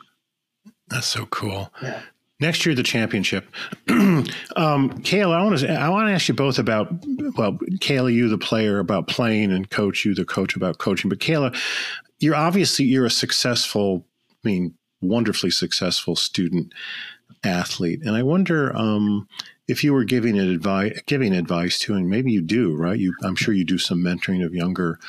That's 0.87 1.07
so 1.07 1.27
cool. 1.27 1.71
Yeah. 1.81 2.01
Next 2.41 2.65
year, 2.65 2.73
the 2.73 2.83
championship. 2.83 3.47
um, 3.89 4.23
Kayla, 4.55 5.35
I 5.35 5.43
want 5.43 5.59
to 5.59 5.71
I 5.71 5.89
want 5.89 6.07
to 6.07 6.13
ask 6.13 6.27
you 6.27 6.33
both 6.33 6.57
about 6.57 6.91
well, 7.37 7.53
Kayla, 7.79 8.13
you 8.13 8.29
the 8.29 8.37
player 8.37 8.79
about 8.79 9.07
playing, 9.07 9.51
and 9.51 9.69
Coach, 9.69 10.05
you 10.05 10.15
the 10.15 10.25
coach 10.25 10.55
about 10.55 10.79
coaching. 10.79 11.09
But 11.09 11.19
Kayla, 11.19 11.55
you're 12.19 12.35
obviously 12.35 12.85
you're 12.85 13.05
a 13.05 13.11
successful, 13.11 14.05
I 14.31 14.47
mean, 14.47 14.73
wonderfully 15.01 15.51
successful 15.51 16.15
student 16.15 16.73
athlete, 17.43 18.01
and 18.03 18.15
I 18.15 18.23
wonder 18.23 18.75
um, 18.75 19.27
if 19.67 19.83
you 19.83 19.93
were 19.93 20.03
giving 20.03 20.37
advice, 20.37 20.99
giving 21.05 21.33
advice 21.33 21.79
to, 21.79 21.93
and 21.93 22.09
maybe 22.09 22.31
you 22.31 22.41
do, 22.41 22.75
right? 22.75 22.99
You, 22.99 23.13
I'm 23.23 23.35
sure 23.35 23.53
you 23.53 23.65
do 23.65 23.77
some 23.77 23.99
mentoring 23.99 24.43
of 24.45 24.53
younger 24.53 24.99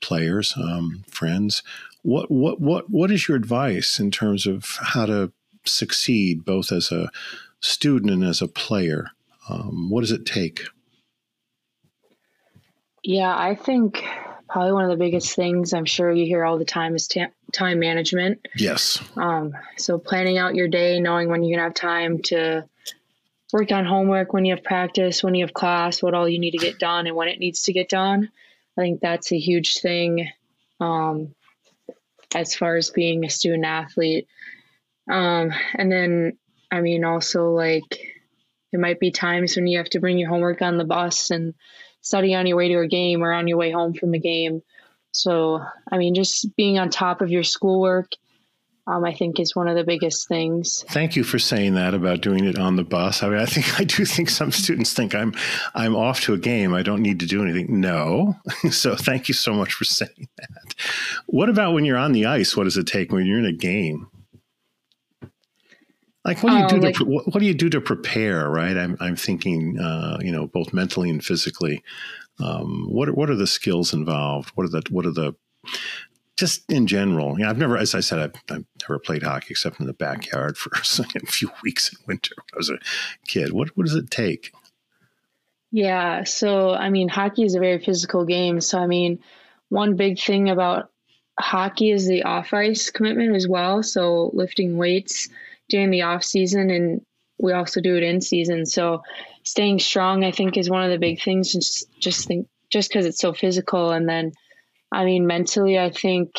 players, 0.00 0.54
um, 0.56 1.04
friends. 1.08 1.62
What 2.02 2.30
what 2.30 2.60
what 2.60 2.90
what 2.90 3.10
is 3.10 3.26
your 3.26 3.36
advice 3.36 3.98
in 3.98 4.10
terms 4.10 4.46
of 4.46 4.78
how 4.80 5.06
to 5.06 5.32
succeed 5.64 6.44
both 6.44 6.70
as 6.70 6.92
a 6.92 7.10
student 7.60 8.12
and 8.12 8.22
as 8.22 8.42
a 8.42 8.48
player? 8.48 9.10
Um, 9.48 9.90
what 9.90 10.02
does 10.02 10.12
it 10.12 10.26
take? 10.26 10.62
Yeah, 13.02 13.36
I 13.36 13.54
think 13.54 14.04
probably 14.54 14.72
one 14.72 14.84
of 14.84 14.90
the 14.90 15.04
biggest 15.04 15.34
things 15.34 15.72
I'm 15.72 15.84
sure 15.84 16.12
you 16.12 16.26
hear 16.26 16.44
all 16.44 16.58
the 16.58 16.64
time 16.64 16.94
is 16.94 17.08
ta- 17.08 17.32
time 17.52 17.80
management. 17.80 18.46
Yes. 18.54 19.02
Um, 19.16 19.52
so 19.76 19.98
planning 19.98 20.38
out 20.38 20.54
your 20.54 20.68
day, 20.68 21.00
knowing 21.00 21.28
when 21.28 21.42
you're 21.42 21.58
gonna 21.58 21.66
have 21.66 21.74
time 21.74 22.22
to 22.26 22.64
work 23.52 23.72
on 23.72 23.84
homework, 23.84 24.32
when 24.32 24.44
you 24.44 24.54
have 24.54 24.62
practice, 24.62 25.24
when 25.24 25.34
you 25.34 25.44
have 25.44 25.52
class, 25.52 26.00
what 26.00 26.14
all 26.14 26.28
you 26.28 26.38
need 26.38 26.52
to 26.52 26.58
get 26.58 26.78
done, 26.78 27.08
and 27.08 27.16
when 27.16 27.26
it 27.26 27.40
needs 27.40 27.62
to 27.62 27.72
get 27.72 27.88
done. 27.88 28.30
I 28.78 28.80
think 28.80 29.00
that's 29.00 29.32
a 29.32 29.38
huge 29.38 29.80
thing 29.80 30.28
um, 30.78 31.34
as 32.32 32.54
far 32.54 32.76
as 32.76 32.90
being 32.90 33.24
a 33.24 33.30
student 33.30 33.64
athlete. 33.64 34.28
Um, 35.10 35.52
and 35.74 35.90
then, 35.90 36.38
I 36.70 36.80
mean, 36.80 37.04
also 37.04 37.50
like 37.50 37.98
there 38.70 38.80
might 38.80 39.00
be 39.00 39.10
times 39.10 39.56
when 39.56 39.66
you 39.66 39.78
have 39.78 39.90
to 39.90 40.00
bring 40.00 40.16
your 40.16 40.28
homework 40.28 40.62
on 40.62 40.78
the 40.78 40.84
bus 40.84 41.32
and 41.32 41.54
study 42.04 42.34
on 42.34 42.46
your 42.46 42.56
way 42.56 42.68
to 42.68 42.78
a 42.78 42.86
game 42.86 43.22
or 43.22 43.32
on 43.32 43.48
your 43.48 43.58
way 43.58 43.72
home 43.72 43.94
from 43.94 44.14
a 44.14 44.18
game. 44.18 44.62
So, 45.10 45.64
I 45.90 45.98
mean, 45.98 46.14
just 46.14 46.54
being 46.56 46.78
on 46.78 46.90
top 46.90 47.20
of 47.20 47.30
your 47.30 47.42
schoolwork 47.42 48.10
um, 48.86 49.04
I 49.04 49.14
think 49.14 49.40
is 49.40 49.56
one 49.56 49.66
of 49.66 49.76
the 49.76 49.84
biggest 49.84 50.28
things. 50.28 50.84
Thank 50.88 51.16
you 51.16 51.24
for 51.24 51.38
saying 51.38 51.74
that 51.74 51.94
about 51.94 52.20
doing 52.20 52.44
it 52.44 52.58
on 52.58 52.76
the 52.76 52.84
bus. 52.84 53.22
I 53.22 53.28
mean, 53.28 53.38
I 53.38 53.46
think 53.46 53.80
I 53.80 53.84
do 53.84 54.04
think 54.04 54.28
some 54.28 54.52
students 54.52 54.92
think 54.92 55.14
I'm 55.14 55.34
I'm 55.74 55.96
off 55.96 56.20
to 56.22 56.34
a 56.34 56.38
game. 56.38 56.74
I 56.74 56.82
don't 56.82 57.02
need 57.02 57.20
to 57.20 57.26
do 57.26 57.42
anything. 57.42 57.80
No, 57.80 58.36
so 58.70 58.94
thank 58.94 59.28
you 59.28 59.34
so 59.34 59.54
much 59.54 59.72
for 59.72 59.84
saying 59.84 60.28
that. 60.36 60.74
What 61.26 61.48
about 61.48 61.72
when 61.72 61.84
you're 61.84 61.96
on 61.96 62.12
the 62.12 62.26
ice? 62.26 62.56
What 62.56 62.64
does 62.64 62.76
it 62.76 62.86
take 62.86 63.12
when 63.12 63.26
you're 63.26 63.38
in 63.38 63.46
a 63.46 63.52
game? 63.52 64.08
Like 66.24 66.42
what 66.42 66.50
do 66.50 66.56
you 66.56 66.80
do? 66.80 66.86
like, 66.86 66.94
to, 66.96 67.04
what, 67.04 67.26
what, 67.26 67.40
do 67.40 67.46
you 67.46 67.54
do 67.54 67.68
to 67.70 67.80
prepare? 67.80 68.48
Right, 68.48 68.76
I'm 68.76 68.96
I'm 69.00 69.16
thinking, 69.16 69.78
uh, 69.78 70.18
you 70.20 70.32
know, 70.32 70.46
both 70.46 70.72
mentally 70.72 71.10
and 71.10 71.24
physically. 71.24 71.82
Um, 72.42 72.86
what 72.90 73.14
what 73.16 73.30
are 73.30 73.36
the 73.36 73.46
skills 73.46 73.92
involved? 73.92 74.50
What 74.54 74.64
are 74.64 74.70
the 74.70 74.82
what 74.90 75.04
are 75.04 75.12
the 75.12 75.34
just 76.36 76.70
in 76.70 76.86
general, 76.86 77.38
you 77.38 77.44
know, 77.44 77.50
I've 77.50 77.58
never, 77.58 77.76
as 77.76 77.94
I 77.94 78.00
said, 78.00 78.18
I've, 78.18 78.34
I've, 78.50 78.64
never 78.82 78.98
played 78.98 79.22
hockey 79.22 79.48
except 79.50 79.78
in 79.78 79.86
the 79.86 79.92
backyard 79.92 80.56
for 80.56 80.70
a 80.74 81.26
few 81.26 81.50
weeks 81.62 81.92
in 81.92 81.98
winter 82.06 82.34
when 82.36 82.44
I 82.54 82.56
was 82.56 82.70
a 82.70 82.78
kid. 83.26 83.52
What 83.52 83.76
what 83.76 83.86
does 83.86 83.94
it 83.94 84.10
take? 84.10 84.52
Yeah, 85.70 86.24
so 86.24 86.72
I 86.72 86.90
mean, 86.90 87.08
hockey 87.08 87.44
is 87.44 87.54
a 87.54 87.60
very 87.60 87.78
physical 87.78 88.24
game. 88.24 88.60
So 88.60 88.78
I 88.78 88.86
mean, 88.86 89.20
one 89.68 89.96
big 89.96 90.18
thing 90.18 90.50
about 90.50 90.90
hockey 91.38 91.90
is 91.90 92.06
the 92.06 92.22
off 92.24 92.52
ice 92.52 92.90
commitment 92.90 93.34
as 93.34 93.48
well. 93.48 93.82
So 93.82 94.30
lifting 94.34 94.76
weights 94.76 95.28
during 95.74 95.90
the 95.90 96.02
off 96.02 96.22
season, 96.22 96.70
and 96.70 97.00
we 97.36 97.52
also 97.52 97.80
do 97.80 97.96
it 97.96 98.04
in 98.04 98.20
season. 98.20 98.64
So 98.64 99.02
staying 99.42 99.80
strong, 99.80 100.22
I 100.22 100.30
think, 100.30 100.56
is 100.56 100.70
one 100.70 100.84
of 100.84 100.90
the 100.92 100.98
big 100.98 101.20
things. 101.20 101.52
Just 101.52 101.88
just 101.98 102.28
think 102.28 102.46
just 102.70 102.88
because 102.88 103.06
it's 103.06 103.18
so 103.18 103.32
physical, 103.32 103.90
and 103.90 104.08
then, 104.08 104.34
I 104.92 105.04
mean, 105.04 105.26
mentally, 105.26 105.76
I 105.76 105.90
think 105.90 106.30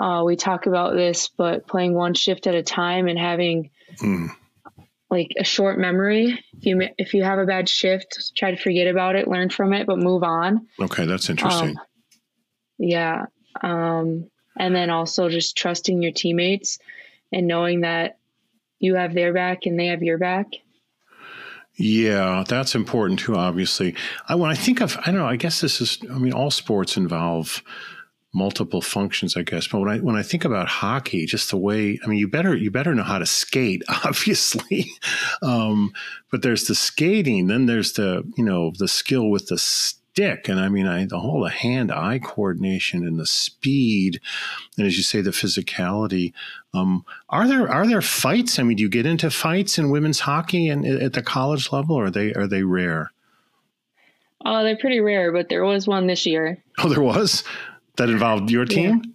uh, 0.00 0.22
we 0.24 0.36
talk 0.36 0.64
about 0.64 0.94
this, 0.94 1.28
but 1.28 1.66
playing 1.66 1.92
one 1.92 2.14
shift 2.14 2.46
at 2.46 2.54
a 2.54 2.62
time 2.62 3.06
and 3.06 3.18
having 3.18 3.68
mm. 4.00 4.28
like 5.10 5.32
a 5.38 5.44
short 5.44 5.78
memory. 5.78 6.42
If 6.56 6.64
you 6.64 6.88
if 6.96 7.12
you 7.12 7.22
have 7.22 7.38
a 7.38 7.44
bad 7.44 7.68
shift, 7.68 8.32
try 8.34 8.50
to 8.50 8.56
forget 8.56 8.86
about 8.86 9.16
it, 9.16 9.28
learn 9.28 9.50
from 9.50 9.74
it, 9.74 9.86
but 9.86 9.98
move 9.98 10.22
on. 10.22 10.68
Okay, 10.80 11.04
that's 11.04 11.28
interesting. 11.28 11.76
Um, 11.76 11.84
yeah, 12.78 13.26
um, 13.60 14.30
and 14.58 14.74
then 14.74 14.88
also 14.88 15.28
just 15.28 15.54
trusting 15.54 16.00
your 16.00 16.12
teammates 16.12 16.78
and 17.32 17.46
knowing 17.46 17.80
that 17.80 18.18
you 18.78 18.94
have 18.94 19.14
their 19.14 19.32
back 19.32 19.66
and 19.66 19.78
they 19.78 19.86
have 19.86 20.02
your 20.02 20.18
back. 20.18 20.46
Yeah, 21.74 22.44
that's 22.48 22.74
important 22.74 23.20
too. 23.20 23.36
Obviously, 23.36 23.94
I 24.28 24.34
when 24.34 24.50
I 24.50 24.54
think 24.54 24.80
of, 24.80 24.96
I 24.98 25.06
don't 25.06 25.16
know. 25.16 25.26
I 25.26 25.36
guess 25.36 25.60
this 25.60 25.80
is. 25.80 25.98
I 26.10 26.18
mean, 26.18 26.32
all 26.32 26.50
sports 26.50 26.96
involve 26.96 27.62
multiple 28.36 28.82
functions, 28.82 29.36
I 29.36 29.42
guess. 29.42 29.66
But 29.66 29.80
when 29.80 29.88
I 29.88 29.98
when 29.98 30.16
I 30.16 30.22
think 30.22 30.44
about 30.44 30.68
hockey, 30.68 31.26
just 31.26 31.50
the 31.50 31.56
way 31.56 31.98
I 32.02 32.06
mean, 32.06 32.18
you 32.18 32.28
better 32.28 32.54
you 32.54 32.70
better 32.70 32.94
know 32.94 33.02
how 33.02 33.18
to 33.18 33.26
skate, 33.26 33.82
obviously. 34.04 34.90
um, 35.42 35.92
but 36.30 36.42
there's 36.42 36.64
the 36.64 36.74
skating, 36.74 37.46
then 37.46 37.66
there's 37.66 37.94
the 37.94 38.22
you 38.36 38.44
know 38.44 38.72
the 38.78 38.88
skill 38.88 39.30
with 39.30 39.46
the 39.48 39.58
and 40.18 40.58
I 40.60 40.68
mean, 40.68 40.86
I, 40.86 41.04
the 41.04 41.20
whole 41.20 41.44
hand 41.46 41.92
eye 41.92 42.18
coordination 42.18 43.06
and 43.06 43.18
the 43.18 43.26
speed, 43.26 44.20
and 44.76 44.86
as 44.86 44.96
you 44.96 45.02
say, 45.02 45.20
the 45.20 45.30
physicality. 45.30 46.32
Um, 46.72 47.04
are 47.28 47.46
there 47.46 47.70
are 47.70 47.86
there 47.86 48.02
fights? 48.02 48.58
I 48.58 48.62
mean, 48.62 48.76
do 48.76 48.82
you 48.82 48.88
get 48.88 49.06
into 49.06 49.30
fights 49.30 49.78
in 49.78 49.90
women's 49.90 50.20
hockey 50.20 50.68
and 50.68 50.86
at 50.86 51.12
the 51.12 51.22
college 51.22 51.72
level, 51.72 51.96
or 51.96 52.06
are 52.06 52.10
they 52.10 52.32
are 52.32 52.46
they 52.46 52.62
rare? 52.62 53.12
Oh, 54.44 54.62
they're 54.62 54.76
pretty 54.76 55.00
rare, 55.00 55.32
but 55.32 55.48
there 55.48 55.64
was 55.64 55.86
one 55.86 56.06
this 56.06 56.24
year. 56.26 56.62
Oh, 56.78 56.88
there 56.88 57.02
was 57.02 57.44
that 57.96 58.08
involved 58.08 58.50
your 58.50 58.64
team. 58.64 59.14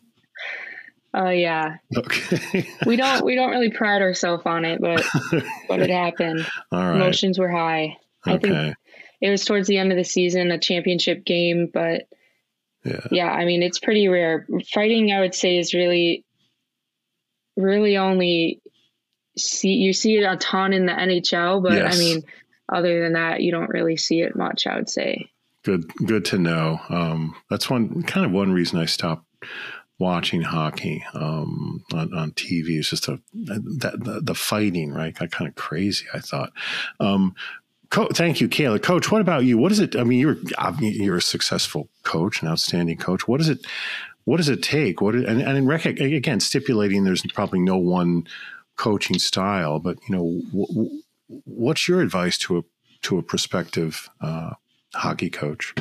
Oh 1.13 1.25
uh, 1.25 1.29
yeah. 1.29 1.77
Okay. 1.95 2.67
we 2.85 2.95
don't 2.95 3.25
we 3.25 3.35
don't 3.35 3.49
really 3.49 3.71
pride 3.71 4.01
ourselves 4.01 4.43
on 4.45 4.65
it, 4.65 4.79
but 4.79 5.03
but 5.67 5.81
it 5.81 5.89
happened. 5.89 6.45
All 6.71 6.79
right. 6.79 6.95
Emotions 6.95 7.37
were 7.37 7.49
high. 7.49 7.97
Okay. 8.27 8.35
I 8.35 8.37
think 8.37 8.75
it 9.21 9.29
was 9.29 9.45
towards 9.45 9.67
the 9.67 9.77
end 9.77 9.91
of 9.91 9.97
the 9.97 10.03
season, 10.03 10.51
a 10.51 10.59
championship 10.59 11.23
game, 11.23 11.69
but 11.71 12.07
yeah. 12.83 13.07
Yeah, 13.11 13.31
I 13.31 13.45
mean 13.45 13.61
it's 13.61 13.79
pretty 13.79 14.07
rare. 14.07 14.47
Fighting 14.73 15.11
I 15.11 15.19
would 15.19 15.35
say 15.35 15.57
is 15.57 15.73
really 15.73 16.25
really 17.55 17.97
only 17.97 18.61
see 19.37 19.73
you 19.73 19.93
see 19.93 20.17
it 20.17 20.23
a 20.23 20.35
ton 20.37 20.73
in 20.73 20.87
the 20.87 20.93
NHL, 20.93 21.61
but 21.61 21.73
yes. 21.73 21.95
I 21.95 21.99
mean 21.99 22.23
other 22.71 23.03
than 23.03 23.13
that 23.13 23.41
you 23.41 23.51
don't 23.51 23.69
really 23.69 23.97
see 23.97 24.21
it 24.21 24.35
much, 24.35 24.65
I 24.65 24.75
would 24.77 24.89
say. 24.89 25.29
Good, 25.63 25.93
good 25.93 26.25
to 26.25 26.39
know. 26.39 26.79
Um, 26.89 27.35
that's 27.49 27.69
one 27.69 28.01
kind 28.03 28.25
of 28.25 28.31
one 28.31 28.51
reason 28.51 28.79
I 28.79 28.85
stopped 28.85 29.25
watching 29.99 30.41
hockey 30.41 31.05
um, 31.13 31.83
on, 31.93 32.11
on 32.13 32.31
TV. 32.31 32.79
It's 32.79 32.89
just 32.89 33.07
a 33.07 33.19
that 33.33 33.99
the, 34.03 34.21
the 34.23 34.33
fighting, 34.33 34.91
right? 34.91 35.13
Got 35.13 35.29
kind 35.29 35.47
of 35.47 35.55
crazy. 35.55 36.05
I 36.13 36.19
thought. 36.19 36.51
Um, 36.99 37.35
Co- 37.91 38.07
thank 38.07 38.39
you, 38.39 38.47
Kayla. 38.47 38.81
Coach, 38.81 39.11
what 39.11 39.19
about 39.21 39.43
you? 39.43 39.57
What 39.57 39.71
is 39.71 39.79
it? 39.79 39.97
I 39.97 40.03
mean, 40.05 40.19
you're 40.19 40.37
you're 40.79 41.17
a 41.17 41.21
successful 41.21 41.89
coach, 42.03 42.41
an 42.41 42.47
outstanding 42.47 42.97
coach. 42.97 43.27
What 43.27 43.41
is 43.41 43.49
it? 43.49 43.67
What 44.23 44.37
does 44.37 44.47
it 44.49 44.63
take? 44.63 45.01
What 45.01 45.13
and, 45.13 45.41
and 45.41 45.67
rec- 45.67 45.85
again, 45.85 46.39
stipulating 46.39 47.03
there's 47.03 47.21
probably 47.33 47.59
no 47.59 47.77
one 47.77 48.27
coaching 48.77 49.19
style, 49.19 49.77
but 49.79 49.97
you 50.07 50.15
know, 50.15 50.89
what's 51.45 51.89
your 51.89 52.01
advice 52.01 52.37
to 52.39 52.59
a 52.59 52.61
to 53.03 53.17
a 53.17 53.23
prospective 53.23 54.09
uh, 54.21 54.51
hockey 54.95 55.29
coach? 55.29 55.75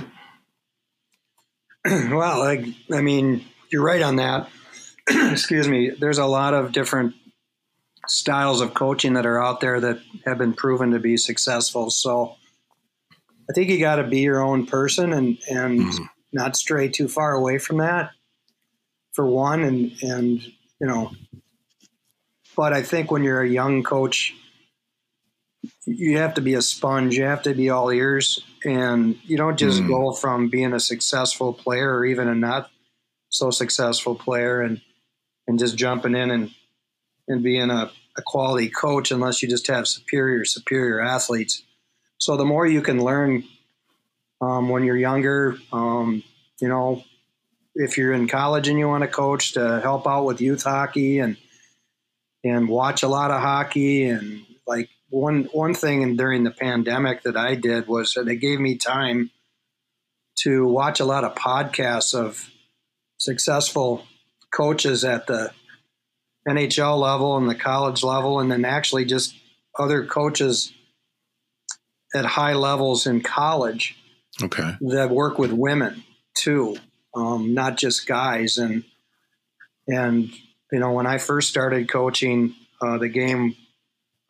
well, 1.85 2.43
I, 2.43 2.75
I 2.93 3.03
mean, 3.03 3.45
you're 3.71 3.85
right 3.85 4.03
on 4.03 4.17
that. 4.17 4.49
Excuse 5.09 5.69
me. 5.69 5.91
There's 5.91 6.19
a 6.19 6.27
lot 6.27 6.55
of 6.55 6.73
different 6.73 7.15
styles 8.11 8.61
of 8.61 8.75
coaching 8.75 9.15
that 9.15 9.25
are 9.25 9.43
out 9.43 9.61
there 9.61 9.81
that 9.81 10.01
have 10.27 10.37
been 10.37 10.53
proven 10.53 10.91
to 10.91 10.99
be 10.99 11.17
successful. 11.17 11.91
So 11.91 12.35
I 13.49 13.53
think 13.53 13.71
you 13.71 13.79
got 13.79 13.97
to 13.97 14.05
be 14.05 14.21
your 14.21 14.43
own 14.43 14.67
person 14.67 15.13
and 15.13 15.39
and 15.49 15.81
mm-hmm. 15.81 16.05
not 16.33 16.57
stray 16.57 16.89
too 16.89 17.09
far 17.09 17.33
away 17.33 17.59
from 17.59 17.79
that. 17.79 18.11
For 19.13 19.27
one, 19.27 19.63
and 19.63 19.93
and 20.03 20.43
you 20.43 20.87
know, 20.87 21.13
but 22.57 22.73
I 22.73 22.83
think 22.83 23.11
when 23.11 23.25
you're 23.25 23.43
a 23.43 23.49
young 23.49 23.83
coach, 23.83 24.35
you 25.85 26.19
have 26.19 26.35
to 26.35 26.41
be 26.41 26.55
a 26.55 26.63
sponge. 26.63 27.17
You 27.17 27.25
have 27.25 27.43
to 27.43 27.55
be 27.55 27.71
all 27.71 27.91
ears, 27.91 28.41
and 28.65 29.19
you 29.25 29.37
don't 29.37 29.59
just 29.59 29.83
mm. 29.83 29.89
go 29.89 30.13
from 30.13 30.49
being 30.49 30.73
a 30.73 30.81
successful 30.81 31.53
player 31.53 31.93
or 31.93 32.05
even 32.05 32.29
a 32.29 32.35
not 32.35 32.71
so 33.29 33.51
successful 33.51 34.15
player 34.15 34.61
and 34.61 34.81
and 35.47 35.59
just 35.59 35.77
jumping 35.77 36.15
in 36.15 36.31
and 36.31 36.51
and 37.27 37.43
being 37.43 37.71
a, 37.71 37.91
a 38.17 38.23
quality 38.23 38.69
coach 38.69 39.11
unless 39.11 39.43
you 39.43 39.49
just 39.49 39.67
have 39.69 39.87
superior 39.87 40.45
superior 40.45 41.01
athletes. 41.01 41.63
So 42.19 42.37
the 42.37 42.45
more 42.45 42.67
you 42.67 42.83
can 42.83 43.03
learn 43.03 43.45
um, 44.41 44.69
when 44.69 44.85
you're 44.85 44.97
younger, 44.97 45.57
um, 45.73 46.23
you 46.61 46.69
know, 46.69 47.05
if 47.75 47.97
you're 47.97 48.13
in 48.13 48.29
college 48.29 48.69
and 48.69 48.79
you 48.79 48.89
want 48.89 49.03
to 49.03 49.09
coach 49.09 49.53
to 49.53 49.81
help 49.81 50.07
out 50.07 50.25
with 50.25 50.41
youth 50.41 50.65
hockey 50.65 51.21
and 51.21 51.37
and 52.43 52.69
watch 52.69 53.03
a 53.03 53.09
lot 53.09 53.31
of 53.31 53.41
hockey 53.41 54.09
and 54.09 54.45
like 54.67 54.89
one 55.09 55.45
one 55.53 55.75
thing 55.75 56.17
during 56.17 56.45
the 56.45 56.51
pandemic 56.51 57.23
that 57.23 57.37
I 57.37 57.55
did 57.55 57.87
was 57.87 58.15
that 58.15 58.29
it 58.29 58.37
gave 58.37 58.61
me 58.61 58.77
time 58.77 59.31
to 60.41 60.67
watch 60.67 61.01
a 61.01 61.05
lot 61.05 61.25
of 61.25 61.35
podcasts 61.35 62.15
of 62.15 62.49
successful 63.19 64.05
coaches 64.51 65.05
at 65.05 65.27
the 65.27 65.53
NHL 66.49 66.99
level 66.99 67.37
and 67.37 67.49
the 67.49 67.55
college 67.55 68.03
level, 68.03 68.41
and 68.41 68.51
then 68.51 68.65
actually 68.65 69.05
just 69.05 69.35
other 69.79 70.05
coaches 70.05 70.73
at 72.15 72.25
high 72.25 72.55
levels 72.55 73.07
in 73.07 73.21
college. 73.21 73.97
Okay. 74.43 74.77
That 74.81 75.11
work 75.11 75.39
with 75.39 75.53
women 75.53 76.03
too, 76.35 76.77
um, 77.15 77.53
not 77.55 77.77
just 77.77 78.07
guys. 78.07 78.59
And 78.59 78.85
and 79.87 80.31
you 80.73 80.79
know, 80.79 80.93
when 80.93 81.07
I 81.07 81.19
first 81.19 81.49
started 81.49 81.91
coaching, 81.91 82.55
uh, 82.81 82.99
the 82.99 83.09
game 83.09 83.57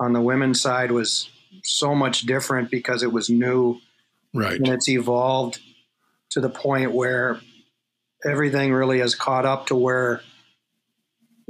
on 0.01 0.13
the 0.13 0.21
women's 0.21 0.61
side 0.61 0.91
was 0.91 1.31
so 1.63 1.95
much 1.95 2.23
different 2.23 2.71
because 2.71 3.03
it 3.03 3.13
was 3.13 3.31
new. 3.31 3.79
Right. 4.33 4.55
And 4.55 4.69
it's 4.69 4.89
evolved 4.89 5.61
to 6.31 6.41
the 6.41 6.49
point 6.49 6.93
where 6.93 7.41
everything 8.25 8.73
really 8.73 9.01
has 9.01 9.15
caught 9.15 9.45
up 9.45 9.67
to 9.67 9.75
where, 9.75 10.23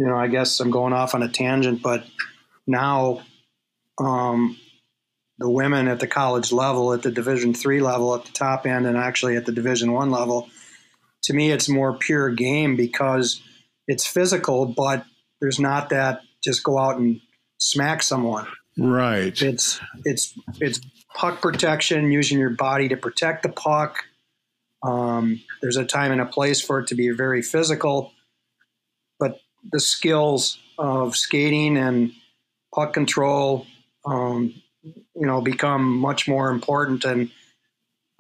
you 0.01 0.07
know, 0.07 0.17
I 0.17 0.29
guess 0.29 0.61
I'm 0.61 0.71
going 0.71 0.95
off 0.95 1.15
on 1.15 1.23
a 1.23 1.29
tangent, 1.29 1.83
but 1.83 2.07
now 2.67 3.21
um, 3.99 4.59
the 5.37 5.51
women 5.51 5.89
at 5.89 6.01
the 6.01 6.07
college 6.07 6.53
level, 6.53 6.95
at 6.95 7.03
the 7.03 7.11
Division 7.11 7.53
three 7.53 7.83
level, 7.83 8.15
at 8.15 8.25
the 8.25 8.33
top 8.33 8.67
end, 8.67 8.87
and 8.87 8.97
actually 8.97 9.37
at 9.37 9.45
the 9.45 9.53
Division 9.53 9.93
one 9.93 10.11
level, 10.11 10.49
to 11.25 11.35
me, 11.35 11.51
it's 11.51 11.69
more 11.69 11.99
pure 11.99 12.31
game 12.31 12.77
because 12.77 13.43
it's 13.87 14.07
physical, 14.07 14.65
but 14.65 15.05
there's 15.43 15.61
not 15.61 15.91
that 15.91 16.23
just 16.43 16.65
go 16.65 16.79
out 16.79 16.97
and 16.97 17.21
smack 17.59 18.03
someone. 18.03 18.47
Right. 18.79 19.43
It's 19.43 19.81
it's 20.07 20.33
it's 20.61 20.81
puck 21.15 21.43
protection, 21.43 22.11
using 22.11 22.39
your 22.39 22.49
body 22.49 22.89
to 22.89 22.97
protect 22.97 23.43
the 23.43 23.51
puck. 23.51 24.05
Um, 24.83 25.43
there's 25.61 25.77
a 25.77 25.85
time 25.85 26.11
and 26.11 26.23
a 26.23 26.27
place 26.27 26.63
for 26.63 26.81
it 26.81 26.87
to 26.87 26.95
be 26.95 27.11
very 27.11 27.43
physical, 27.43 28.13
the 29.71 29.81
skills 29.81 30.59
of 30.79 31.17
skating 31.17 31.77
and 31.77 32.13
puck 32.75 32.93
control, 32.93 33.67
um, 34.05 34.55
you 34.83 35.27
know, 35.27 35.41
become 35.41 35.97
much 35.97 36.29
more 36.29 36.51
important. 36.51 37.05
And 37.05 37.31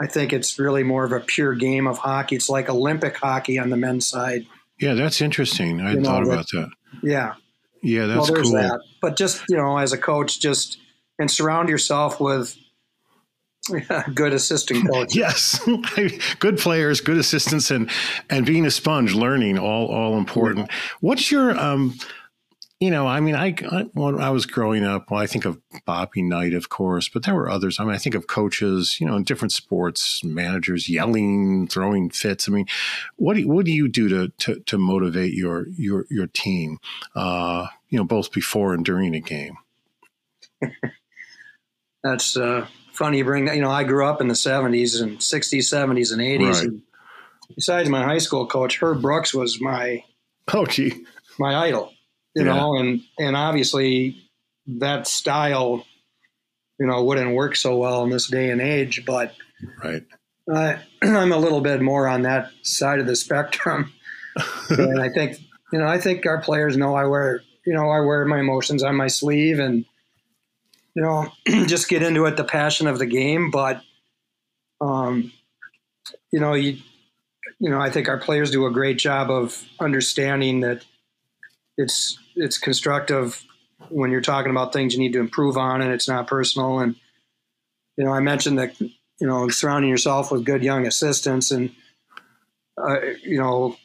I 0.00 0.06
think 0.06 0.32
it's 0.32 0.58
really 0.58 0.82
more 0.82 1.04
of 1.04 1.12
a 1.12 1.20
pure 1.20 1.54
game 1.54 1.86
of 1.86 1.98
hockey. 1.98 2.36
It's 2.36 2.48
like 2.48 2.68
Olympic 2.68 3.16
hockey 3.16 3.58
on 3.58 3.70
the 3.70 3.76
men's 3.76 4.08
side. 4.08 4.46
Yeah, 4.78 4.94
that's 4.94 5.20
interesting. 5.20 5.80
I 5.80 5.94
you 5.94 6.02
thought 6.02 6.22
about 6.22 6.46
that. 6.52 6.70
Yeah. 7.02 7.34
Yeah, 7.82 8.06
that's 8.06 8.30
well, 8.30 8.42
cool. 8.42 8.52
That. 8.52 8.80
But 9.00 9.16
just 9.16 9.42
you 9.48 9.56
know, 9.56 9.78
as 9.78 9.92
a 9.92 9.98
coach, 9.98 10.40
just 10.40 10.78
and 11.18 11.30
surround 11.30 11.68
yourself 11.68 12.20
with 12.20 12.56
good 14.14 14.32
assistant 14.32 14.88
coaches. 14.90 15.16
yes, 15.16 15.60
good 16.38 16.58
players, 16.58 17.00
good 17.00 17.18
assistants, 17.18 17.70
and 17.70 17.90
and 18.28 18.46
being 18.46 18.66
a 18.66 18.70
sponge, 18.70 19.14
learning 19.14 19.58
all 19.58 19.86
all 19.86 20.18
important. 20.18 20.68
Yeah. 20.68 20.76
What's 21.00 21.30
your 21.30 21.58
um, 21.58 21.94
you 22.80 22.90
know, 22.90 23.06
I 23.06 23.20
mean, 23.20 23.34
I, 23.34 23.54
I, 23.70 23.82
when 23.92 24.18
I 24.18 24.30
was 24.30 24.46
growing 24.46 24.84
up, 24.84 25.10
well, 25.10 25.20
I 25.20 25.26
think 25.26 25.44
of 25.44 25.60
Bobby 25.84 26.22
Knight, 26.22 26.54
of 26.54 26.70
course, 26.70 27.10
but 27.10 27.24
there 27.24 27.34
were 27.34 27.50
others. 27.50 27.78
I 27.78 27.84
mean, 27.84 27.94
I 27.94 27.98
think 27.98 28.14
of 28.14 28.26
coaches, 28.26 28.98
you 28.98 29.06
know, 29.06 29.16
in 29.16 29.22
different 29.22 29.52
sports, 29.52 30.24
managers 30.24 30.88
yelling, 30.88 31.68
throwing 31.68 32.08
fits. 32.08 32.48
I 32.48 32.52
mean, 32.52 32.64
what 33.16 33.36
do, 33.36 33.46
what 33.46 33.66
do 33.66 33.70
you 33.70 33.86
do 33.86 34.08
to, 34.08 34.28
to, 34.28 34.60
to 34.60 34.78
motivate 34.78 35.34
your 35.34 35.68
your 35.68 36.06
your 36.08 36.26
team? 36.26 36.78
Uh, 37.14 37.66
you 37.90 37.98
know, 37.98 38.04
both 38.04 38.32
before 38.32 38.72
and 38.72 38.82
during 38.82 39.14
a 39.14 39.20
game. 39.20 39.58
That's 42.02 42.34
uh, 42.34 42.66
funny 43.00 43.18
you 43.18 43.24
bring 43.24 43.46
that. 43.46 43.56
You 43.56 43.62
know, 43.62 43.70
I 43.70 43.82
grew 43.82 44.06
up 44.06 44.20
in 44.20 44.28
the 44.28 44.34
'70s 44.34 45.00
and 45.00 45.18
'60s, 45.18 45.64
'70s, 45.64 46.12
and 46.12 46.20
'80s. 46.20 46.52
Right. 46.52 46.64
And 46.64 46.82
besides 47.56 47.88
my 47.88 48.04
high 48.04 48.18
school 48.18 48.46
coach, 48.46 48.78
Herb 48.80 49.00
Brooks 49.02 49.32
was 49.34 49.58
my 49.60 50.04
Oh, 50.52 50.66
gee. 50.66 51.04
my 51.38 51.54
idol. 51.66 51.92
You 52.34 52.44
Yeah. 52.44 52.54
know, 52.54 52.76
and 52.76 53.00
and 53.18 53.36
obviously 53.36 54.16
that 54.66 55.08
style, 55.08 55.84
you 56.78 56.86
know, 56.86 57.02
wouldn't 57.02 57.34
work 57.34 57.56
so 57.56 57.76
well 57.78 58.04
in 58.04 58.10
this 58.10 58.28
day 58.28 58.50
and 58.50 58.60
age. 58.60 59.04
But 59.06 59.34
Right. 59.82 60.04
uh, 60.52 60.74
I'm 61.02 61.32
a 61.32 61.38
little 61.38 61.62
bit 61.62 61.80
more 61.80 62.06
on 62.06 62.22
that 62.22 62.50
side 62.62 63.00
of 63.00 63.06
the 63.06 63.16
spectrum, 63.16 63.92
and 64.68 65.00
I 65.00 65.08
think 65.08 65.38
you 65.72 65.78
know, 65.78 65.86
I 65.86 65.98
think 65.98 66.26
our 66.26 66.42
players 66.42 66.76
know 66.76 66.94
I 66.94 67.06
wear 67.06 67.40
you 67.66 67.72
know 67.72 67.88
I 67.90 68.00
wear 68.00 68.24
my 68.26 68.40
emotions 68.40 68.82
on 68.82 68.94
my 68.94 69.06
sleeve 69.08 69.58
and 69.58 69.84
you 70.94 71.02
know 71.02 71.30
just 71.66 71.88
get 71.88 72.02
into 72.02 72.24
it 72.26 72.36
the 72.36 72.44
passion 72.44 72.86
of 72.86 72.98
the 72.98 73.06
game 73.06 73.50
but 73.50 73.82
um 74.80 75.32
you 76.32 76.40
know 76.40 76.54
you 76.54 76.78
you 77.60 77.70
know 77.70 77.80
I 77.80 77.90
think 77.90 78.08
our 78.08 78.18
players 78.18 78.50
do 78.50 78.66
a 78.66 78.72
great 78.72 78.98
job 78.98 79.30
of 79.30 79.64
understanding 79.78 80.60
that 80.60 80.84
it's 81.76 82.18
it's 82.34 82.58
constructive 82.58 83.44
when 83.90 84.10
you're 84.10 84.20
talking 84.20 84.50
about 84.50 84.72
things 84.72 84.94
you 84.94 84.98
need 84.98 85.12
to 85.12 85.20
improve 85.20 85.56
on 85.56 85.82
and 85.82 85.92
it's 85.92 86.08
not 86.08 86.26
personal. 86.26 86.80
And 86.80 86.96
you 87.96 88.04
know 88.04 88.12
I 88.12 88.20
mentioned 88.20 88.58
that 88.58 88.80
you 88.80 88.90
know 89.20 89.48
surrounding 89.48 89.90
yourself 89.90 90.32
with 90.32 90.44
good 90.44 90.64
young 90.64 90.86
assistants 90.86 91.50
and 91.50 91.70
uh, 92.80 93.00
you 93.22 93.38
know 93.38 93.76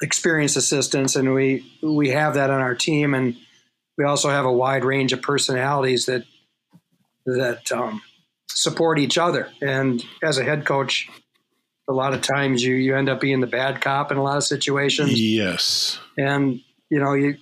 experienced 0.00 0.56
assistants. 0.56 1.14
And 1.14 1.34
we 1.34 1.70
we 1.82 2.10
have 2.10 2.34
that 2.34 2.50
on 2.50 2.60
our 2.60 2.74
team. 2.74 3.14
And 3.14 3.36
we 3.98 4.04
also 4.04 4.30
have 4.30 4.46
a 4.46 4.52
wide 4.52 4.84
range 4.84 5.12
of 5.12 5.20
personalities 5.20 6.06
that 6.06 6.24
that 7.26 7.70
um, 7.72 8.02
support 8.48 8.98
each 8.98 9.18
other. 9.18 9.48
And 9.60 10.04
as 10.22 10.38
a 10.38 10.44
head 10.44 10.64
coach 10.64 11.08
a 11.88 11.92
lot 11.92 12.14
of 12.14 12.22
times 12.22 12.62
you 12.62 12.74
you 12.74 12.96
end 12.96 13.08
up 13.08 13.20
being 13.20 13.40
the 13.40 13.46
bad 13.46 13.80
cop 13.80 14.12
in 14.12 14.16
a 14.16 14.22
lot 14.22 14.36
of 14.36 14.44
situations. 14.44 15.20
Yes. 15.20 15.98
and 16.16 16.60
you 16.90 17.00
know 17.00 17.14
you 17.14 17.36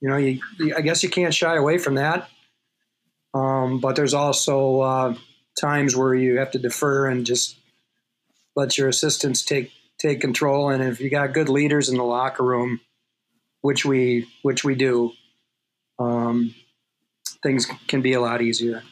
you 0.00 0.08
know 0.08 0.16
you, 0.16 0.40
you 0.58 0.74
I 0.76 0.80
guess 0.80 1.02
you 1.02 1.08
can't 1.08 1.34
shy 1.34 1.56
away 1.56 1.78
from 1.78 1.94
that. 1.94 2.28
Um, 3.34 3.78
but 3.78 3.94
there's 3.94 4.14
also 4.14 4.80
uh, 4.80 5.14
times 5.60 5.94
where 5.94 6.14
you 6.14 6.38
have 6.38 6.50
to 6.52 6.58
defer 6.58 7.06
and 7.06 7.24
just 7.24 7.56
let 8.56 8.76
your 8.76 8.88
assistants 8.88 9.42
take 9.42 9.70
take 9.98 10.20
control. 10.20 10.70
And 10.70 10.82
if 10.82 11.00
you 11.00 11.08
got 11.08 11.32
good 11.32 11.48
leaders 11.48 11.88
in 11.88 11.96
the 11.96 12.04
locker 12.04 12.42
room 12.42 12.80
which 13.60 13.84
we 13.84 14.28
which 14.42 14.64
we 14.64 14.74
do 14.74 15.12
um, 15.98 16.54
things 17.42 17.66
can 17.86 18.02
be 18.02 18.12
a 18.12 18.20
lot 18.20 18.42
easier 18.42 18.82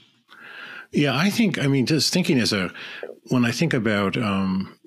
Yeah, 0.97 1.15
I 1.15 1.29
think, 1.29 1.59
I 1.59 1.67
mean, 1.67 1.85
just 1.85 2.11
thinking 2.11 2.41
as 2.41 2.55
a, 2.55 2.73
when 3.29 3.45
I 3.45 3.51
think 3.51 3.75
about, 3.75 4.17
um, 4.17 4.79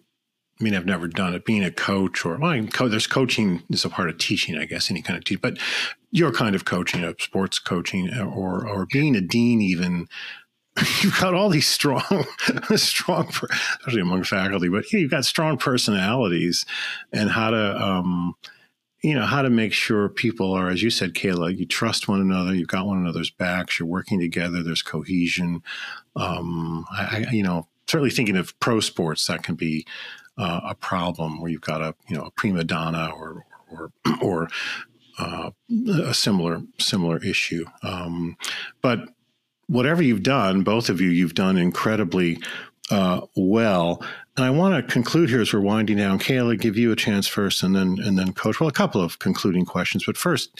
I 0.60 0.64
mean, 0.64 0.74
I've 0.74 0.88
never 0.88 1.07
done 1.07 1.36
it, 1.36 1.45
being 1.45 1.64
a 1.64 1.70
coach 1.70 2.26
or, 2.26 2.36
well, 2.38 2.66
co- 2.68 2.88
there's 2.88 3.05
coaching 3.05 3.62
is 3.70 3.86
a 3.86 3.89
part 3.89 4.10
of 4.10 4.18
teaching, 4.18 4.57
I 4.57 4.66
guess, 4.66 4.89
any 4.89 5.03
kind 5.03 5.18
of 5.18 5.24
teaching. 5.24 5.39
but 5.39 5.60
your 6.10 6.32
kind 6.32 6.55
of 6.55 6.66
coaching, 6.66 7.03
of 7.03 7.22
sports 7.22 7.60
coaching 7.60 8.10
or, 8.18 8.68
or 8.68 8.88
being 8.91 9.16
a 9.16 9.22
dean 9.22 9.62
even, 9.62 10.07
you've 11.03 11.20
got 11.20 11.36
all 11.36 11.49
these 11.49 11.68
strong, 11.68 12.26
strong, 12.76 13.28
especially 13.30 14.01
among 14.01 14.24
faculty, 14.24 14.68
but 14.68 14.91
you've 14.91 15.12
got 15.12 15.26
strong 15.26 15.57
personalities 15.57 16.66
and 17.14 17.30
how 17.30 17.51
to, 17.51 17.80
um, 17.80 18.34
you 19.01 19.15
know 19.15 19.25
how 19.25 19.41
to 19.41 19.49
make 19.49 19.73
sure 19.73 20.09
people 20.09 20.53
are 20.53 20.69
as 20.69 20.83
you 20.83 20.89
said 20.89 21.13
kayla 21.13 21.57
you 21.57 21.65
trust 21.65 22.07
one 22.07 22.19
another 22.19 22.53
you've 22.53 22.67
got 22.67 22.85
one 22.85 22.97
another's 22.97 23.29
backs 23.29 23.79
you're 23.79 23.87
working 23.87 24.19
together 24.19 24.63
there's 24.63 24.81
cohesion. 24.81 25.63
Um, 26.15 26.85
I, 26.91 27.25
I, 27.27 27.31
you 27.31 27.43
know 27.43 27.67
certainly 27.87 28.11
thinking 28.11 28.37
of 28.37 28.57
pro 28.59 28.79
sports 28.79 29.25
that 29.27 29.43
can 29.43 29.55
be 29.55 29.85
uh, 30.37 30.61
a 30.63 30.75
problem 30.75 31.41
where 31.41 31.51
you've 31.51 31.61
got 31.61 31.81
a 31.81 31.95
you 32.07 32.15
know 32.15 32.23
a 32.23 32.31
prima 32.31 32.63
donna 32.63 33.11
or 33.15 33.45
or 33.71 33.91
or 34.21 34.49
uh, 35.17 35.51
a 36.03 36.13
similar 36.13 36.61
similar 36.79 37.17
issue. 37.23 37.65
Um, 37.83 38.37
but 38.81 39.09
whatever 39.67 40.01
you've 40.01 40.23
done 40.23 40.63
both 40.63 40.89
of 40.89 40.99
you 40.99 41.09
you've 41.09 41.35
done 41.35 41.55
incredibly 41.55 42.41
uh, 42.89 43.21
well 43.35 44.03
and 44.39 44.45
I 44.45 44.51
want 44.51 44.73
to 44.73 44.93
conclude 44.93 45.29
here 45.29 45.41
as 45.41 45.51
we're 45.51 45.59
winding 45.59 45.97
down. 45.97 46.17
Kayla, 46.17 46.57
give 46.57 46.77
you 46.77 46.93
a 46.93 46.95
chance 46.95 47.27
first, 47.27 47.61
and 47.61 47.75
then 47.75 47.97
and 48.01 48.17
then 48.17 48.31
Coach. 48.31 48.61
Well, 48.61 48.69
a 48.69 48.71
couple 48.71 49.01
of 49.01 49.19
concluding 49.19 49.65
questions, 49.65 50.05
but 50.05 50.15
first, 50.15 50.57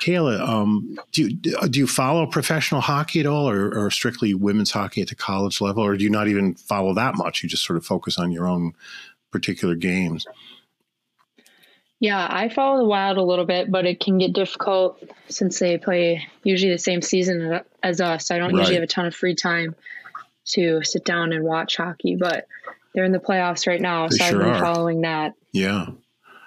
Kayla, 0.00 0.38
um, 0.40 0.96
do 1.10 1.22
you, 1.22 1.30
do 1.34 1.80
you 1.80 1.88
follow 1.88 2.24
professional 2.26 2.80
hockey 2.80 3.18
at 3.18 3.26
all, 3.26 3.50
or, 3.50 3.76
or 3.76 3.90
strictly 3.90 4.32
women's 4.32 4.70
hockey 4.70 5.02
at 5.02 5.08
the 5.08 5.16
college 5.16 5.60
level, 5.60 5.82
or 5.82 5.96
do 5.96 6.04
you 6.04 6.10
not 6.10 6.28
even 6.28 6.54
follow 6.54 6.94
that 6.94 7.16
much? 7.16 7.42
You 7.42 7.48
just 7.48 7.66
sort 7.66 7.76
of 7.76 7.84
focus 7.84 8.16
on 8.16 8.30
your 8.30 8.46
own 8.46 8.74
particular 9.32 9.74
games. 9.74 10.24
Yeah, 11.98 12.28
I 12.30 12.48
follow 12.48 12.78
the 12.78 12.84
Wild 12.84 13.18
a 13.18 13.24
little 13.24 13.46
bit, 13.46 13.72
but 13.72 13.86
it 13.86 13.98
can 13.98 14.18
get 14.18 14.34
difficult 14.34 15.02
since 15.28 15.58
they 15.58 15.78
play 15.78 16.28
usually 16.44 16.70
the 16.70 16.78
same 16.78 17.02
season 17.02 17.60
as 17.82 18.00
us. 18.00 18.30
I 18.30 18.38
don't 18.38 18.52
Right. 18.52 18.58
usually 18.60 18.74
have 18.76 18.84
a 18.84 18.86
ton 18.86 19.06
of 19.06 19.16
free 19.16 19.34
time 19.34 19.74
to 20.50 20.82
sit 20.84 21.04
down 21.04 21.32
and 21.32 21.42
watch 21.42 21.76
hockey, 21.76 22.14
but 22.14 22.46
they're 22.96 23.04
in 23.04 23.12
the 23.12 23.20
playoffs 23.20 23.68
right 23.68 23.80
now, 23.80 24.08
They 24.08 24.16
so 24.16 24.24
sure 24.30 24.42
I've 24.42 24.46
been 24.54 24.54
are. 24.56 24.74
following 24.74 25.00
that. 25.02 25.34
Yeah. 25.52 25.86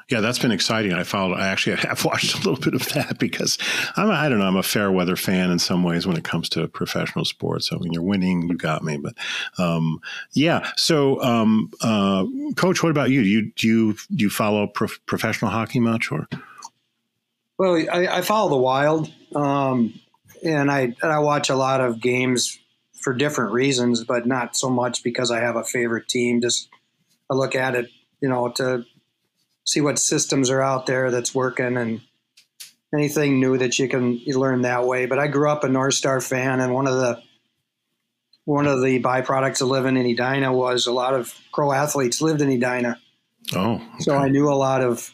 Yeah, 0.10 0.22
that's 0.22 0.40
been 0.40 0.52
exciting. 0.52 0.92
I 0.92 1.04
followed. 1.04 1.36
I 1.36 1.50
actually 1.50 1.76
have 1.88 2.04
watched 2.04 2.34
a 2.34 2.38
little 2.38 2.56
bit 2.58 2.74
of 2.74 2.84
that 2.94 3.20
because 3.20 3.60
I'm. 3.96 4.10
I 4.10 4.28
don't 4.28 4.40
know. 4.40 4.46
I'm 4.48 4.56
a 4.58 4.64
fair 4.64 4.92
weather 4.92 5.16
fan 5.16 5.52
in 5.52 5.60
some 5.60 5.84
ways 5.84 6.08
when 6.08 6.18
it 6.18 6.24
comes 6.24 6.50
to 6.50 6.68
professional 6.68 7.26
sports. 7.26 7.68
So 7.70 7.78
when 7.78 7.94
you're 7.94 8.02
winning, 8.02 8.50
you 8.50 8.58
got 8.58 8.84
me. 8.84 8.98
But 8.98 9.14
um, 9.60 10.02
yeah. 10.34 10.68
So, 10.78 11.22
um, 11.22 11.70
uh, 11.82 12.26
Coach, 12.56 12.82
what 12.82 12.90
about 12.90 13.12
you? 13.12 13.22
Do 13.22 13.30
you 13.30 13.52
do 13.52 13.68
you 13.68 13.94
do 13.94 14.24
you 14.24 14.30
follow 14.32 14.66
prof- 14.66 15.00
professional 15.06 15.52
hockey 15.52 15.80
much 15.80 16.12
or? 16.12 16.28
Well, 17.60 17.76
I, 17.92 18.08
I 18.08 18.22
follow 18.22 18.50
the 18.50 18.58
Wild, 18.58 19.12
um, 19.36 19.94
and 20.44 20.72
I 20.72 20.80
and 21.04 21.12
I 21.12 21.20
watch 21.20 21.52
a 21.52 21.56
lot 21.56 21.82
of 21.82 22.02
games 22.02 22.58
for 23.02 23.14
different 23.14 23.54
reasons, 23.54 24.04
but 24.04 24.26
not 24.26 24.56
so 24.56 24.70
much 24.70 25.04
because 25.04 25.32
I 25.32 25.40
have 25.40 25.56
a 25.56 25.64
favorite 25.64 26.08
team. 26.08 26.42
Just 26.42 26.70
I 27.30 27.36
look 27.36 27.56
at 27.56 27.76
it, 27.76 27.90
you 28.22 28.30
know, 28.30 28.50
to 28.56 28.86
see 29.66 29.82
what 29.82 30.00
systems 30.00 30.50
are 30.50 30.62
out 30.62 30.86
there 30.86 31.12
that's 31.12 31.34
working 31.34 31.78
and 31.78 32.02
anything 32.94 33.40
new 33.40 33.58
that 33.58 33.78
you 33.78 33.88
can 33.88 34.18
you 34.18 34.40
learn 34.40 34.64
that 34.64 34.86
way. 34.86 35.06
But 35.06 35.20
I 35.20 35.28
grew 35.28 35.50
up 35.50 35.64
a 35.64 35.70
North 35.70 35.94
Star 35.94 36.22
fan, 36.22 36.60
and 36.60 36.74
one 36.74 36.88
of 36.88 36.96
the 36.96 37.22
one 38.46 38.68
of 38.68 38.82
the 38.82 39.02
byproducts 39.02 39.62
of 39.62 39.68
living 39.68 39.96
in 39.96 40.06
Edina 40.06 40.52
was 40.52 40.88
a 40.88 40.92
lot 40.92 41.14
of 41.14 41.34
pro 41.54 41.72
athletes 41.72 42.22
lived 42.22 42.42
in 42.42 42.50
Edina. 42.50 43.00
Oh, 43.56 43.82
So 44.00 44.16
I 44.16 44.30
knew 44.30 44.50
a 44.50 44.56
lot 44.56 44.82
of 44.82 45.12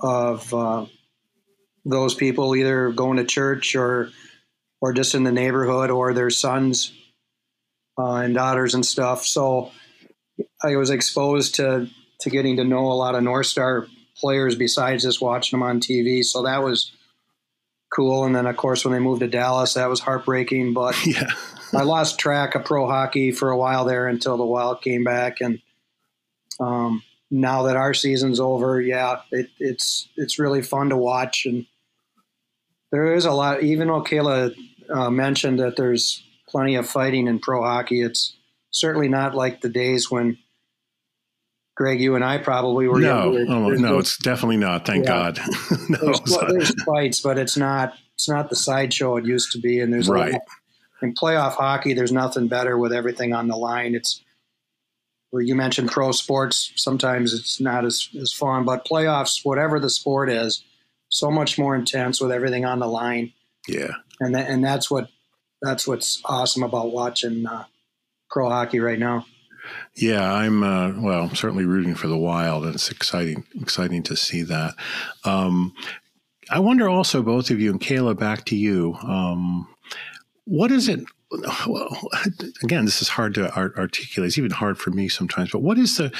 of 0.00 0.52
uh, 0.54 0.86
those 1.84 2.14
people 2.14 2.56
either 2.56 2.90
going 2.90 3.18
to 3.18 3.24
church 3.24 3.76
or 3.76 4.10
or 4.80 4.92
just 4.92 5.14
in 5.14 5.24
the 5.24 5.32
neighborhood 5.32 5.90
or 5.90 6.14
their 6.14 6.30
sons 6.30 6.92
uh, 7.98 8.16
and 8.16 8.34
daughters 8.34 8.74
and 8.74 8.86
stuff. 8.86 9.26
So 9.26 9.72
I 10.62 10.76
was 10.76 10.90
exposed 10.90 11.56
to 11.56 11.88
to 12.20 12.30
getting 12.30 12.56
to 12.56 12.64
know 12.64 12.90
a 12.90 12.94
lot 12.94 13.14
of 13.14 13.22
North 13.22 13.46
Star 13.46 13.86
players 14.16 14.56
besides 14.56 15.04
just 15.04 15.20
watching 15.20 15.58
them 15.58 15.68
on 15.68 15.80
TV. 15.80 16.24
So 16.24 16.42
that 16.42 16.62
was 16.62 16.92
cool. 17.94 18.24
And 18.24 18.34
then 18.34 18.46
of 18.46 18.56
course 18.56 18.84
when 18.84 18.92
they 18.92 18.98
moved 18.98 19.20
to 19.20 19.28
Dallas, 19.28 19.74
that 19.74 19.88
was 19.88 20.00
heartbreaking. 20.00 20.74
But 20.74 20.96
yeah. 21.06 21.30
I 21.74 21.82
lost 21.82 22.18
track 22.18 22.54
of 22.54 22.64
pro 22.64 22.86
hockey 22.86 23.32
for 23.32 23.50
a 23.50 23.56
while 23.56 23.84
there 23.84 24.08
until 24.08 24.36
the 24.36 24.44
Wild 24.44 24.80
came 24.80 25.04
back, 25.04 25.40
and 25.40 25.60
um, 26.60 27.02
now 27.30 27.64
that 27.64 27.76
our 27.76 27.94
season's 27.94 28.40
over, 28.40 28.80
yeah, 28.80 29.20
it, 29.30 29.50
it's 29.58 30.08
it's 30.16 30.38
really 30.38 30.62
fun 30.62 30.90
to 30.90 30.96
watch, 30.96 31.44
and 31.46 31.66
there 32.90 33.14
is 33.14 33.26
a 33.26 33.32
lot. 33.32 33.62
Even 33.62 33.88
though 33.88 34.02
Kayla 34.02 34.54
uh, 34.88 35.10
mentioned 35.10 35.58
that 35.58 35.76
there's 35.76 36.22
plenty 36.48 36.76
of 36.76 36.88
fighting 36.88 37.26
in 37.28 37.38
pro 37.38 37.62
hockey, 37.62 38.02
it's 38.02 38.36
certainly 38.70 39.08
not 39.08 39.34
like 39.34 39.60
the 39.60 39.68
days 39.68 40.10
when 40.10 40.38
Greg, 41.76 42.00
you 42.00 42.16
and 42.16 42.24
I 42.24 42.38
probably 42.38 42.88
were. 42.88 42.98
No, 43.00 43.32
younger. 43.32 43.52
oh, 43.52 43.68
no, 43.68 43.74
no- 43.74 43.98
it's 43.98 44.18
definitely 44.18 44.56
not. 44.56 44.84
Thank 44.84 45.04
Yeah. 45.06 45.32
God. 45.32 45.40
no, 45.88 45.98
there's, 46.00 46.38
there's 46.48 46.82
fights, 46.84 47.20
but 47.20 47.38
it's 47.38 47.56
not 47.56 47.94
it's 48.14 48.28
not 48.28 48.50
the 48.50 48.56
sideshow 48.56 49.16
it 49.16 49.24
used 49.26 49.52
to 49.52 49.60
be. 49.60 49.78
And 49.80 49.92
there's 49.92 50.08
Right. 50.08 50.32
lot- 50.32 50.42
in 51.00 51.14
playoff 51.14 51.52
hockey, 51.52 51.94
there's 51.94 52.10
nothing 52.10 52.48
better 52.48 52.76
with 52.76 52.92
everything 52.92 53.32
on 53.32 53.46
the 53.46 53.54
line. 53.56 53.94
It's 53.94 54.20
where 55.30 55.42
you 55.42 55.54
mentioned 55.54 55.90
pro 55.92 56.10
sports. 56.10 56.72
Sometimes 56.74 57.32
it's 57.32 57.60
not 57.60 57.84
as 57.84 58.08
as 58.20 58.32
fun, 58.32 58.64
but 58.64 58.84
playoffs, 58.84 59.44
whatever 59.44 59.78
the 59.78 59.90
sport 59.90 60.28
is, 60.28 60.64
so 61.10 61.30
much 61.30 61.56
more 61.58 61.76
intense 61.76 62.20
with 62.20 62.32
everything 62.32 62.64
on 62.64 62.80
the 62.80 62.88
line. 62.88 63.32
yeah. 63.68 63.92
And 64.20 64.34
that, 64.34 64.50
and 64.50 64.64
that's 64.64 64.90
what 64.90 65.08
that's 65.62 65.86
what's 65.86 66.20
awesome 66.24 66.62
about 66.62 66.92
watching 66.92 67.46
uh, 67.46 67.64
pro 68.30 68.48
hockey 68.48 68.80
right 68.80 68.98
now. 68.98 69.26
Yeah, 69.94 70.32
I'm 70.32 70.62
uh, 70.62 70.92
well. 71.00 71.24
I'm 71.24 71.34
certainly 71.34 71.64
rooting 71.64 71.94
for 71.94 72.06
the 72.08 72.16
Wild, 72.16 72.64
and 72.64 72.74
it's 72.74 72.90
exciting, 72.90 73.44
exciting 73.60 74.02
to 74.04 74.16
see 74.16 74.42
that. 74.42 74.74
Um, 75.24 75.74
I 76.50 76.60
wonder 76.60 76.88
also, 76.88 77.22
both 77.22 77.50
of 77.50 77.60
you 77.60 77.70
and 77.70 77.80
Kayla, 77.80 78.18
back 78.18 78.46
to 78.46 78.56
you. 78.56 78.94
Um, 79.02 79.68
what 80.44 80.70
is 80.70 80.88
it 80.88 81.00
well, 81.30 82.08
again, 82.62 82.84
this 82.84 83.02
is 83.02 83.08
hard 83.08 83.34
to 83.34 83.54
articulate. 83.54 84.28
It's 84.28 84.38
even 84.38 84.50
hard 84.50 84.78
for 84.78 84.90
me 84.90 85.08
sometimes. 85.08 85.50
But 85.50 85.62
what 85.62 85.78
is 85.78 85.96
the, 85.96 86.12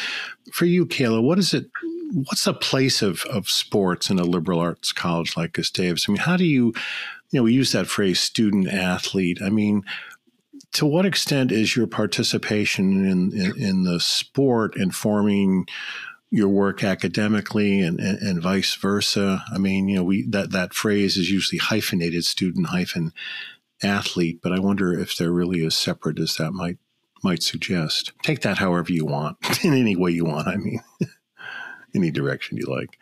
for 0.52 0.64
you, 0.64 0.86
Kayla? 0.86 1.22
What 1.22 1.38
is 1.38 1.54
it? 1.54 1.66
What's 2.10 2.44
the 2.44 2.54
place 2.54 3.02
of 3.02 3.22
of 3.26 3.50
sports 3.50 4.08
in 4.08 4.18
a 4.18 4.24
liberal 4.24 4.60
arts 4.60 4.92
college 4.92 5.36
like 5.36 5.52
Gustavus? 5.52 6.06
I 6.08 6.12
mean, 6.12 6.20
how 6.20 6.38
do 6.38 6.46
you, 6.46 6.72
you 7.30 7.40
know, 7.40 7.42
we 7.42 7.52
use 7.52 7.72
that 7.72 7.86
phrase, 7.86 8.18
student 8.18 8.66
athlete. 8.68 9.40
I 9.42 9.50
mean, 9.50 9.82
to 10.72 10.86
what 10.86 11.04
extent 11.04 11.52
is 11.52 11.76
your 11.76 11.86
participation 11.86 13.04
in 13.04 13.32
in, 13.38 13.62
in 13.62 13.82
the 13.84 14.00
sport 14.00 14.74
informing 14.76 15.66
your 16.30 16.48
work 16.48 16.84
academically 16.84 17.80
and, 17.80 17.98
and, 18.00 18.18
and, 18.18 18.42
vice 18.42 18.74
versa. 18.74 19.42
I 19.50 19.56
mean, 19.56 19.88
you 19.88 19.96
know, 19.96 20.04
we 20.04 20.26
that 20.28 20.50
that 20.52 20.74
phrase 20.74 21.16
is 21.16 21.30
usually 21.30 21.58
hyphenated 21.58 22.24
student 22.24 22.66
hyphen 22.66 23.12
athlete, 23.82 24.40
but 24.42 24.52
I 24.52 24.58
wonder 24.58 24.98
if 24.98 25.16
they're 25.16 25.32
really 25.32 25.64
as 25.64 25.74
separate 25.74 26.18
as 26.18 26.36
that 26.36 26.52
might 26.52 26.78
might 27.22 27.42
suggest. 27.42 28.12
Take 28.22 28.42
that 28.42 28.58
however 28.58 28.92
you 28.92 29.04
want, 29.04 29.36
in 29.64 29.74
any 29.74 29.96
way 29.96 30.10
you 30.10 30.24
want. 30.24 30.48
I 30.48 30.56
mean, 30.56 30.80
any 31.94 32.10
direction 32.10 32.56
you 32.56 32.66
like. 32.66 32.98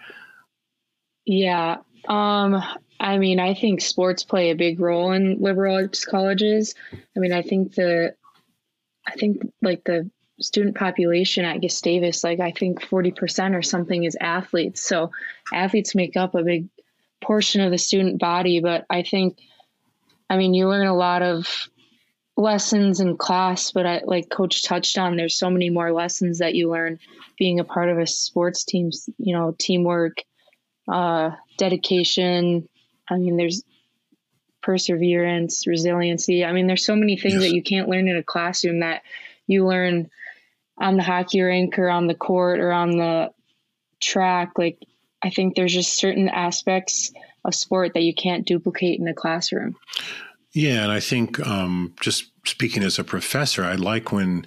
Yeah. 1.25 1.79
Um, 2.09 2.63
I 2.99 3.19
mean, 3.19 3.41
I 3.41 3.55
think 3.55 3.81
sports 3.81 4.25
play 4.25 4.51
a 4.51 4.57
big 4.57 4.81
role 4.81 5.13
in 5.13 5.41
liberal 5.41 5.75
arts 5.75 6.05
colleges. 6.05 6.75
I 6.93 7.19
mean, 7.19 7.33
I 7.33 7.43
think 7.43 7.75
the, 7.75 8.15
I 9.07 9.13
think 9.13 9.43
like 9.61 9.85
the 9.85 10.11
student 10.41 10.77
population 10.77 11.45
at 11.45 11.61
Gustavus, 11.61 12.23
like 12.23 12.41
I 12.41 12.53
think 12.53 12.81
40% 12.81 13.55
or 13.55 13.63
something 13.63 14.05
is 14.05 14.17
athletes. 14.21 14.83
So 14.83 15.11
athletes 15.53 15.95
make 15.95 16.17
up 16.17 16.35
a 16.35 16.43
big 16.43 16.69
portion 17.23 17.61
of 17.61 17.71
the 17.71 17.79
student 17.79 18.19
body. 18.19 18.61
But 18.61 18.87
I 18.89 19.03
think, 19.03 19.39
I 20.29 20.37
mean, 20.37 20.55
you 20.55 20.69
learn 20.69 20.87
a 20.87 20.97
lot 20.97 21.23
of 21.23 21.69
lessons 22.37 23.01
in 23.01 23.17
class, 23.17 23.71
but 23.73 23.87
I, 23.87 24.03
like 24.05 24.29
Coach 24.29 24.63
touched 24.63 24.99
on, 24.99 25.17
there's 25.17 25.39
so 25.39 25.51
many 25.51 25.71
more 25.71 25.93
lessons 25.93 26.39
that 26.39 26.55
you 26.55 26.71
learn 26.71 26.99
being 27.39 27.61
a 27.61 27.65
part 27.65 27.89
of 27.89 27.99
a 27.99 28.07
sports 28.07 28.65
team, 28.65 28.91
you 29.19 29.37
know, 29.37 29.55
teamwork, 29.59 30.19
uh, 30.89 31.31
dedication. 31.59 32.69
I 33.09 33.17
mean, 33.17 33.37
there's 33.37 33.63
perseverance, 34.63 35.67
resiliency. 35.67 36.45
I 36.45 36.53
mean, 36.53 36.67
there's 36.67 36.85
so 36.85 36.97
many 36.97 37.17
things 37.17 37.35
yes. 37.35 37.43
that 37.45 37.55
you 37.55 37.63
can't 37.63 37.89
learn 37.89 38.09
in 38.09 38.17
a 38.17 38.23
classroom 38.23 38.81
that 38.81 39.03
you 39.47 39.67
learn 39.67 40.11
on 40.79 40.97
the 40.97 41.03
hockey 41.03 41.41
rink 41.41 41.79
or 41.79 41.89
on 41.89 42.07
the 42.07 42.15
court 42.15 42.61
or 42.61 42.73
on 42.73 42.91
the 42.91 43.31
track. 44.01 44.53
Like, 44.59 44.79
I 45.23 45.31
think 45.31 45.55
there's 45.55 45.73
just 45.73 45.97
certain 45.97 46.29
aspects 46.29 47.13
of 47.47 47.55
sport 47.55 47.95
that 47.95 48.03
you 48.03 48.15
can't 48.15 48.47
duplicate 48.47 48.99
in 48.99 49.05
the 49.05 49.15
classroom. 49.15 49.77
Yeah, 50.53 50.83
and 50.83 50.93
I 50.93 51.01
think 51.01 51.45
um, 51.47 51.95
just 52.01 52.31
speaking 52.47 52.83
as 52.83 52.99
a 52.99 53.05
professor, 53.05 53.63
I 53.63 53.75
like 53.75 54.11
when 54.11 54.47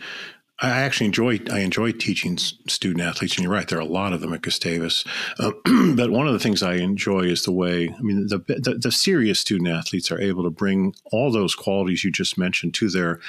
I 0.61 0.69
actually 0.69 1.05
enjoy 1.05 1.39
I 1.51 1.59
enjoy 1.59 1.91
teaching 1.91 2.37
student 2.37 3.01
athletes, 3.01 3.35
and 3.35 3.43
you're 3.43 3.53
right, 3.53 3.67
there 3.67 3.77
are 3.77 3.81
a 3.81 3.85
lot 3.85 4.11
of 4.11 4.21
them 4.21 4.33
at 4.33 4.41
Gustavus. 4.41 5.05
Uh, 5.37 5.51
but 5.95 6.11
one 6.11 6.27
of 6.27 6.33
the 6.33 6.39
things 6.39 6.63
I 6.63 6.75
enjoy 6.75 7.21
is 7.21 7.43
the 7.43 7.51
way 7.51 7.93
I 7.97 8.01
mean 8.01 8.27
the, 8.27 8.39
the, 8.39 8.79
the 8.81 8.91
serious 8.91 9.39
student 9.39 9.69
athletes 9.69 10.11
are 10.11 10.19
able 10.19 10.43
to 10.43 10.49
bring 10.49 10.93
all 11.11 11.31
those 11.31 11.55
qualities 11.55 12.03
you 12.03 12.11
just 12.11 12.37
mentioned 12.37 12.73
to 12.75 12.89
their 12.89 13.19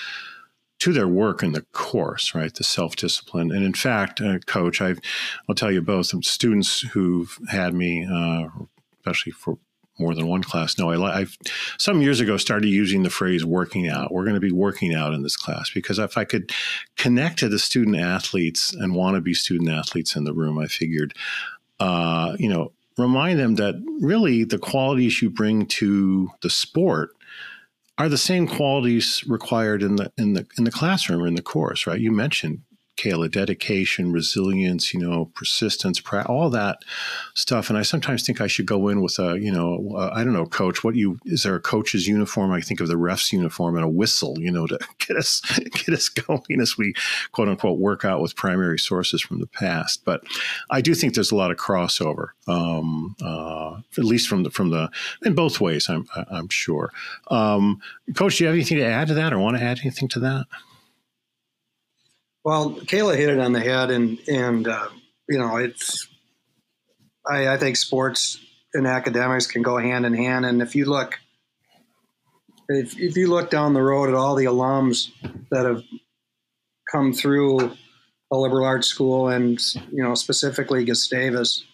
to 0.81 0.95
their 0.95 1.07
work 1.07 1.43
in 1.43 1.53
the 1.53 1.61
course, 1.73 2.35
right? 2.35 2.53
The 2.53 2.65
self 2.65 2.97
discipline. 2.97 3.53
And 3.53 3.65
in 3.65 3.75
fact, 3.75 4.21
uh, 4.21 4.39
coach, 4.41 4.81
i 4.81 4.95
will 5.47 5.55
tell 5.55 5.71
you 5.71 5.83
both, 5.83 6.07
students 6.25 6.81
who've 6.81 7.39
had 7.49 7.75
me, 7.75 8.07
uh, 8.11 8.49
especially 9.01 9.33
for 9.33 9.59
more 9.99 10.15
than 10.15 10.27
one 10.27 10.43
class. 10.43 10.79
No, 10.79 10.91
I, 10.91 11.21
I've 11.21 11.37
some 11.79 12.01
years 12.01 12.21
ago 12.21 12.37
started 12.37 12.69
using 12.69 13.03
the 13.03 13.11
phrase 13.11 13.45
working 13.45 13.89
out. 13.89 14.13
We're 14.13 14.25
going 14.25 14.35
to 14.35 14.41
be 14.41 14.53
working 14.53 14.95
out 14.95 15.13
in 15.13 15.23
this 15.23 15.37
class 15.37 15.71
because 15.71 15.99
if 15.99 16.17
I 16.17 16.25
could 16.25 16.53
connect 16.97 17.39
to 17.41 17.49
the 17.49 17.59
student 17.59 17.97
athletes 17.97 18.73
and 18.73 18.95
want 18.95 19.17
to 19.17 19.21
be 19.21 19.35
student 19.35 19.71
athletes 19.71 20.17
in 20.17 20.25
the 20.25 20.33
room, 20.33 20.59
I 20.59 20.67
figured, 20.67 21.15
uh, 21.79 22.37
you 22.39 22.49
know, 22.49 22.73
remind 22.97 23.39
them 23.39 23.57
that 23.57 23.75
really 24.01 24.45
the 24.45 24.59
qualities 24.59 25.21
you 25.23 25.31
bring 25.31 25.67
to 25.67 26.31
the 26.41 26.51
sport 26.51 27.11
are 27.99 28.09
the 28.09 28.19
same 28.19 28.49
qualities 28.49 29.23
required 29.27 29.83
in 29.83 29.97
the 29.97 30.11
in 30.17 30.33
the 30.33 30.47
in 30.57 30.65
the 30.65 30.71
classroom 30.71 31.23
or 31.23 31.27
in 31.27 31.35
the 31.35 31.43
course, 31.43 31.87
right? 31.87 32.01
You 32.01 32.11
mentioned 32.11 32.63
Kayla, 33.01 33.31
dedication, 33.31 34.13
resilience, 34.13 34.93
you 34.93 35.01
know, 35.01 35.31
persistence, 35.35 36.03
all 36.27 36.51
that 36.51 36.79
stuff. 37.35 37.71
And 37.71 37.79
I 37.79 37.83
sometimes 37.83 38.25
think 38.25 38.41
I 38.41 38.47
should 38.47 38.67
go 38.67 38.89
in 38.89 39.01
with 39.01 39.19
a, 39.19 39.41
you 39.41 39.51
know, 39.51 39.95
uh, 39.97 40.11
I 40.13 40.23
don't 40.23 40.35
know, 40.35 40.45
coach. 40.45 40.85
What 40.85 40.97
you 40.97 41.19
is 41.25 41.43
there 41.43 41.55
a 41.55 41.61
coach's 41.61 42.07
uniform? 42.07 42.53
I 42.53 42.61
think 42.61 42.81
of 42.81 42.89
the 42.89 42.99
ref's 42.99 43.33
uniform 43.33 43.77
and 43.77 43.85
a 43.85 43.89
whistle, 43.89 44.39
you 44.39 44.51
know, 44.51 44.67
to 44.67 44.79
get 44.99 45.17
us 45.17 45.41
get 45.73 45.95
us 45.95 46.09
going 46.11 46.61
as 46.61 46.77
we 46.77 46.93
quote 47.33 47.49
unquote 47.49 47.79
work 47.79 48.05
out 48.05 48.21
with 48.21 48.37
primary 48.37 48.79
sources 48.79 49.23
from 49.23 49.41
the 49.41 49.47
past. 49.47 50.05
But 50.05 50.23
I 50.69 50.83
do 50.83 50.95
think 50.95 51.15
there's 51.15 51.33
a 51.33 51.37
lot 51.37 51.51
of 51.51 51.57
crossover, 51.57 52.29
um, 52.47 53.17
uh, 53.23 53.77
at 53.97 54.05
least 54.05 54.29
from 54.29 54.43
the 54.43 54.51
from 54.51 54.71
the 54.71 54.91
in 55.25 55.35
both 55.35 55.61
ways. 55.61 55.89
I'm 55.89 56.07
I'm 56.31 56.49
sure. 56.51 56.93
Um, 57.29 57.81
coach, 58.15 58.37
do 58.37 58.45
you 58.45 58.49
have 58.49 58.55
anything 58.55 58.79
to 58.79 58.85
add 58.85 59.09
to 59.09 59.15
that, 59.15 59.33
or 59.33 59.39
want 59.39 59.57
to 59.57 59.63
add 59.63 59.81
anything 59.81 60.09
to 60.09 60.21
that? 60.21 60.47
Well, 62.45 62.73
Kayla 62.73 63.17
hit 63.17 63.29
it 63.29 63.39
on 63.39 63.53
the 63.53 63.61
head, 63.61 63.91
and 63.91 64.19
and 64.29 64.67
uh, 64.67 64.89
you 65.29 65.39
know 65.39 65.57
it's. 65.57 66.09
I, 67.31 67.49
I 67.49 67.57
think 67.59 67.77
sports 67.77 68.41
and 68.73 68.87
academics 68.87 69.47
can 69.47 69.63
go 69.63 69.77
hand 69.77 70.07
in 70.07 70.15
hand, 70.15 70.47
and 70.47 70.63
if 70.63 70.75
you 70.75 70.87
look, 70.87 71.19
if 72.69 72.99
if 72.99 73.17
you 73.17 73.29
look 73.29 73.51
down 73.51 73.75
the 73.75 73.83
road 73.83 74.09
at 74.09 74.15
all 74.15 74.35
the 74.35 74.47
alums 74.47 75.09
that 75.51 75.67
have 75.67 75.83
come 76.91 77.13
through 77.13 77.73
a 78.33 78.37
liberal 78.37 78.65
arts 78.65 78.89
school, 78.89 79.29
and 79.29 79.61
you 79.91 80.03
know 80.03 80.15
specifically 80.15 80.85
Gustavus, 80.85 81.65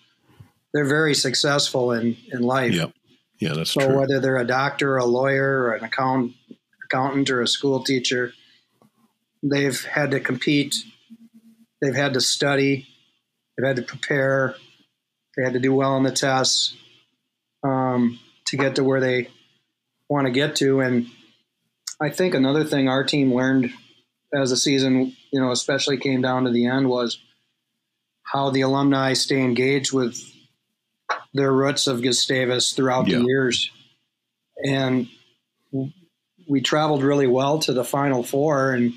they're 0.75 0.89
very 0.89 1.15
successful 1.15 1.93
in 1.93 2.17
in 2.33 2.43
life. 2.43 2.75
Yep. 2.75 2.93
Yeah, 3.39 3.53
that's 3.53 3.71
so 3.71 3.81
true. 3.81 3.91
So 3.91 3.99
whether 3.99 4.19
they're 4.19 4.39
a 4.39 4.47
doctor, 4.47 4.97
a 4.97 5.05
lawyer, 5.05 5.65
or 5.65 5.75
an 5.75 5.85
account, 5.85 6.33
accountant, 6.85 7.31
or 7.31 7.43
a 7.43 7.47
school 7.47 7.85
teacher, 7.85 8.33
They've 9.43 9.85
had 9.85 10.11
to 10.13 10.21
compete. 10.21 10.77
They've 11.81 11.95
had 11.95 12.15
to 12.15 12.21
study. 12.21 12.87
They've 13.57 13.67
had 13.67 13.77
to 13.77 13.83
prepare. 13.83 14.55
They 15.37 15.45
had 15.45 15.53
to 15.53 15.61
do 15.61 15.75
well 15.75 15.93
on 15.93 16.03
the 16.03 16.11
tests 16.11 16.75
um, 17.63 18.19
to 18.47 18.57
get 18.57 18.77
to 18.77 18.85
where 18.85 19.01
they 19.01 19.29
want 20.09 20.27
to 20.27 20.33
get 20.33 20.57
to. 20.57 20.81
And 20.81 21.07
I 22.01 22.11
think 22.11 22.35
another 22.35 22.65
thing 22.65 22.89
our 22.89 23.05
team 23.05 23.35
learned 23.35 23.73
as 24.35 24.51
the 24.51 24.57
season, 24.57 25.17
you 25.33 25.41
know, 25.41 25.51
especially 25.51 25.99
came 25.99 26.23
down 26.23 26.45
to 26.45 26.51
the 26.51 26.67
end 26.67 26.89
was 26.89 27.19
how 28.23 28.51
the 28.51 28.63
alumni 28.63 29.13
stay 29.13 29.41
engaged 29.41 29.93
with 29.93 30.21
their 31.33 31.53
roots 31.53 31.87
of 31.87 32.03
Gustavus 32.03 32.73
throughout 32.73 33.07
yeah. 33.07 33.19
the 33.19 33.25
years. 33.25 33.71
And 34.65 35.09
we 36.49 36.61
traveled 36.61 37.03
really 37.03 37.27
well 37.27 37.59
to 37.61 37.73
the 37.73 37.85
Final 37.85 38.23
Four, 38.23 38.73
and 38.73 38.95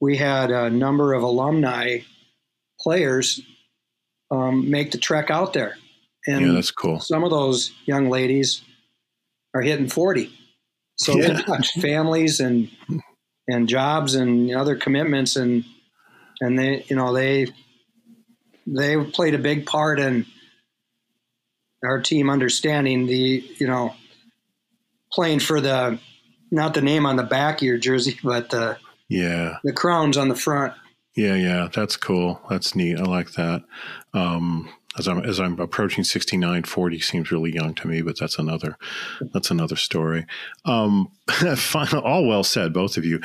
we 0.00 0.16
had 0.16 0.50
a 0.50 0.70
number 0.70 1.14
of 1.14 1.22
alumni 1.22 1.98
players 2.80 3.40
um, 4.30 4.70
make 4.70 4.90
the 4.90 4.98
trek 4.98 5.30
out 5.30 5.52
there. 5.52 5.76
And 6.26 6.46
yeah, 6.46 6.52
that's 6.52 6.70
cool. 6.70 7.00
Some 7.00 7.24
of 7.24 7.30
those 7.30 7.72
young 7.86 8.10
ladies 8.10 8.62
are 9.54 9.62
hitting 9.62 9.88
40. 9.88 10.32
So 10.96 11.16
yeah. 11.16 11.40
families 11.80 12.40
and 12.40 12.70
and 13.48 13.68
jobs 13.68 14.14
and 14.14 14.54
other 14.54 14.76
commitments 14.76 15.36
and 15.36 15.64
and 16.40 16.58
they 16.58 16.84
you 16.88 16.96
know 16.96 17.12
they 17.12 17.46
they 18.66 18.96
played 19.04 19.34
a 19.34 19.38
big 19.38 19.66
part 19.66 20.00
in 20.00 20.26
our 21.84 22.00
team 22.00 22.30
understanding 22.30 23.06
the 23.06 23.44
you 23.58 23.66
know 23.66 23.94
playing 25.12 25.38
for 25.38 25.60
the 25.60 25.98
not 26.50 26.74
the 26.74 26.82
name 26.82 27.06
on 27.06 27.16
the 27.16 27.22
back 27.22 27.56
of 27.56 27.62
your 27.62 27.78
jersey 27.78 28.18
but 28.24 28.50
the 28.50 28.78
yeah. 29.08 29.58
The 29.64 29.72
crowns 29.72 30.16
on 30.16 30.28
the 30.28 30.34
front. 30.34 30.74
Yeah, 31.14 31.34
yeah, 31.34 31.68
that's 31.74 31.96
cool. 31.96 32.40
That's 32.50 32.74
neat. 32.74 32.98
I 32.98 33.04
like 33.04 33.32
that. 33.32 33.62
Um, 34.12 34.68
as 34.98 35.06
I'm 35.08 35.18
as 35.24 35.40
I'm 35.40 35.58
approaching 35.60 36.04
69, 36.04 36.64
40 36.64 37.00
seems 37.00 37.30
really 37.30 37.52
young 37.52 37.74
to 37.74 37.88
me, 37.88 38.02
but 38.02 38.18
that's 38.18 38.38
another 38.38 38.76
that's 39.32 39.50
another 39.50 39.76
story. 39.76 40.26
Um, 40.64 41.10
final, 41.56 42.02
all 42.02 42.26
well 42.26 42.44
said, 42.44 42.72
both 42.72 42.96
of 42.96 43.04
you. 43.04 43.20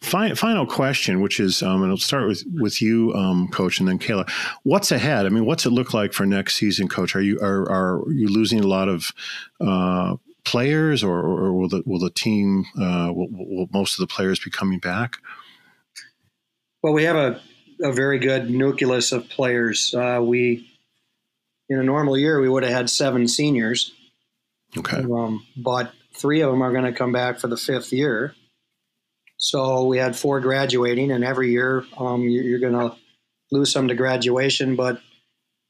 Final, 0.00 0.36
final 0.36 0.66
question, 0.66 1.22
which 1.22 1.40
is, 1.40 1.62
um, 1.62 1.82
and 1.82 1.90
I'll 1.90 1.96
start 1.96 2.28
with 2.28 2.44
with 2.54 2.82
you, 2.82 3.12
um, 3.14 3.48
Coach, 3.48 3.78
and 3.78 3.88
then 3.88 3.98
Kayla. 3.98 4.30
What's 4.62 4.92
ahead? 4.92 5.24
I 5.24 5.30
mean, 5.30 5.46
what's 5.46 5.64
it 5.64 5.70
look 5.70 5.94
like 5.94 6.12
for 6.12 6.26
next 6.26 6.56
season, 6.56 6.88
Coach? 6.88 7.16
Are 7.16 7.22
you 7.22 7.38
are 7.40 7.70
are 7.70 8.10
you 8.10 8.28
losing 8.28 8.60
a 8.60 8.66
lot 8.66 8.88
of 8.88 9.12
uh, 9.60 10.16
players, 10.44 11.02
or, 11.02 11.18
or 11.18 11.52
will 11.52 11.68
the 11.68 11.82
will 11.86 11.98
the 11.98 12.10
team 12.10 12.64
uh, 12.78 13.12
will, 13.14 13.28
will, 13.30 13.68
most 13.72 13.98
of 13.98 14.06
the 14.06 14.12
players 14.14 14.38
be 14.38 14.50
coming 14.50 14.78
back? 14.78 15.18
Well, 16.82 16.92
we 16.92 17.04
have 17.04 17.16
a, 17.16 17.40
a 17.82 17.92
very 17.92 18.18
good 18.18 18.50
nucleus 18.50 19.12
of 19.12 19.28
players. 19.28 19.94
Uh, 19.94 20.20
we 20.22 20.70
in 21.68 21.78
a 21.78 21.82
normal 21.82 22.18
year 22.18 22.40
we 22.40 22.48
would 22.48 22.62
have 22.62 22.72
had 22.72 22.90
seven 22.90 23.26
seniors. 23.26 23.92
Okay, 24.76 24.98
um, 24.98 25.46
but 25.56 25.92
three 26.14 26.40
of 26.40 26.50
them 26.50 26.62
are 26.62 26.72
going 26.72 26.84
to 26.84 26.92
come 26.92 27.12
back 27.12 27.40
for 27.40 27.48
the 27.48 27.56
fifth 27.56 27.92
year, 27.92 28.34
So 29.36 29.84
we 29.84 29.98
had 29.98 30.16
four 30.16 30.40
graduating, 30.40 31.10
and 31.10 31.24
every 31.24 31.50
year 31.50 31.84
um, 31.98 32.22
you're 32.22 32.60
going 32.60 32.72
to 32.72 32.96
lose 33.50 33.72
some 33.72 33.88
to 33.88 33.94
graduation, 33.94 34.76
but 34.76 35.00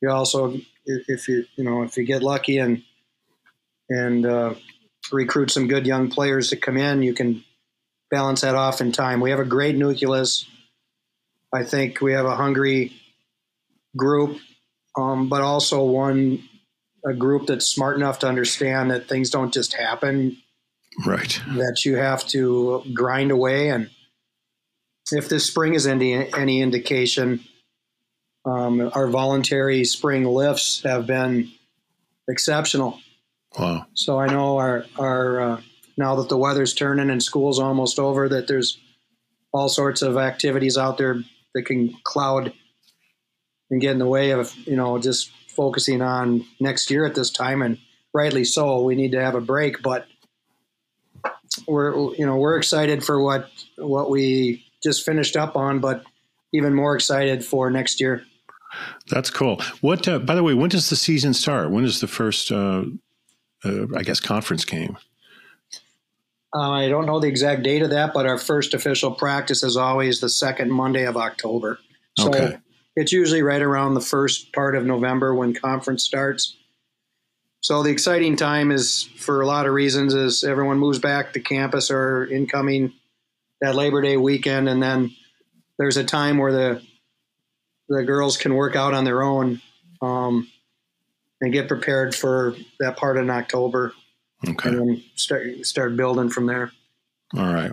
you 0.01 0.11
also, 0.11 0.59
if 0.85 1.29
you 1.29 1.45
you 1.57 1.65
know 1.65 1.83
if 1.83 1.97
you 1.97 2.05
get 2.05 2.23
lucky 2.23 2.59
and 2.59 2.83
and 3.89 4.27
uh, 4.27 4.55
recruit 5.13 5.51
some 5.51 5.69
good 5.69 5.87
young 5.87 6.11
players 6.11 6.51
to 6.51 6.57
come 6.57 6.77
in, 6.77 7.03
you 7.03 7.15
can 7.15 7.45
balance 8.11 8.43
that 8.43 8.55
off 8.55 8.81
in 8.81 8.93
time. 8.93 9.21
We 9.21 9.31
have 9.31 9.41
a 9.41 9.45
great 9.45 9.77
nucleus. 9.77 10.47
I 11.53 11.65
think 11.65 12.01
we 12.01 12.13
have 12.13 12.27
a 12.27 12.37
hungry 12.37 12.93
group, 13.97 14.39
um, 14.97 15.29
but 15.29 15.43
also 15.43 15.85
one 15.85 16.43
a 17.07 17.13
group 17.13 17.47
that's 17.47 17.67
smart 17.67 17.97
enough 17.97 18.21
to 18.21 18.27
understand 18.27 18.91
that 18.91 19.09
things 19.09 19.31
don't 19.31 19.53
just 19.53 19.75
happen. 19.75 20.39
Right. 21.05 21.41
That 21.57 21.85
you 21.85 21.97
have 21.97 22.27
to 22.29 22.83
grind 22.95 23.31
away. 23.31 23.69
And 23.69 23.91
if 25.13 25.29
this 25.29 25.45
spring 25.45 25.75
is 25.75 25.87
any, 25.87 26.15
any 26.33 26.63
indication, 26.63 27.41
um, 28.47 28.91
our 28.95 29.09
voluntary 29.09 29.85
spring 29.85 30.25
lifts 30.25 30.83
have 30.83 31.07
been 31.07 31.51
exceptional. 32.29 33.01
Wow. 33.59 33.87
So 33.95 34.19
I 34.19 34.27
know 34.27 34.59
our, 34.59 34.85
our 34.99 35.41
uh, 35.41 35.61
now 35.97 36.17
that 36.17 36.29
the 36.29 36.37
weather's 36.37 36.75
turning 36.75 37.11
and 37.11 37.23
school's 37.23 37.59
almost 37.59 37.99
over, 37.99 38.29
that 38.29 38.49
there's 38.49 38.79
all 39.53 39.69
sorts 39.69 40.03
of 40.03 40.17
activities 40.17 40.77
out 40.77 40.99
there 40.99 41.21
that 41.55 41.63
can 41.63 41.95
cloud 42.03 42.53
and 43.71 43.81
get 43.81 43.93
in 43.93 43.99
the 43.99 44.07
way 44.07 44.31
of, 44.31 44.55
you 44.67 44.77
know, 44.77 44.99
just 44.99 45.31
focusing 45.55 46.03
on 46.03 46.45
next 46.61 46.91
year 46.91 47.07
at 47.07 47.15
this 47.15 47.31
time, 47.31 47.63
and 47.63 47.79
rightly 48.13 48.45
so. 48.45 48.83
We 48.83 48.95
need 48.95 49.13
to 49.13 49.23
have 49.23 49.35
a 49.35 49.41
break, 49.41 49.83
but 49.83 50.07
we're 51.69 52.15
you 52.15 52.27
know 52.27 52.37
we're 52.37 52.57
excited 52.57 53.05
for 53.05 53.23
what 53.23 53.49
what 53.77 54.11
we 54.11 54.65
just 54.83 55.05
finished 55.05 55.37
up 55.37 55.57
on, 55.57 55.81
but 55.81 56.05
even 56.53 56.75
more 56.75 56.95
excited 56.95 57.45
for 57.45 57.71
next 57.71 58.01
year. 58.01 58.25
That's 59.09 59.31
cool. 59.31 59.61
What, 59.81 60.09
uh, 60.09 60.19
by 60.19 60.35
the 60.35 60.43
way, 60.43 60.55
when 60.55 60.69
does 60.69 60.91
the 60.91 60.97
season 60.97 61.33
start? 61.33 61.71
When 61.71 61.85
is 61.85 62.01
the 62.01 62.09
first, 62.09 62.51
uh, 62.51 62.85
uh, 63.65 63.87
I 63.97 64.03
guess, 64.03 64.21
conference 64.21 64.65
game? 64.65 64.97
Uh, 66.55 66.71
I 66.71 66.89
don't 66.89 67.07
know 67.07 67.19
the 67.19 67.29
exact 67.29 67.65
date 67.65 67.83
of 67.83 67.91
that, 67.91 68.15
but 68.15 68.27
our 68.27 68.39
first 68.39 68.75
official 68.75 69.11
practice 69.11 69.65
is 69.65 69.77
always 69.77 70.21
the 70.21 70.29
second 70.29 70.71
Monday 70.71 71.05
of 71.05 71.17
October. 71.17 71.79
So 72.17 72.29
okay. 72.29 72.59
It's 72.97 73.11
usually 73.11 73.43
right 73.43 73.61
around 73.61 73.95
the 73.95 74.01
first 74.01 74.53
part 74.53 74.77
of 74.77 74.87
November 74.87 75.35
when 75.35 75.53
conference 75.53 76.05
starts. 76.05 76.57
So 77.61 77.83
the 77.83 77.91
exciting 77.91 78.37
time 78.37 78.71
is 78.71 79.03
for 79.17 79.41
a 79.41 79.47
lot 79.47 79.67
of 79.67 79.73
reasons 79.73 80.15
is 80.15 80.45
everyone 80.45 80.79
moves 80.79 80.99
back 80.99 81.33
to 81.33 81.41
campus 81.41 81.91
or 81.91 82.27
incoming 82.27 82.93
that 83.61 83.75
Labor 83.75 84.03
Day 84.03 84.17
weekend, 84.17 84.69
and 84.69 84.83
then 84.83 85.11
there's 85.79 85.97
a 85.97 86.05
time 86.05 86.39
where 86.39 86.53
the 86.53 86.83
the 87.89 88.05
girls 88.05 88.37
can 88.37 88.55
work 88.55 88.77
out 88.77 88.95
on 88.95 89.05
their 89.05 89.23
own 89.23 89.61
um, 90.01 90.49
and 91.45 91.53
get 91.53 91.69
prepared 91.69 92.15
for 92.15 92.57
that 92.81 92.97
part 92.97 93.19
in 93.19 93.29
October. 93.29 93.93
Okay. 94.49 94.71
And 94.71 94.79
then 94.79 95.05
start 95.15 95.67
start 95.67 95.97
building 95.97 96.31
from 96.31 96.47
there. 96.47 96.73
All 97.37 97.53
right. 97.53 97.73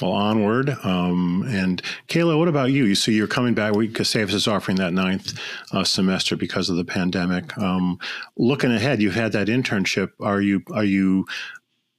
Well, 0.00 0.12
onward. 0.12 0.70
Um, 0.82 1.44
and 1.48 1.80
Kayla, 2.08 2.36
what 2.38 2.48
about 2.48 2.72
you? 2.72 2.84
You 2.84 2.94
see, 2.94 3.12
you're 3.14 3.26
coming 3.28 3.54
back. 3.54 3.74
We 3.74 3.86
Gustavus 3.86 4.34
is 4.34 4.48
offering 4.48 4.78
that 4.78 4.92
ninth 4.92 5.38
uh, 5.70 5.84
semester 5.84 6.36
because 6.36 6.68
of 6.68 6.76
the 6.76 6.84
pandemic. 6.84 7.56
Um, 7.58 7.98
looking 8.36 8.72
ahead, 8.72 9.00
you've 9.00 9.14
had 9.14 9.32
that 9.32 9.46
internship. 9.46 10.10
Are 10.20 10.40
you 10.40 10.62
are 10.72 10.84
you 10.84 11.26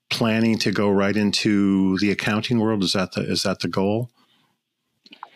planning 0.10 0.58
to 0.60 0.72
go 0.72 0.90
right 0.90 1.16
into 1.16 1.98
the 2.00 2.12
accounting 2.12 2.60
world? 2.60 2.84
Is 2.84 2.94
that 2.94 3.14
the 3.14 3.22
is 3.22 3.44
that 3.44 3.60
the 3.62 3.70
goal? 3.70 4.10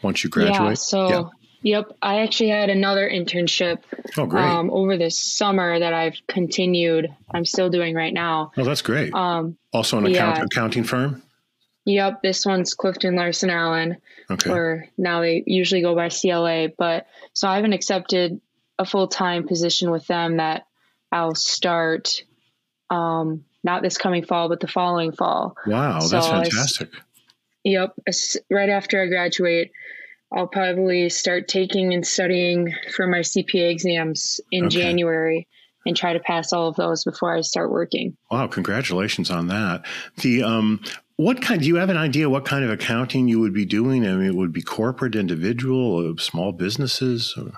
Once 0.02 0.24
you 0.24 0.30
graduate. 0.30 0.60
Yeah. 0.60 0.74
So. 0.74 1.10
Yeah. 1.10 1.24
Yep, 1.68 1.98
I 2.02 2.20
actually 2.20 2.48
had 2.48 2.70
another 2.70 3.10
internship 3.10 3.80
oh, 4.18 4.26
great. 4.26 4.42
Um, 4.42 4.72
over 4.72 4.96
this 4.96 5.20
summer 5.20 5.78
that 5.78 5.94
I've 5.94 6.16
continued. 6.26 7.14
I'm 7.34 7.44
still 7.44 7.70
doing 7.70 7.94
right 7.94 8.14
now. 8.14 8.54
Oh, 8.56 8.64
that's 8.64 8.82
great. 8.82 9.14
Um, 9.14 9.58
also 9.74 9.98
an 9.98 10.06
account, 10.06 10.38
yeah. 10.38 10.44
accounting 10.46 10.86
firm. 10.86 11.22
Yep, 11.84 12.22
this 12.22 12.46
one's 12.46 12.74
Clifton 12.74 13.18
Larson 13.18 13.50
Allen, 13.50 13.98
okay. 14.32 14.50
or 14.50 14.88
now 14.98 15.20
they 15.20 15.44
usually 15.46 15.82
go 15.82 15.94
by 15.94 16.08
CLA. 16.08 16.70
But 16.70 17.08
so 17.34 17.50
I 17.50 17.58
haven't 17.58 17.74
accepted 17.74 18.40
a 18.80 18.86
full 18.86 19.10
time 19.10 19.46
position 19.46 19.92
with 19.92 20.08
them 20.08 20.38
that 20.38 20.68
I'll 21.12 21.36
start 21.36 22.24
um, 22.90 23.44
not 23.66 23.82
this 23.82 23.98
coming 23.98 24.24
fall, 24.24 24.48
but 24.48 24.62
the 24.62 24.68
following 24.70 25.12
fall. 25.12 25.58
Wow, 25.66 26.00
so 26.00 26.16
that's 26.16 26.28
fantastic. 26.30 26.96
I, 26.96 27.00
yep, 27.66 27.94
right 28.50 28.70
after 28.70 29.02
I 29.02 29.08
graduate, 29.08 29.74
I'll 30.32 30.48
probably 30.48 31.10
start 31.10 31.48
taking 31.48 31.94
and 31.94 32.06
studying 32.06 32.74
for 32.96 33.08
my 33.08 33.20
CPA 33.20 33.72
exams 33.72 34.42
in 34.52 34.66
okay. 34.66 34.82
January 34.82 35.48
and 35.86 35.96
try 35.96 36.14
to 36.14 36.20
pass 36.20 36.52
all 36.52 36.68
of 36.68 36.76
those 36.76 37.04
before 37.04 37.36
I 37.36 37.42
start 37.42 37.72
working. 37.72 38.18
Wow, 38.30 38.48
congratulations 38.48 39.32
on 39.32 39.48
that. 39.48 39.86
The 40.18 40.44
um, 40.44 40.82
what 41.16 41.42
kind? 41.42 41.62
Do 41.62 41.68
you 41.68 41.76
have 41.78 41.90
an 41.90 41.98
idea 41.98 42.30
what 42.30 42.46
kind 42.46 42.64
of 42.64 42.70
accounting 42.70 43.28
you 43.28 43.40
would 43.40 43.54
be 43.54 43.66
doing? 43.66 44.06
I 44.06 44.14
mean, 44.14 44.28
it 44.28 44.36
would 44.36 44.54
be 44.54 44.62
corporate, 44.62 45.16
individual, 45.16 46.16
small 46.18 46.52
businesses. 46.52 47.34
Or? 47.38 47.54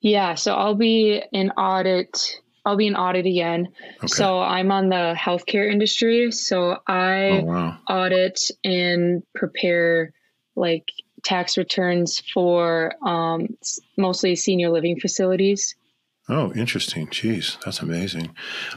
Yeah, 0.00 0.34
so 0.34 0.54
I'll 0.54 0.76
be 0.76 1.22
in 1.32 1.50
audit. 1.52 2.40
I'll 2.64 2.76
be 2.76 2.86
in 2.86 2.96
audit 2.96 3.26
again. 3.26 3.68
Okay. 3.98 4.06
So 4.06 4.40
I'm 4.40 4.70
on 4.70 4.88
the 4.88 5.14
healthcare 5.18 5.70
industry. 5.70 6.30
So 6.30 6.78
I 6.86 7.40
oh, 7.42 7.44
wow. 7.44 7.78
audit 7.88 8.40
and 8.64 9.22
prepare 9.34 10.12
like 10.56 10.84
tax 11.22 11.56
returns 11.56 12.22
for 12.32 12.92
um, 13.06 13.56
mostly 13.96 14.36
senior 14.36 14.70
living 14.70 14.98
facilities. 14.98 15.74
Oh, 16.28 16.52
interesting. 16.52 17.08
Jeez, 17.08 17.58
that's 17.64 17.80
amazing. 17.80 18.30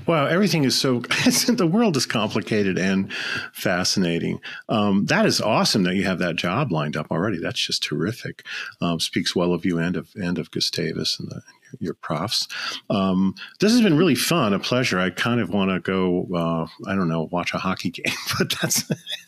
Wow, 0.08 0.26
everything 0.26 0.64
is 0.64 0.76
so, 0.76 1.00
the 1.48 1.70
world 1.72 1.96
is 1.96 2.08
complicated 2.08 2.80
and 2.80 3.14
fascinating. 3.54 4.40
Um, 4.70 5.06
that 5.06 5.28
is 5.28 5.40
awesome 5.40 5.84
that 5.84 5.96
you 5.96 6.04
have 6.06 6.18
that 6.20 6.36
job 6.36 6.72
lined 6.72 6.98
up 6.98 7.12
already. 7.12 7.38
That's 7.38 7.64
just 7.64 7.84
terrific. 7.84 8.44
Um, 8.82 9.00
speaks 9.00 9.36
well 9.36 9.54
of 9.54 9.66
you 9.66 9.78
and 9.78 9.96
of, 9.96 10.10
and 10.16 10.40
of 10.40 10.50
Gustavus 10.50 11.20
and 11.20 11.30
the, 11.30 11.42
your 11.80 11.94
profs. 11.96 12.48
Um, 12.90 13.36
this 13.60 13.72
has 13.72 13.82
been 13.82 13.98
really 13.98 14.16
fun, 14.16 14.54
a 14.54 14.60
pleasure. 14.60 15.00
I 15.00 15.10
kind 15.10 15.40
of 15.40 15.50
want 15.50 15.72
to 15.72 15.80
go, 15.80 16.28
uh, 16.34 16.90
I 16.90 16.96
don't 16.96 17.08
know, 17.08 17.30
watch 17.32 17.54
a 17.54 17.58
hockey 17.58 17.90
game, 17.92 18.16
but 18.38 18.54
that's 18.62 18.84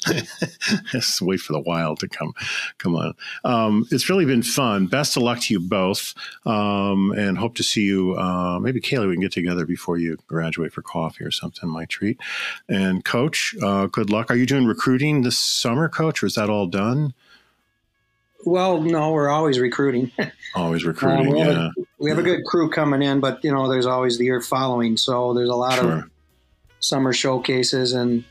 just 0.92 1.22
wait 1.22 1.40
for 1.40 1.54
the 1.54 1.60
wild 1.60 2.00
to 2.00 2.08
come 2.08 2.34
come 2.78 2.96
on. 2.96 3.14
Um, 3.44 3.88
it's 3.92 4.10
really 4.10 4.26
been 4.26 4.44
fun. 4.44 4.88
Best 4.88 5.18
of 5.18 5.24
luck 5.24 5.40
to 5.42 5.54
you 5.54 5.60
both, 5.60 6.14
um, 6.46 7.12
and 7.18 7.38
hope 7.38 7.56
to 7.56 7.64
see 7.64 7.84
you. 7.84 8.16
Uh, 8.16 8.60
maybe 8.60 8.80
Kayla, 8.80 9.08
we 9.08 9.16
can 9.16 9.22
get 9.22 9.32
together 9.32 9.66
before 9.66 9.98
you 9.98 10.18
graduate 10.28 10.74
for 10.74 10.82
coffee 10.82 11.24
or 11.24 11.32
something. 11.32 11.70
My 11.70 11.86
treat. 11.86 12.20
And 12.70 13.04
Coach, 13.04 13.56
uh, 13.62 13.88
good 13.88 14.10
luck. 14.10 14.32
Are 14.32 14.36
you 14.36 14.46
doing 14.46 14.66
recruiting 14.66 15.22
this 15.22 15.38
summer, 15.38 15.90
Coach, 15.90 16.24
or 16.24 16.26
is 16.26 16.36
that 16.36 16.50
all 16.50 16.68
done? 16.68 17.14
Well, 18.44 18.82
no, 18.82 19.12
we're 19.12 19.30
always 19.30 19.60
recruiting. 19.60 20.12
Always 20.56 20.86
recruiting. 20.86 21.28
Um, 21.28 21.34
we 21.34 21.40
yeah, 21.40 21.46
have 21.46 21.58
a, 21.58 21.72
we 21.98 22.10
have 22.10 22.20
a 22.20 22.24
good 22.24 22.46
crew 22.46 22.70
coming 22.70 23.02
in, 23.02 23.20
but 23.20 23.44
you 23.44 23.52
know, 23.52 23.68
there's 23.68 23.86
always 23.86 24.18
the 24.18 24.26
year 24.26 24.40
following, 24.40 24.96
so 24.96 25.34
there's 25.34 25.50
a 25.50 25.56
lot 25.56 25.74
sure. 25.74 25.92
of 25.92 26.10
summer 26.80 27.12
showcases 27.12 27.94
and 27.94 28.24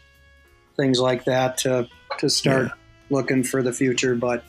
things 0.76 1.00
like 1.00 1.24
that 1.24 1.58
to 1.58 1.88
to 2.18 2.30
start 2.30 2.66
yeah. 2.66 2.72
looking 3.10 3.42
for 3.42 3.62
the 3.62 3.72
future. 3.72 4.14
But 4.14 4.44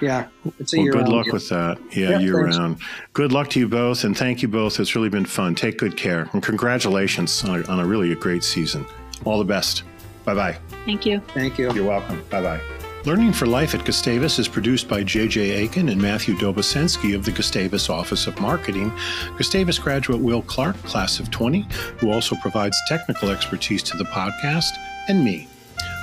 yeah, 0.00 0.28
it's 0.58 0.74
a 0.74 0.76
well, 0.76 0.84
year. 0.84 0.92
Good 0.92 1.08
luck 1.08 1.26
with 1.32 1.48
that. 1.48 1.78
Yeah, 1.92 2.10
yep, 2.10 2.20
year 2.20 2.42
thanks. 2.42 2.58
round. 2.58 2.78
Good 3.12 3.32
luck 3.32 3.48
to 3.50 3.60
you 3.60 3.68
both, 3.68 4.04
and 4.04 4.16
thank 4.16 4.42
you 4.42 4.48
both. 4.48 4.78
It's 4.78 4.94
really 4.94 5.08
been 5.08 5.26
fun. 5.26 5.54
Take 5.54 5.78
good 5.78 5.96
care, 5.96 6.28
and 6.32 6.42
congratulations 6.42 7.42
on 7.44 7.62
a, 7.62 7.66
on 7.68 7.80
a 7.80 7.86
really 7.86 8.12
a 8.12 8.16
great 8.16 8.44
season. 8.44 8.86
All 9.24 9.38
the 9.38 9.44
best. 9.44 9.82
Bye 10.24 10.34
bye. 10.34 10.58
Thank 10.84 11.06
you. 11.06 11.20
Thank 11.28 11.58
you. 11.58 11.72
You're 11.72 11.86
welcome. 11.86 12.22
Bye 12.30 12.42
bye. 12.42 12.85
Learning 13.06 13.32
for 13.32 13.46
Life 13.46 13.72
at 13.72 13.84
Gustavus 13.84 14.40
is 14.40 14.48
produced 14.48 14.88
by 14.88 15.04
J.J. 15.04 15.52
Aiken 15.52 15.90
and 15.90 16.02
Matthew 16.02 16.34
Dobosensky 16.34 17.14
of 17.14 17.24
the 17.24 17.30
Gustavus 17.30 17.88
Office 17.88 18.26
of 18.26 18.40
Marketing, 18.40 18.92
Gustavus 19.38 19.78
graduate 19.78 20.20
Will 20.20 20.42
Clark, 20.42 20.76
class 20.82 21.20
of 21.20 21.30
20, 21.30 21.68
who 21.98 22.10
also 22.10 22.34
provides 22.42 22.76
technical 22.88 23.30
expertise 23.30 23.84
to 23.84 23.96
the 23.96 24.06
podcast, 24.06 24.72
and 25.06 25.24
me. 25.24 25.46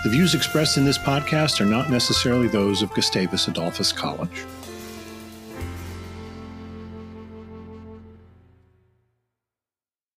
The 0.06 0.12
views 0.12 0.34
expressed 0.34 0.78
in 0.78 0.86
this 0.86 0.98
podcast 0.98 1.60
are 1.60 1.66
not 1.66 1.90
necessarily 1.90 2.48
those 2.48 2.82
of 2.82 2.94
Gustavus 2.94 3.50
Adolphus 3.50 3.92
College. 3.92 4.46